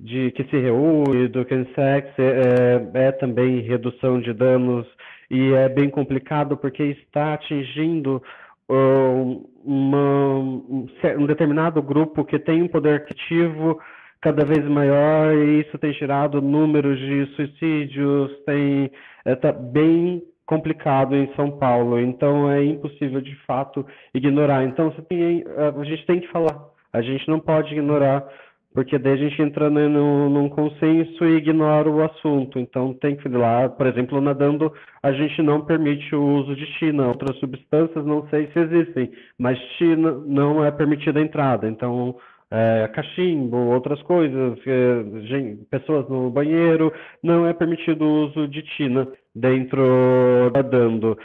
de 0.00 0.32
que 0.32 0.42
se 0.44 0.58
reúne, 0.58 1.28
do 1.28 1.44
Kensex, 1.44 2.08
é, 2.18 3.06
é 3.06 3.12
também 3.12 3.60
redução 3.60 4.20
de 4.20 4.32
danos 4.32 4.84
e 5.32 5.54
é 5.54 5.66
bem 5.66 5.88
complicado 5.88 6.58
porque 6.58 6.82
está 6.82 7.32
atingindo 7.32 8.22
uh, 8.68 9.50
uma, 9.64 10.38
um 11.18 11.26
determinado 11.26 11.82
grupo 11.82 12.22
que 12.22 12.38
tem 12.38 12.62
um 12.62 12.68
poder 12.68 13.06
ativo 13.10 13.80
cada 14.20 14.44
vez 14.44 14.62
maior 14.68 15.34
e 15.34 15.62
isso 15.62 15.78
tem 15.78 15.94
gerado 15.94 16.42
números 16.42 16.98
de 16.98 17.26
suicídios, 17.34 18.30
tem 18.44 18.90
está 19.24 19.48
é, 19.48 19.52
bem 19.52 20.22
complicado 20.44 21.16
em 21.16 21.32
São 21.34 21.50
Paulo, 21.52 21.98
então 21.98 22.50
é 22.50 22.62
impossível 22.62 23.22
de 23.22 23.34
fato 23.46 23.86
ignorar. 24.12 24.64
Então 24.64 24.90
tem, 25.08 25.44
a 25.80 25.84
gente 25.84 26.04
tem 26.04 26.20
que 26.20 26.28
falar, 26.28 26.62
a 26.92 27.00
gente 27.00 27.26
não 27.26 27.40
pode 27.40 27.72
ignorar 27.72 28.22
porque 28.74 28.98
daí 28.98 29.12
a 29.12 29.16
gente 29.16 29.40
entra 29.42 29.68
no, 29.68 30.30
num 30.30 30.48
consenso 30.48 31.24
e 31.24 31.36
ignora 31.36 31.88
o 31.88 32.02
assunto. 32.02 32.58
Então 32.58 32.94
tem 32.94 33.16
que 33.16 33.28
ir 33.28 33.36
lá, 33.36 33.68
por 33.68 33.86
exemplo, 33.86 34.20
nadando, 34.20 34.72
a 35.02 35.12
gente 35.12 35.42
não 35.42 35.64
permite 35.64 36.14
o 36.14 36.22
uso 36.22 36.56
de 36.56 36.66
China. 36.78 37.08
Outras 37.08 37.36
substâncias 37.38 38.04
não 38.04 38.26
sei 38.28 38.48
se 38.52 38.58
existem, 38.58 39.10
mas 39.38 39.58
China 39.78 40.12
não 40.26 40.64
é 40.64 40.70
permitida 40.70 41.20
a 41.20 41.22
entrada. 41.22 41.68
Então, 41.68 42.16
é, 42.50 42.88
cachimbo, 42.94 43.56
outras 43.56 44.00
coisas, 44.02 44.58
é, 44.66 45.20
gente, 45.26 45.64
pessoas 45.70 46.08
no 46.08 46.30
banheiro, 46.30 46.92
não 47.22 47.46
é 47.46 47.52
permitido 47.54 48.04
o 48.04 48.26
uso 48.26 48.48
de 48.48 48.62
China 48.76 49.08
dentro 49.34 49.82
nadando. 50.54 51.16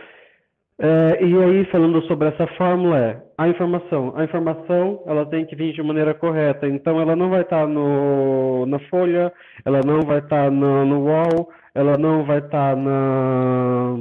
É, 0.80 1.24
e 1.24 1.44
aí, 1.44 1.66
falando 1.72 2.02
sobre 2.04 2.28
essa 2.28 2.46
fórmula, 2.56 3.00
é 3.00 3.22
a 3.38 3.48
informação. 3.48 4.14
A 4.16 4.24
informação, 4.24 5.02
ela 5.08 5.26
tem 5.26 5.46
que 5.46 5.56
vir 5.56 5.74
de 5.74 5.82
maneira 5.82 6.14
correta. 6.14 6.68
Então, 6.68 7.02
ela 7.02 7.16
não 7.16 7.30
vai 7.30 7.42
estar 7.42 7.68
no, 7.68 8.66
na 8.68 8.80
folha, 8.90 9.34
ela 9.66 9.82
não 9.84 10.02
vai 10.02 10.20
estar 10.20 10.52
no, 10.52 10.86
no 10.86 11.06
wall, 11.06 11.50
ela 11.74 11.98
não 11.98 12.24
vai 12.26 12.40
estar 12.40 12.76
na 12.76 13.96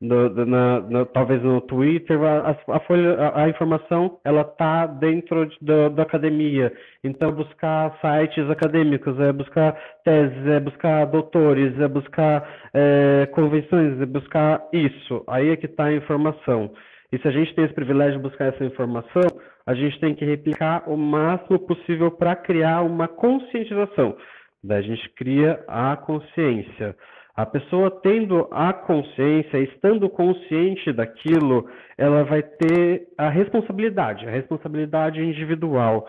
no, 0.00 0.46
na, 0.46 1.04
talvez 1.06 1.42
no 1.42 1.60
Twitter, 1.60 2.18
a, 2.22 2.56
a, 2.68 2.80
folha, 2.80 3.14
a, 3.16 3.44
a 3.44 3.48
informação 3.50 4.18
ela 4.24 4.40
está 4.40 4.86
dentro 4.86 5.46
de, 5.46 5.56
da, 5.60 5.88
da, 5.90 6.02
academia. 6.02 6.72
Então, 7.04 7.30
buscar 7.32 7.98
sites 8.00 8.48
acadêmicos, 8.48 9.18
é 9.20 9.30
buscar 9.32 9.78
teses, 10.02 10.46
é 10.46 10.58
buscar 10.58 11.04
doutores, 11.04 11.78
é 11.78 11.86
buscar 11.86 12.48
é, 12.72 13.28
convenções, 13.32 14.00
é 14.00 14.06
buscar 14.06 14.66
isso. 14.72 15.22
Aí 15.28 15.50
é 15.50 15.56
que 15.56 15.66
está 15.66 15.84
a 15.84 15.94
informação. 15.94 16.70
E 17.12 17.18
se 17.18 17.28
a 17.28 17.30
gente 17.30 17.54
tem 17.54 17.64
esse 17.64 17.74
privilégio 17.74 18.16
de 18.16 18.22
buscar 18.22 18.46
essa 18.46 18.64
informação, 18.64 19.22
a 19.66 19.74
gente 19.74 20.00
tem 20.00 20.14
que 20.14 20.24
replicar 20.24 20.88
o 20.88 20.96
máximo 20.96 21.58
possível 21.58 22.10
para 22.10 22.34
criar 22.36 22.82
uma 22.82 23.06
conscientização. 23.06 24.16
Daí 24.62 24.78
a 24.78 24.82
gente 24.82 25.08
cria 25.10 25.62
a 25.68 25.96
consciência. 25.96 26.96
A 27.40 27.46
pessoa 27.46 27.90
tendo 27.90 28.46
a 28.50 28.72
consciência, 28.72 29.58
estando 29.58 30.08
consciente 30.10 30.92
daquilo, 30.92 31.66
ela 31.96 32.22
vai 32.24 32.42
ter 32.42 33.08
a 33.16 33.30
responsabilidade, 33.30 34.26
a 34.26 34.30
responsabilidade 34.30 35.22
individual. 35.22 36.06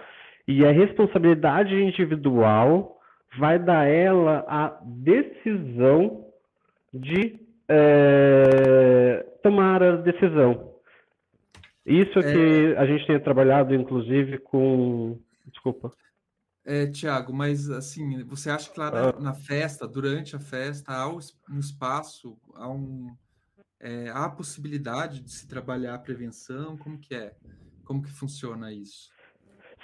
E 0.47 0.65
a 0.65 0.71
responsabilidade 0.71 1.73
individual 1.73 2.97
vai 3.39 3.57
dar 3.57 3.87
ela 3.87 4.43
a 4.47 4.77
decisão 4.83 6.25
de 6.93 7.39
é, 7.69 9.25
tomar 9.41 9.81
a 9.81 9.95
decisão. 9.95 10.71
Isso 11.85 12.19
é 12.19 12.23
que 12.23 12.75
a 12.77 12.85
gente 12.85 13.07
tem 13.07 13.19
trabalhado, 13.19 13.73
inclusive, 13.73 14.37
com. 14.37 15.17
Desculpa. 15.47 15.91
É, 16.63 16.85
Tiago, 16.85 17.33
mas 17.33 17.69
assim, 17.69 18.23
você 18.23 18.49
acha 18.51 18.69
que 18.69 18.79
lá 18.79 18.91
na, 18.91 19.19
na, 19.19 19.33
festa, 19.33 19.87
durante 19.87 20.35
a 20.35 20.39
festa, 20.39 20.93
há 20.93 21.07
um 21.09 21.59
espaço, 21.59 22.37
há, 22.53 22.69
um, 22.69 23.15
é, 23.79 24.09
há 24.09 24.25
a 24.25 24.29
possibilidade 24.29 25.21
de 25.21 25.31
se 25.31 25.47
trabalhar 25.47 25.95
a 25.95 25.99
prevenção? 25.99 26.77
Como 26.77 26.99
que 26.99 27.15
é? 27.15 27.35
Como 27.83 28.03
que 28.03 28.11
funciona 28.11 28.71
isso? 28.71 29.09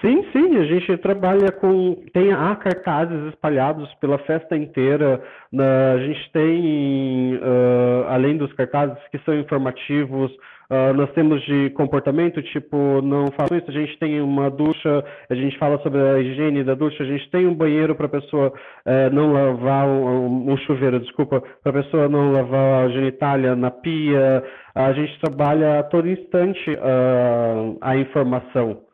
Sim, 0.02 0.24
sim, 0.32 0.58
a 0.58 0.66
gente 0.66 0.96
trabalha 0.98 1.52
com. 1.52 1.96
Tem 2.14 2.32
há 2.32 2.56
cartazes 2.56 3.30
espalhados 3.30 3.92
pela 3.96 4.20
festa 4.20 4.56
inteira. 4.56 5.22
Na, 5.52 5.94
a 5.94 5.98
gente 5.98 6.32
tem, 6.32 7.36
uh, 7.36 8.06
além 8.10 8.38
dos 8.38 8.54
cartazes 8.54 8.98
que 9.12 9.18
são 9.26 9.34
informativos, 9.34 10.32
Uh, 10.70 10.94
nós 10.94 11.10
temos 11.14 11.42
de 11.46 11.70
comportamento, 11.70 12.42
tipo, 12.42 13.02
não 13.02 13.28
façam 13.28 13.58
isso. 13.58 13.70
A 13.72 13.74
gente 13.74 13.98
tem 14.00 14.20
uma 14.20 14.50
ducha, 14.50 15.02
a 15.30 15.34
gente 15.34 15.58
fala 15.58 15.82
sobre 15.82 15.98
a 15.98 16.20
higiene 16.20 16.62
da 16.62 16.76
ducha, 16.76 17.04
a 17.04 17.06
gente 17.06 17.30
tem 17.32 17.48
um 17.48 17.56
banheiro 17.56 17.96
para 17.96 18.08
a 18.08 18.10
pessoa 18.10 18.50
uh, 18.50 19.14
não 19.14 19.32
lavar, 19.32 19.88
um, 19.88 20.52
um 20.52 20.58
chuveiro, 20.58 21.00
desculpa, 21.00 21.42
para 21.64 21.80
a 21.80 21.84
pessoa 21.84 22.10
não 22.10 22.34
lavar 22.34 22.86
a 22.86 22.90
genitália 22.90 23.56
na 23.56 23.72
pia. 23.72 24.44
A 24.76 24.92
gente 24.92 25.18
trabalha 25.22 25.80
a 25.80 25.84
todo 25.84 26.10
instante 26.10 26.70
uh, 26.72 27.78
a 27.80 27.96
informação. 27.96 28.87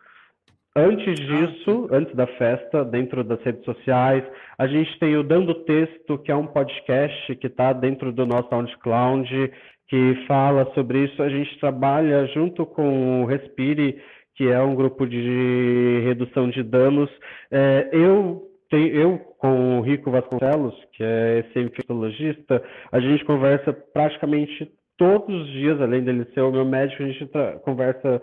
Antes 0.76 1.20
disso, 1.20 1.88
antes 1.91 2.16
da 2.16 2.26
festa, 2.26 2.84
dentro 2.84 3.24
das 3.24 3.40
redes 3.44 3.64
sociais, 3.64 4.24
a 4.58 4.66
gente 4.66 4.98
tem 4.98 5.16
o 5.16 5.24
Dando 5.24 5.54
Texto, 5.66 6.18
que 6.18 6.32
é 6.32 6.36
um 6.36 6.48
podcast 6.48 7.36
que 7.36 7.45
está 7.45 7.74
dentro 7.74 8.12
do 8.12 8.26
nosso 8.26 8.50
SoundCloud, 8.50 9.52
que 9.88 10.26
fala 10.28 10.66
sobre 10.74 11.04
isso. 11.06 11.22
A 11.22 11.30
gente 11.30 11.60
trabalha 11.60 12.26
junto 12.34 12.66
com 12.66 13.22
o 13.22 13.26
Respire, 13.26 14.02
que 14.36 14.50
é 14.50 14.60
um 14.64 14.74
grupo 14.74 15.06
de 15.06 16.02
redução 16.06 16.50
de 16.50 16.64
danos. 16.64 17.10
É, 17.52 17.90
eu 17.91 18.41
tenho, 18.68 18.95
eu 18.95 19.20
com 19.38 19.78
o 19.78 19.82
Rico 19.82 20.10
Vasconcelos, 20.10 20.74
que 20.94 21.04
é 21.04 21.40
esse 21.40 21.60
infectologista, 21.60 22.64
a 22.91 23.00
gente 23.00 23.24
conversa 23.26 23.72
praticamente 23.94 24.72
todos 24.98 25.44
os 25.44 25.52
dias, 25.52 25.80
além 25.80 26.04
dele 26.04 26.26
ser 26.34 26.41
o 26.41 26.52
meu 26.52 26.66
médico, 26.66 27.04
a 27.04 27.06
gente 27.06 27.30
conversa 27.64 28.20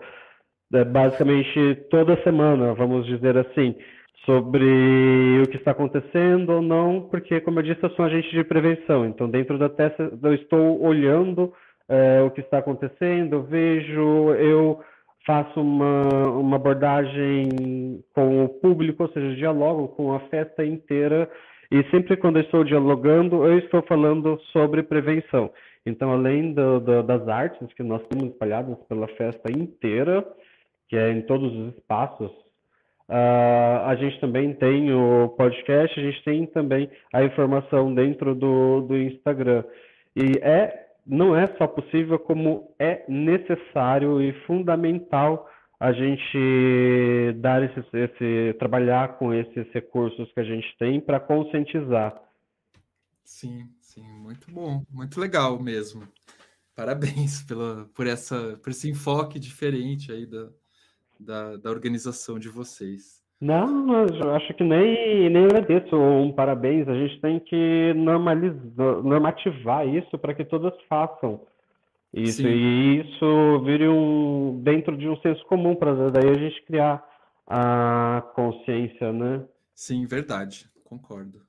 basicamente 0.85 1.75
toda 1.89 2.21
semana, 2.23 2.73
vamos 2.73 3.05
dizer 3.05 3.37
assim, 3.37 3.75
sobre 4.25 5.41
o 5.43 5.49
que 5.49 5.57
está 5.57 5.71
acontecendo 5.71 6.51
ou 6.51 6.61
não, 6.61 7.07
porque, 7.09 7.41
como 7.41 7.59
eu 7.59 7.63
disse, 7.63 7.83
eu 7.83 7.89
sou 7.91 8.05
um 8.05 8.07
agente 8.07 8.29
de 8.31 8.43
prevenção. 8.43 9.05
Então, 9.05 9.29
dentro 9.29 9.57
da 9.57 9.67
testa, 9.67 10.11
eu 10.21 10.33
estou 10.33 10.81
olhando 10.83 11.53
é, 11.89 12.21
o 12.21 12.29
que 12.29 12.41
está 12.41 12.59
acontecendo, 12.59 13.33
eu 13.33 13.43
vejo, 13.43 14.33
eu 14.35 14.79
faço 15.25 15.59
uma, 15.59 16.29
uma 16.29 16.55
abordagem 16.55 17.49
com 18.13 18.45
o 18.45 18.49
público, 18.49 19.03
ou 19.03 19.09
seja, 19.09 19.35
dialogo 19.35 19.89
com 19.89 20.13
a 20.13 20.19
festa 20.21 20.63
inteira. 20.63 21.29
E 21.71 21.83
sempre 21.89 22.17
quando 22.17 22.37
eu 22.37 22.43
estou 22.43 22.63
dialogando, 22.63 23.45
eu 23.45 23.57
estou 23.59 23.81
falando 23.83 24.39
sobre 24.51 24.83
prevenção. 24.83 25.51
Então, 25.85 26.11
além 26.11 26.53
do, 26.53 26.79
do, 26.79 27.03
das 27.03 27.27
artes 27.27 27.73
que 27.73 27.81
nós 27.81 28.01
temos 28.07 28.31
espalhadas 28.31 28.77
pela 28.87 29.07
festa 29.09 29.51
inteira, 29.51 30.25
que 30.91 30.97
é 30.97 31.09
em 31.09 31.21
todos 31.21 31.55
os 31.55 31.73
espaços, 31.77 32.29
uh, 33.07 33.85
a 33.85 33.95
gente 33.95 34.19
também 34.19 34.53
tem 34.53 34.91
o 34.91 35.29
podcast, 35.29 35.97
a 35.97 36.03
gente 36.03 36.21
tem 36.25 36.45
também 36.47 36.91
a 37.13 37.23
informação 37.23 37.95
dentro 37.95 38.35
do, 38.35 38.81
do 38.81 38.97
Instagram. 38.97 39.63
E 40.13 40.37
é, 40.41 40.89
não 41.07 41.33
é 41.33 41.47
só 41.57 41.65
possível, 41.65 42.19
como 42.19 42.75
é 42.77 43.05
necessário 43.07 44.21
e 44.21 44.33
fundamental 44.45 45.49
a 45.79 45.93
gente 45.93 47.37
dar 47.37 47.63
esse, 47.63 47.79
esse 47.93 48.53
trabalhar 48.59 49.17
com 49.17 49.33
esses 49.33 49.71
recursos 49.71 50.29
que 50.33 50.41
a 50.41 50.43
gente 50.43 50.77
tem 50.77 50.99
para 50.99 51.21
conscientizar. 51.21 52.21
Sim, 53.23 53.69
sim, 53.79 54.03
muito 54.19 54.51
bom, 54.51 54.83
muito 54.91 55.21
legal 55.21 55.57
mesmo. 55.57 56.05
Parabéns 56.75 57.43
pela, 57.47 57.89
por, 57.95 58.07
essa, 58.07 58.59
por 58.61 58.71
esse 58.71 58.89
enfoque 58.89 59.39
diferente 59.39 60.11
aí 60.11 60.25
da, 60.25 60.49
da, 61.25 61.57
da 61.57 61.69
organização 61.69 62.37
de 62.39 62.49
vocês. 62.49 63.21
Não, 63.39 64.05
eu 64.05 64.35
acho 64.35 64.53
que 64.53 64.63
nem, 64.63 65.29
nem 65.29 65.45
agradeço 65.45 65.95
um 65.95 66.31
parabéns. 66.31 66.87
A 66.87 66.93
gente 66.93 67.19
tem 67.19 67.39
que 67.39 67.93
normalizar, 67.95 69.01
normativar 69.03 69.87
isso 69.87 70.17
para 70.19 70.35
que 70.35 70.45
todas 70.45 70.73
façam. 70.87 71.41
Isso, 72.13 72.41
Sim. 72.41 72.47
e 72.47 73.01
isso 73.01 73.63
vire 73.63 73.87
um, 73.87 74.61
dentro 74.61 74.95
de 74.97 75.07
um 75.07 75.15
senso 75.21 75.43
comum, 75.45 75.75
para 75.75 76.09
daí 76.09 76.29
a 76.29 76.37
gente 76.37 76.63
criar 76.65 77.03
a 77.47 78.21
consciência, 78.35 79.11
né? 79.11 79.43
Sim, 79.73 80.05
verdade, 80.05 80.69
concordo. 80.83 81.41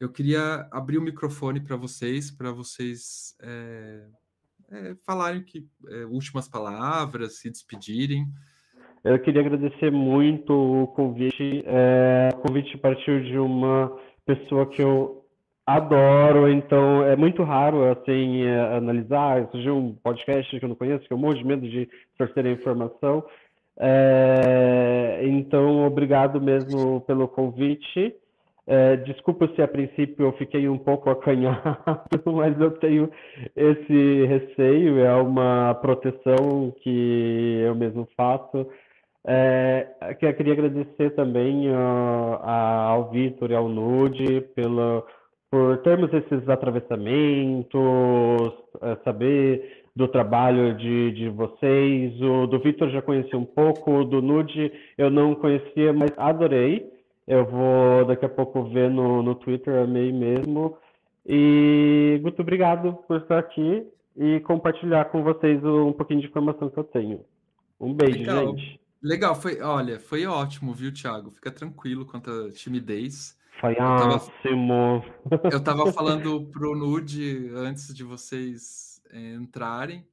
Eu 0.00 0.10
queria 0.10 0.66
abrir 0.70 0.98
o 0.98 1.02
microfone 1.02 1.60
para 1.60 1.76
vocês, 1.76 2.30
para 2.30 2.50
vocês 2.50 3.36
é, 3.42 4.06
é, 4.70 4.94
falarem 5.04 5.42
que, 5.42 5.68
é, 5.88 6.04
últimas 6.06 6.48
palavras, 6.48 7.38
se 7.38 7.50
despedirem. 7.50 8.26
Eu 9.04 9.18
queria 9.18 9.40
agradecer 9.40 9.90
muito 9.90 10.52
o 10.52 10.86
convite. 10.88 11.64
É, 11.66 12.28
o 12.34 12.38
convite 12.38 12.76
partiu 12.78 13.20
de 13.20 13.38
uma 13.38 13.92
pessoa 14.26 14.66
que 14.66 14.82
eu 14.82 15.18
Adoro, 15.68 16.48
então 16.48 17.04
é 17.04 17.14
muito 17.14 17.42
raro 17.42 17.84
assim 17.92 18.42
é, 18.42 18.58
analisar. 18.74 19.46
Surgiu 19.50 19.76
um 19.76 19.94
podcast 19.96 20.58
que 20.58 20.64
eu 20.64 20.68
não 20.70 20.74
conheço, 20.74 21.06
que 21.06 21.12
eu 21.12 21.18
morro 21.18 21.34
de 21.34 21.44
medo 21.44 21.68
de 21.68 21.86
torcer 22.16 22.46
a 22.46 22.50
informação. 22.50 23.22
É, 23.78 25.20
então, 25.24 25.86
obrigado 25.86 26.40
mesmo 26.40 27.02
pelo 27.02 27.28
convite. 27.28 28.14
É, 28.66 28.96
desculpa 28.96 29.46
se 29.54 29.60
a 29.60 29.68
princípio 29.68 30.24
eu 30.24 30.32
fiquei 30.38 30.66
um 30.70 30.78
pouco 30.78 31.10
acanhado, 31.12 32.22
mas 32.24 32.58
eu 32.58 32.70
tenho 32.78 33.10
esse 33.54 34.24
receio, 34.24 35.00
é 35.00 35.14
uma 35.16 35.74
proteção 35.74 36.72
que 36.80 37.60
eu 37.60 37.74
mesmo 37.74 38.08
faço. 38.16 38.66
É, 39.30 40.14
que 40.18 40.24
eu 40.24 40.32
queria 40.32 40.54
agradecer 40.54 41.10
também 41.10 41.68
uh, 41.68 42.42
ao 42.42 43.10
Vitor 43.10 43.50
e 43.50 43.54
ao 43.54 43.68
Nude 43.68 44.40
pela 44.54 45.04
por 45.50 45.78
termos 45.78 46.12
esses 46.12 46.48
atravessamentos, 46.48 47.72
é, 48.82 48.96
saber 49.04 49.82
do 49.96 50.08
trabalho 50.08 50.74
de, 50.76 51.12
de 51.12 51.28
vocês. 51.28 52.20
O 52.20 52.46
do 52.46 52.58
Vitor 52.58 52.88
já 52.90 53.02
conheci 53.02 53.34
um 53.36 53.44
pouco, 53.44 54.04
do 54.04 54.22
Nude 54.22 54.72
eu 54.96 55.10
não 55.10 55.34
conhecia, 55.34 55.92
mas 55.92 56.10
adorei. 56.16 56.90
Eu 57.26 57.44
vou 57.44 58.06
daqui 58.06 58.24
a 58.24 58.30
pouco 58.30 58.64
ver 58.64 58.88
no, 58.90 59.22
no 59.22 59.34
Twitter, 59.34 59.82
amei 59.82 60.10
mesmo. 60.10 60.76
E 61.26 62.18
muito 62.22 62.40
obrigado 62.40 62.94
por 63.06 63.18
estar 63.18 63.38
aqui 63.38 63.86
e 64.16 64.40
compartilhar 64.40 65.04
com 65.06 65.22
vocês 65.22 65.62
um 65.62 65.92
pouquinho 65.92 66.20
de 66.20 66.28
informação 66.28 66.70
que 66.70 66.78
eu 66.78 66.84
tenho. 66.84 67.20
Um 67.78 67.92
beijo, 67.92 68.20
Legal. 68.20 68.56
gente. 68.56 68.77
Legal, 69.02 69.34
foi, 69.34 69.60
olha, 69.60 70.00
foi 70.00 70.26
ótimo, 70.26 70.74
viu, 70.74 70.92
Thiago? 70.92 71.30
Fica 71.30 71.50
tranquilo 71.50 72.04
quanto 72.04 72.30
à 72.30 72.50
timidez. 72.50 73.38
Foi 73.60 73.76
ótimo. 73.76 75.04
Eu 75.50 75.58
estava 75.58 75.92
falando 75.92 76.46
pro 76.46 76.76
Nude 76.76 77.50
antes 77.54 77.94
de 77.94 78.02
vocês 78.02 79.00
é, 79.10 79.34
entrarem 79.34 80.06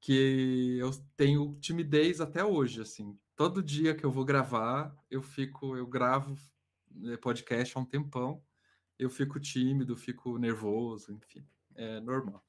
que 0.00 0.78
eu 0.78 0.90
tenho 1.16 1.56
timidez 1.60 2.20
até 2.20 2.44
hoje, 2.44 2.80
assim. 2.80 3.16
Todo 3.36 3.62
dia 3.62 3.94
que 3.94 4.04
eu 4.04 4.10
vou 4.10 4.24
gravar, 4.24 4.94
eu 5.10 5.22
fico, 5.22 5.76
eu 5.76 5.86
gravo 5.86 6.34
né, 6.90 7.16
podcast 7.16 7.76
há 7.76 7.80
um 7.80 7.84
tempão, 7.84 8.42
eu 8.98 9.08
fico 9.08 9.38
tímido, 9.38 9.96
fico 9.96 10.38
nervoso, 10.38 11.12
enfim, 11.12 11.44
é 11.74 12.00
normal. 12.00 12.44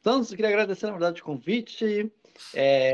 Então, 0.00 0.20
eu 0.20 0.26
queria 0.26 0.48
agradecer, 0.48 0.86
na 0.86 0.92
verdade, 0.92 1.20
o 1.20 1.24
convite. 1.24 2.10
É, 2.54 2.92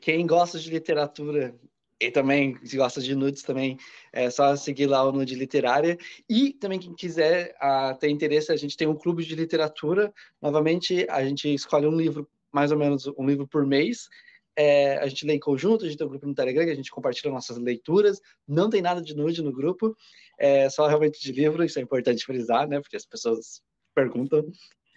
quem 0.00 0.26
gosta 0.26 0.58
de 0.58 0.70
literatura 0.70 1.54
e 2.00 2.10
também, 2.10 2.58
se 2.64 2.78
gosta 2.78 3.00
de 3.02 3.14
nudes 3.14 3.42
também, 3.42 3.76
é 4.10 4.30
só 4.30 4.56
seguir 4.56 4.86
lá 4.86 5.04
o 5.04 5.12
Nude 5.12 5.34
Literária. 5.34 5.98
E 6.26 6.54
também, 6.54 6.78
quem 6.78 6.94
quiser 6.94 7.54
uh, 7.62 7.96
ter 7.98 8.08
interesse, 8.08 8.50
a 8.50 8.56
gente 8.56 8.74
tem 8.74 8.88
um 8.88 8.96
clube 8.96 9.22
de 9.22 9.34
literatura. 9.34 10.12
Novamente, 10.40 11.06
a 11.10 11.22
gente 11.22 11.52
escolhe 11.52 11.86
um 11.86 11.94
livro, 11.94 12.26
mais 12.50 12.72
ou 12.72 12.78
menos 12.78 13.06
um 13.06 13.26
livro 13.26 13.46
por 13.46 13.66
mês. 13.66 14.08
É, 14.56 14.96
a 14.96 15.06
gente 15.08 15.26
lê 15.26 15.34
em 15.34 15.38
conjunto, 15.38 15.84
a 15.84 15.88
gente 15.88 15.98
tem 15.98 16.06
um 16.06 16.10
grupo 16.10 16.26
no 16.26 16.34
Telegram, 16.34 16.72
a 16.72 16.74
gente 16.74 16.90
compartilha 16.90 17.30
nossas 17.30 17.58
leituras. 17.58 18.18
Não 18.48 18.70
tem 18.70 18.80
nada 18.80 19.02
de 19.02 19.14
nude 19.14 19.42
no 19.42 19.52
grupo, 19.52 19.94
é 20.38 20.70
só 20.70 20.86
realmente 20.86 21.20
de 21.20 21.32
livro, 21.32 21.62
isso 21.62 21.78
é 21.78 21.82
importante 21.82 22.24
frisar, 22.24 22.66
né? 22.66 22.80
Porque 22.80 22.96
as 22.96 23.04
pessoas 23.04 23.62
perguntam. 23.94 24.50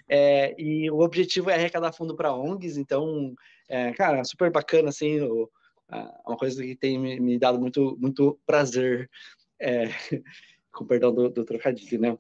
É, 0.08 0.54
e 0.62 0.90
o 0.92 1.00
objetivo 1.00 1.50
é 1.50 1.56
arrecadar 1.56 1.94
fundo 1.94 2.16
para 2.16 2.36
ONGs, 2.36 2.78
então, 2.78 3.34
é, 3.68 3.94
cara, 3.94 4.24
super 4.24 4.52
bacana, 4.52 4.90
assim, 4.90 5.22
o, 5.22 5.50
é 5.92 6.30
uma 6.30 6.38
coisa 6.38 6.64
que 6.64 6.76
tem 6.76 6.98
me, 6.98 7.20
me 7.20 7.38
dado 7.38 7.60
muito, 7.60 7.98
muito 8.00 8.40
prazer, 8.46 9.10
é, 9.60 9.86
com 10.72 10.86
perdão 10.86 11.14
do, 11.14 11.30
do 11.30 11.46
trocadilho, 11.46 12.00
né? 12.02 12.18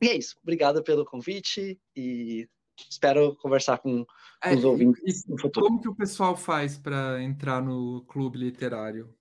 E 0.00 0.08
é 0.08 0.16
isso. 0.16 0.36
Obrigado 0.42 0.82
pelo 0.82 1.04
convite 1.04 1.78
e 1.96 2.48
espero 2.88 3.34
conversar 3.36 3.78
com, 3.78 4.06
é, 4.44 4.54
os 4.54 4.64
ouvintes 4.64 5.26
no 5.26 5.38
futuro. 5.38 5.66
Como 5.66 5.80
que 5.80 5.88
o 5.88 5.94
pessoal 5.94 6.36
faz 6.36 6.78
para 6.78 7.22
entrar 7.22 7.60
no 7.60 8.04
clube 8.06 8.38
literário? 8.38 9.12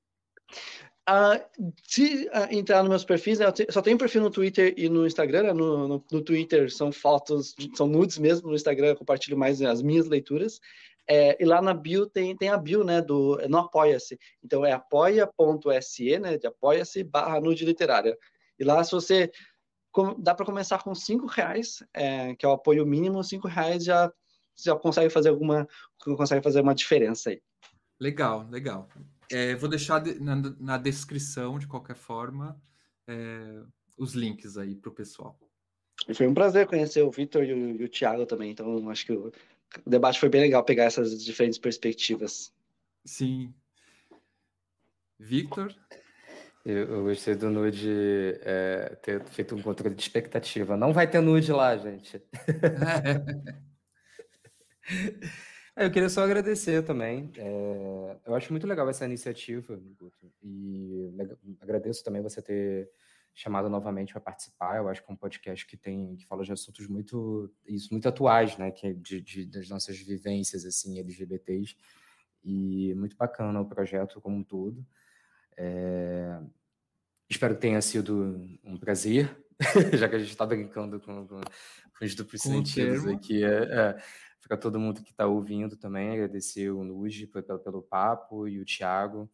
Se 1.83 2.29
entrar 2.51 2.81
nos 2.83 2.89
meus 2.89 3.05
perfis, 3.05 3.39
né, 3.39 3.45
eu 3.45 3.71
só 3.71 3.81
tenho 3.81 3.97
perfil 3.97 4.21
no 4.21 4.29
Twitter 4.29 4.73
e 4.75 4.89
no 4.89 5.07
Instagram. 5.07 5.43
Né, 5.43 5.53
no, 5.53 5.87
no, 5.87 6.05
no, 6.11 6.21
Twitter 6.21 6.71
são 6.71 6.91
fotos, 6.91 7.55
são 7.75 7.87
nudes 7.87 8.17
mesmo. 8.17 8.49
No 8.49 8.55
Instagram 8.55 8.87
eu 8.87 8.95
compartilho 8.95 9.37
mais 9.37 9.61
as 9.61 9.81
minhas 9.81 10.07
leituras. 10.07 10.59
É, 11.09 11.41
e 11.41 11.45
lá 11.45 11.61
na 11.61 11.73
bio 11.73 12.05
tem, 12.05 12.35
tem 12.35 12.49
a 12.49 12.57
bio, 12.57 12.83
né, 12.83 13.01
do, 13.01 13.37
no 13.47 13.59
Apoia-se. 13.59 14.19
Então 14.43 14.65
é 14.65 14.73
apoia.se, 14.73 16.19
né, 16.19 16.37
de 16.37 16.47
apoia-se 16.47 17.03
barra 17.03 17.39
nude 17.39 17.63
literária. 17.63 18.17
E 18.59 18.63
lá 18.65 18.83
se 18.83 18.91
você, 18.91 19.31
com, 19.91 20.19
dá 20.19 20.35
para 20.35 20.45
começar 20.45 20.83
com 20.83 20.93
cinco 20.93 21.25
reais, 21.25 21.81
é, 21.93 22.35
que 22.35 22.45
é 22.45 22.49
o 22.49 22.53
apoio 22.53 22.85
mínimo, 22.85 23.23
cinco 23.23 23.47
reais 23.47 23.85
já, 23.85 24.11
já 24.61 24.75
consegue 24.75 25.09
fazer 25.09 25.29
alguma, 25.29 25.65
consegue 26.17 26.43
fazer 26.43 26.59
uma 26.59 26.75
diferença 26.75 27.29
aí. 27.29 27.41
Legal, 27.97 28.45
legal. 28.49 28.89
É, 29.31 29.55
vou 29.55 29.69
deixar 29.69 29.99
de, 29.99 30.19
na, 30.19 30.35
na, 30.59 30.77
descrição, 30.77 31.59
de 31.59 31.67
qualquer 31.67 31.95
forma, 31.95 32.59
é, 33.07 33.61
os 33.97 34.13
links 34.13 34.57
aí 34.57 34.75
para 34.75 34.89
o 34.89 34.93
pessoal. 34.93 35.37
Foi 36.13 36.27
um 36.27 36.33
prazer 36.33 36.67
conhecer 36.67 37.01
o 37.01 37.11
Vitor 37.11 37.43
e, 37.43 37.49
e, 37.49 37.83
o 37.83 37.89
Thiago 37.89 38.25
também, 38.25 38.51
então 38.51 38.89
acho 38.89 39.05
que 39.05 39.11
o, 39.11 39.31
o 39.85 39.89
debate 39.89 40.19
foi 40.19 40.29
bem 40.29 40.41
legal 40.41 40.63
pegar 40.63 40.85
essas 40.85 41.23
diferentes 41.23 41.59
perspectivas. 41.59 42.53
Sim. 43.03 43.53
Victor? 45.19 45.75
Eu, 46.63 46.95
eu 46.95 47.03
gostei 47.03 47.35
do 47.35 47.49
nude 47.49 48.39
é, 48.41 48.97
ter 49.01 49.23
feito 49.25 49.55
um 49.55 49.61
controle 49.61 49.95
de 49.95 50.01
expectativa. 50.01 50.77
Não 50.77 50.93
vai 50.93 51.09
ter 51.09 51.21
nude 51.21 51.51
lá, 51.51 51.75
gente. 51.77 52.21
É, 52.47 53.23
eu 55.77 55.91
queria 55.91 56.09
só 56.09 56.23
agradecer 56.23 56.83
também. 56.83 57.31
É, 57.37 58.17
eu 58.25 58.35
acho 58.35 58.51
muito 58.51 58.67
legal 58.67 58.89
essa 58.89 59.05
iniciativa, 59.05 59.79
e 60.43 61.13
agradeço 61.61 62.03
também 62.03 62.21
você 62.21 62.41
ter 62.41 62.89
chamado 63.33 63.69
novamente 63.69 64.13
para 64.13 64.21
participar. 64.21 64.77
Eu 64.77 64.89
acho 64.89 65.03
que 65.03 65.11
é 65.11 65.13
um 65.13 65.17
podcast 65.17 65.65
que 65.67 65.77
tem 65.77 66.15
que 66.15 66.25
fala 66.25 66.43
de 66.43 66.51
assuntos 66.51 66.87
muito 66.87 67.53
isso 67.67 67.89
muito 67.91 68.09
atuais, 68.09 68.57
né, 68.57 68.71
que 68.71 68.87
é 68.87 68.93
de, 68.93 69.21
de, 69.21 69.45
das 69.45 69.69
nossas 69.69 69.95
vivências 69.99 70.65
assim 70.65 70.99
LGBTs 70.99 71.75
e 72.43 72.95
muito 72.95 73.15
bacana 73.15 73.61
o 73.61 73.67
projeto 73.67 74.19
como 74.19 74.37
um 74.37 74.43
todo. 74.43 74.83
É... 75.55 76.39
Espero 77.29 77.55
que 77.55 77.61
tenha 77.61 77.81
sido 77.81 78.41
um 78.63 78.77
prazer, 78.77 79.37
já 79.93 80.07
que 80.07 80.15
a 80.15 80.19
gente 80.19 80.29
está 80.31 80.45
brincando 80.45 80.99
com, 80.99 81.27
com, 81.27 81.41
com, 81.41 82.05
os 82.05 82.15
duplos 82.15 82.41
com 82.41 82.49
sentidos 82.49 83.05
aqui. 83.05 83.43
É, 83.43 83.63
é, 83.63 83.97
para 84.41 84.57
todo 84.57 84.79
mundo 84.79 85.01
que 85.01 85.11
está 85.11 85.25
ouvindo 85.25 85.75
também, 85.75 86.11
agradecer 86.11 86.69
o 86.69 86.83
Nuge 86.83 87.27
pelo, 87.27 87.59
pelo 87.59 87.81
papo 87.81 88.47
e 88.47 88.59
o 88.59 88.65
Thiago 88.65 89.29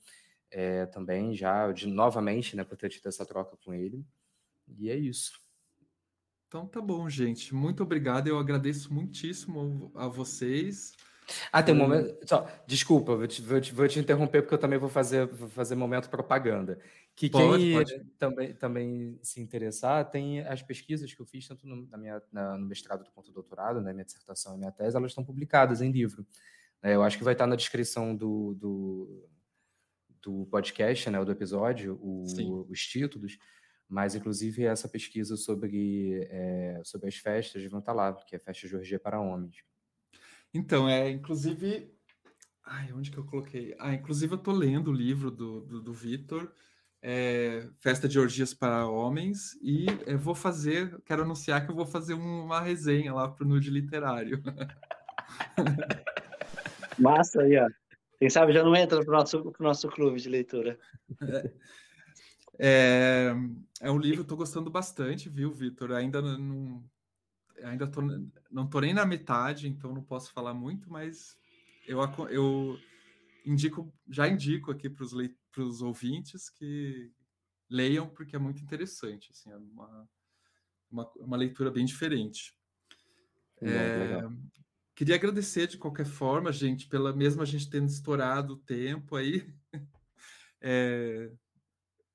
é, 0.49 0.85
também 0.85 1.35
já, 1.35 1.71
de, 1.71 1.87
novamente, 1.87 2.55
né, 2.55 2.63
por 2.63 2.77
ter 2.77 2.89
tido 2.89 3.07
essa 3.07 3.25
troca 3.25 3.57
com 3.57 3.73
ele. 3.73 4.05
E 4.67 4.89
é 4.89 4.95
isso. 4.95 5.41
Então 6.47 6.67
tá 6.67 6.79
bom, 6.79 7.09
gente. 7.09 7.53
Muito 7.55 7.81
obrigado. 7.81 8.27
Eu 8.27 8.37
agradeço 8.37 8.93
muitíssimo 8.93 9.91
a 9.95 10.07
vocês. 10.07 10.93
Ah, 11.51 11.63
tem 11.63 11.73
um 11.73 11.77
momento. 11.77 12.17
Só, 12.27 12.47
desculpa, 12.67 13.15
vou 13.15 13.27
te, 13.27 13.41
vou, 13.41 13.59
te, 13.61 13.73
vou 13.73 13.87
te 13.87 13.99
interromper 13.99 14.41
porque 14.41 14.53
eu 14.55 14.59
também 14.59 14.77
vou 14.79 14.89
fazer, 14.89 15.25
vou 15.27 15.47
fazer 15.49 15.75
momento 15.75 16.09
propaganda. 16.09 16.79
Que 17.15 17.29
Pode, 17.29 17.63
quem 17.63 17.73
pode. 17.73 18.05
Também, 18.17 18.53
também 18.53 19.19
se 19.21 19.39
interessar, 19.39 20.09
tem 20.09 20.41
as 20.41 20.61
pesquisas 20.61 21.13
que 21.13 21.21
eu 21.21 21.25
fiz, 21.25 21.47
tanto 21.47 21.67
no, 21.67 21.87
na 21.87 21.97
minha, 21.97 22.21
na- 22.31 22.57
no 22.57 22.65
mestrado 22.65 23.05
quanto 23.13 23.27
no 23.27 23.33
doutorado, 23.33 23.81
né, 23.81 23.93
minha 23.93 24.05
dissertação 24.05 24.55
e 24.55 24.57
minha 24.57 24.71
tese, 24.71 24.97
elas 24.97 25.11
estão 25.11 25.23
publicadas 25.23 25.81
em 25.81 25.91
livro. 25.91 26.25
É, 26.81 26.95
eu 26.95 27.03
acho 27.03 27.17
que 27.17 27.23
vai 27.23 27.33
estar 27.33 27.47
na 27.47 27.55
descrição 27.55 28.15
do, 28.15 28.53
do, 28.55 29.29
do 30.21 30.45
podcast, 30.47 31.09
né, 31.09 31.23
do 31.23 31.31
episódio, 31.31 31.99
o- 32.01 32.23
os 32.69 32.79
títulos, 32.85 33.37
mas 33.87 34.15
inclusive 34.15 34.63
essa 34.65 34.89
pesquisa 34.89 35.37
sobre, 35.37 36.27
é, 36.31 36.81
sobre 36.83 37.07
as 37.07 37.15
festas 37.15 37.63
vão 37.65 37.79
estar 37.79 37.93
lá, 37.93 38.13
que 38.13 38.35
é 38.35 38.39
Festa 38.39 38.67
de 38.67 38.75
Orgia 38.75 38.99
para 38.99 39.19
Homens. 39.21 39.57
Então, 40.53 40.87
é, 40.87 41.09
inclusive. 41.09 41.91
Ai, 42.65 42.91
onde 42.93 43.11
que 43.11 43.17
eu 43.17 43.25
coloquei? 43.25 43.75
Ah, 43.79 43.93
inclusive 43.93 44.33
eu 44.33 44.37
tô 44.37 44.51
lendo 44.51 44.89
o 44.89 44.93
livro 44.93 45.29
do, 45.29 45.61
do, 45.61 45.81
do 45.81 45.93
Vitor, 45.93 46.51
é, 47.01 47.67
Festa 47.79 48.07
de 48.07 48.17
Orgias 48.17 48.53
para 48.53 48.87
Homens, 48.87 49.53
e 49.61 49.85
eu 50.05 50.17
vou 50.17 50.33
fazer, 50.33 51.01
quero 51.03 51.23
anunciar 51.23 51.65
que 51.65 51.71
eu 51.71 51.75
vou 51.75 51.85
fazer 51.85 52.13
um- 52.13 52.45
uma 52.45 52.61
resenha 52.61 53.13
lá 53.13 53.27
pro 53.27 53.45
Nude 53.45 53.69
Literário. 53.69 54.41
Massa 56.97 57.41
aí, 57.41 57.57
ó. 57.57 57.67
Quem 58.19 58.29
sabe 58.29 58.53
já 58.53 58.63
não 58.63 58.75
entra 58.75 59.03
pro 59.03 59.11
nosso, 59.11 59.51
pro 59.51 59.63
nosso 59.63 59.89
clube 59.89 60.21
de 60.21 60.29
leitura. 60.29 60.79
É, 62.57 63.33
é 63.81 63.91
um 63.91 63.97
livro 63.97 64.17
que 64.17 64.21
eu 64.21 64.27
tô 64.27 64.37
gostando 64.37 64.69
bastante, 64.69 65.27
viu, 65.27 65.51
Vitor? 65.51 65.91
Ainda 65.91 66.21
não, 66.21 66.81
ainda 67.63 67.87
tô, 67.87 68.01
não 68.51 68.67
tô 68.67 68.79
nem 68.79 68.93
na 68.93 69.05
metade, 69.05 69.67
então 69.67 69.93
não 69.93 70.03
posso 70.03 70.31
falar 70.31 70.53
muito, 70.53 70.91
mas 70.91 71.37
eu, 71.85 71.99
eu 72.29 72.79
indico, 73.45 73.93
já 74.09 74.27
indico 74.27 74.71
aqui 74.71 74.89
para 74.89 75.63
os 75.63 75.81
ouvintes 75.81 76.49
que 76.49 77.11
leiam, 77.69 78.09
porque 78.09 78.35
é 78.35 78.39
muito 78.39 78.61
interessante, 78.61 79.31
assim, 79.31 79.51
é 79.51 79.57
uma, 79.57 80.09
uma, 80.91 81.11
uma 81.17 81.37
leitura 81.37 81.71
bem 81.71 81.85
diferente. 81.85 82.53
É. 83.61 84.21
Queria 84.95 85.15
agradecer 85.15 85.67
de 85.67 85.77
qualquer 85.77 86.05
forma, 86.05 86.51
gente, 86.51 86.87
pela 86.87 87.13
mesmo 87.13 87.41
a 87.41 87.45
gente 87.45 87.69
tendo 87.69 87.87
estourado 87.87 88.53
o 88.53 88.59
tempo 88.59 89.15
aí. 89.15 89.53
É, 90.65 91.29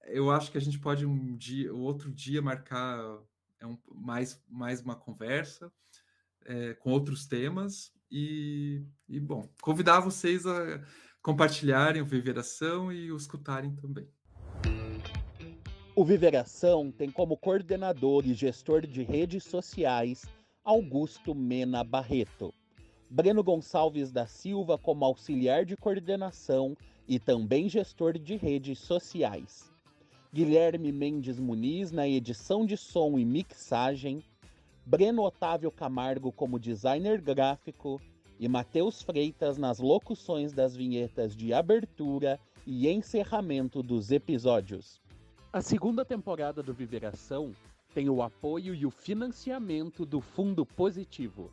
eu 0.06 0.30
acho 0.30 0.50
que 0.50 0.56
a 0.56 0.60
gente 0.60 0.78
pode 0.78 1.04
um 1.04 1.36
dia, 1.36 1.70
outro 1.70 2.10
dia 2.10 2.40
marcar 2.40 2.98
é 3.60 3.66
um, 3.66 3.78
mais, 3.94 4.40
mais 4.48 4.80
uma 4.80 4.94
conversa 4.94 5.72
é, 6.44 6.74
com 6.74 6.90
outros 6.90 7.26
temas 7.26 7.92
e, 8.10 8.82
e, 9.08 9.20
bom, 9.20 9.48
convidar 9.60 10.00
vocês 10.00 10.46
a 10.46 10.82
compartilharem 11.20 12.00
o 12.00 12.06
Viveração 12.06 12.92
e 12.92 13.12
o 13.12 13.16
escutarem 13.16 13.74
também. 13.74 14.08
O 15.94 16.04
Viveração 16.04 16.92
tem 16.92 17.10
como 17.10 17.36
coordenador 17.36 18.24
e 18.24 18.32
gestor 18.32 18.86
de 18.86 19.02
redes 19.02 19.44
sociais 19.44 20.24
Augusto 20.64 21.34
Mena 21.34 21.82
Barreto. 21.82 22.54
Breno 23.10 23.42
Gonçalves 23.42 24.12
da 24.12 24.26
Silva 24.26 24.78
como 24.78 25.04
auxiliar 25.04 25.64
de 25.64 25.76
coordenação 25.76 26.76
e 27.08 27.18
também 27.18 27.68
gestor 27.68 28.18
de 28.18 28.36
redes 28.36 28.78
sociais. 28.78 29.72
Guilherme 30.32 30.92
Mendes 30.92 31.40
Muniz 31.40 31.90
na 31.90 32.06
edição 32.06 32.66
de 32.66 32.76
som 32.76 33.18
e 33.18 33.24
mixagem. 33.24 34.22
Breno 34.84 35.22
Otávio 35.22 35.70
Camargo 35.70 36.30
como 36.30 36.58
designer 36.58 37.18
gráfico 37.18 37.98
e 38.38 38.46
Matheus 38.46 39.00
Freitas 39.00 39.56
nas 39.56 39.78
locuções 39.78 40.52
das 40.52 40.76
vinhetas 40.76 41.34
de 41.34 41.54
abertura 41.54 42.38
e 42.66 42.88
encerramento 42.88 43.82
dos 43.82 44.10
episódios. 44.10 45.00
A 45.50 45.62
segunda 45.62 46.04
temporada 46.04 46.62
do 46.62 46.74
Viveração 46.74 47.52
tem 47.94 48.10
o 48.10 48.22
apoio 48.22 48.74
e 48.74 48.84
o 48.84 48.90
financiamento 48.90 50.04
do 50.04 50.20
Fundo 50.20 50.66
Positivo. 50.66 51.50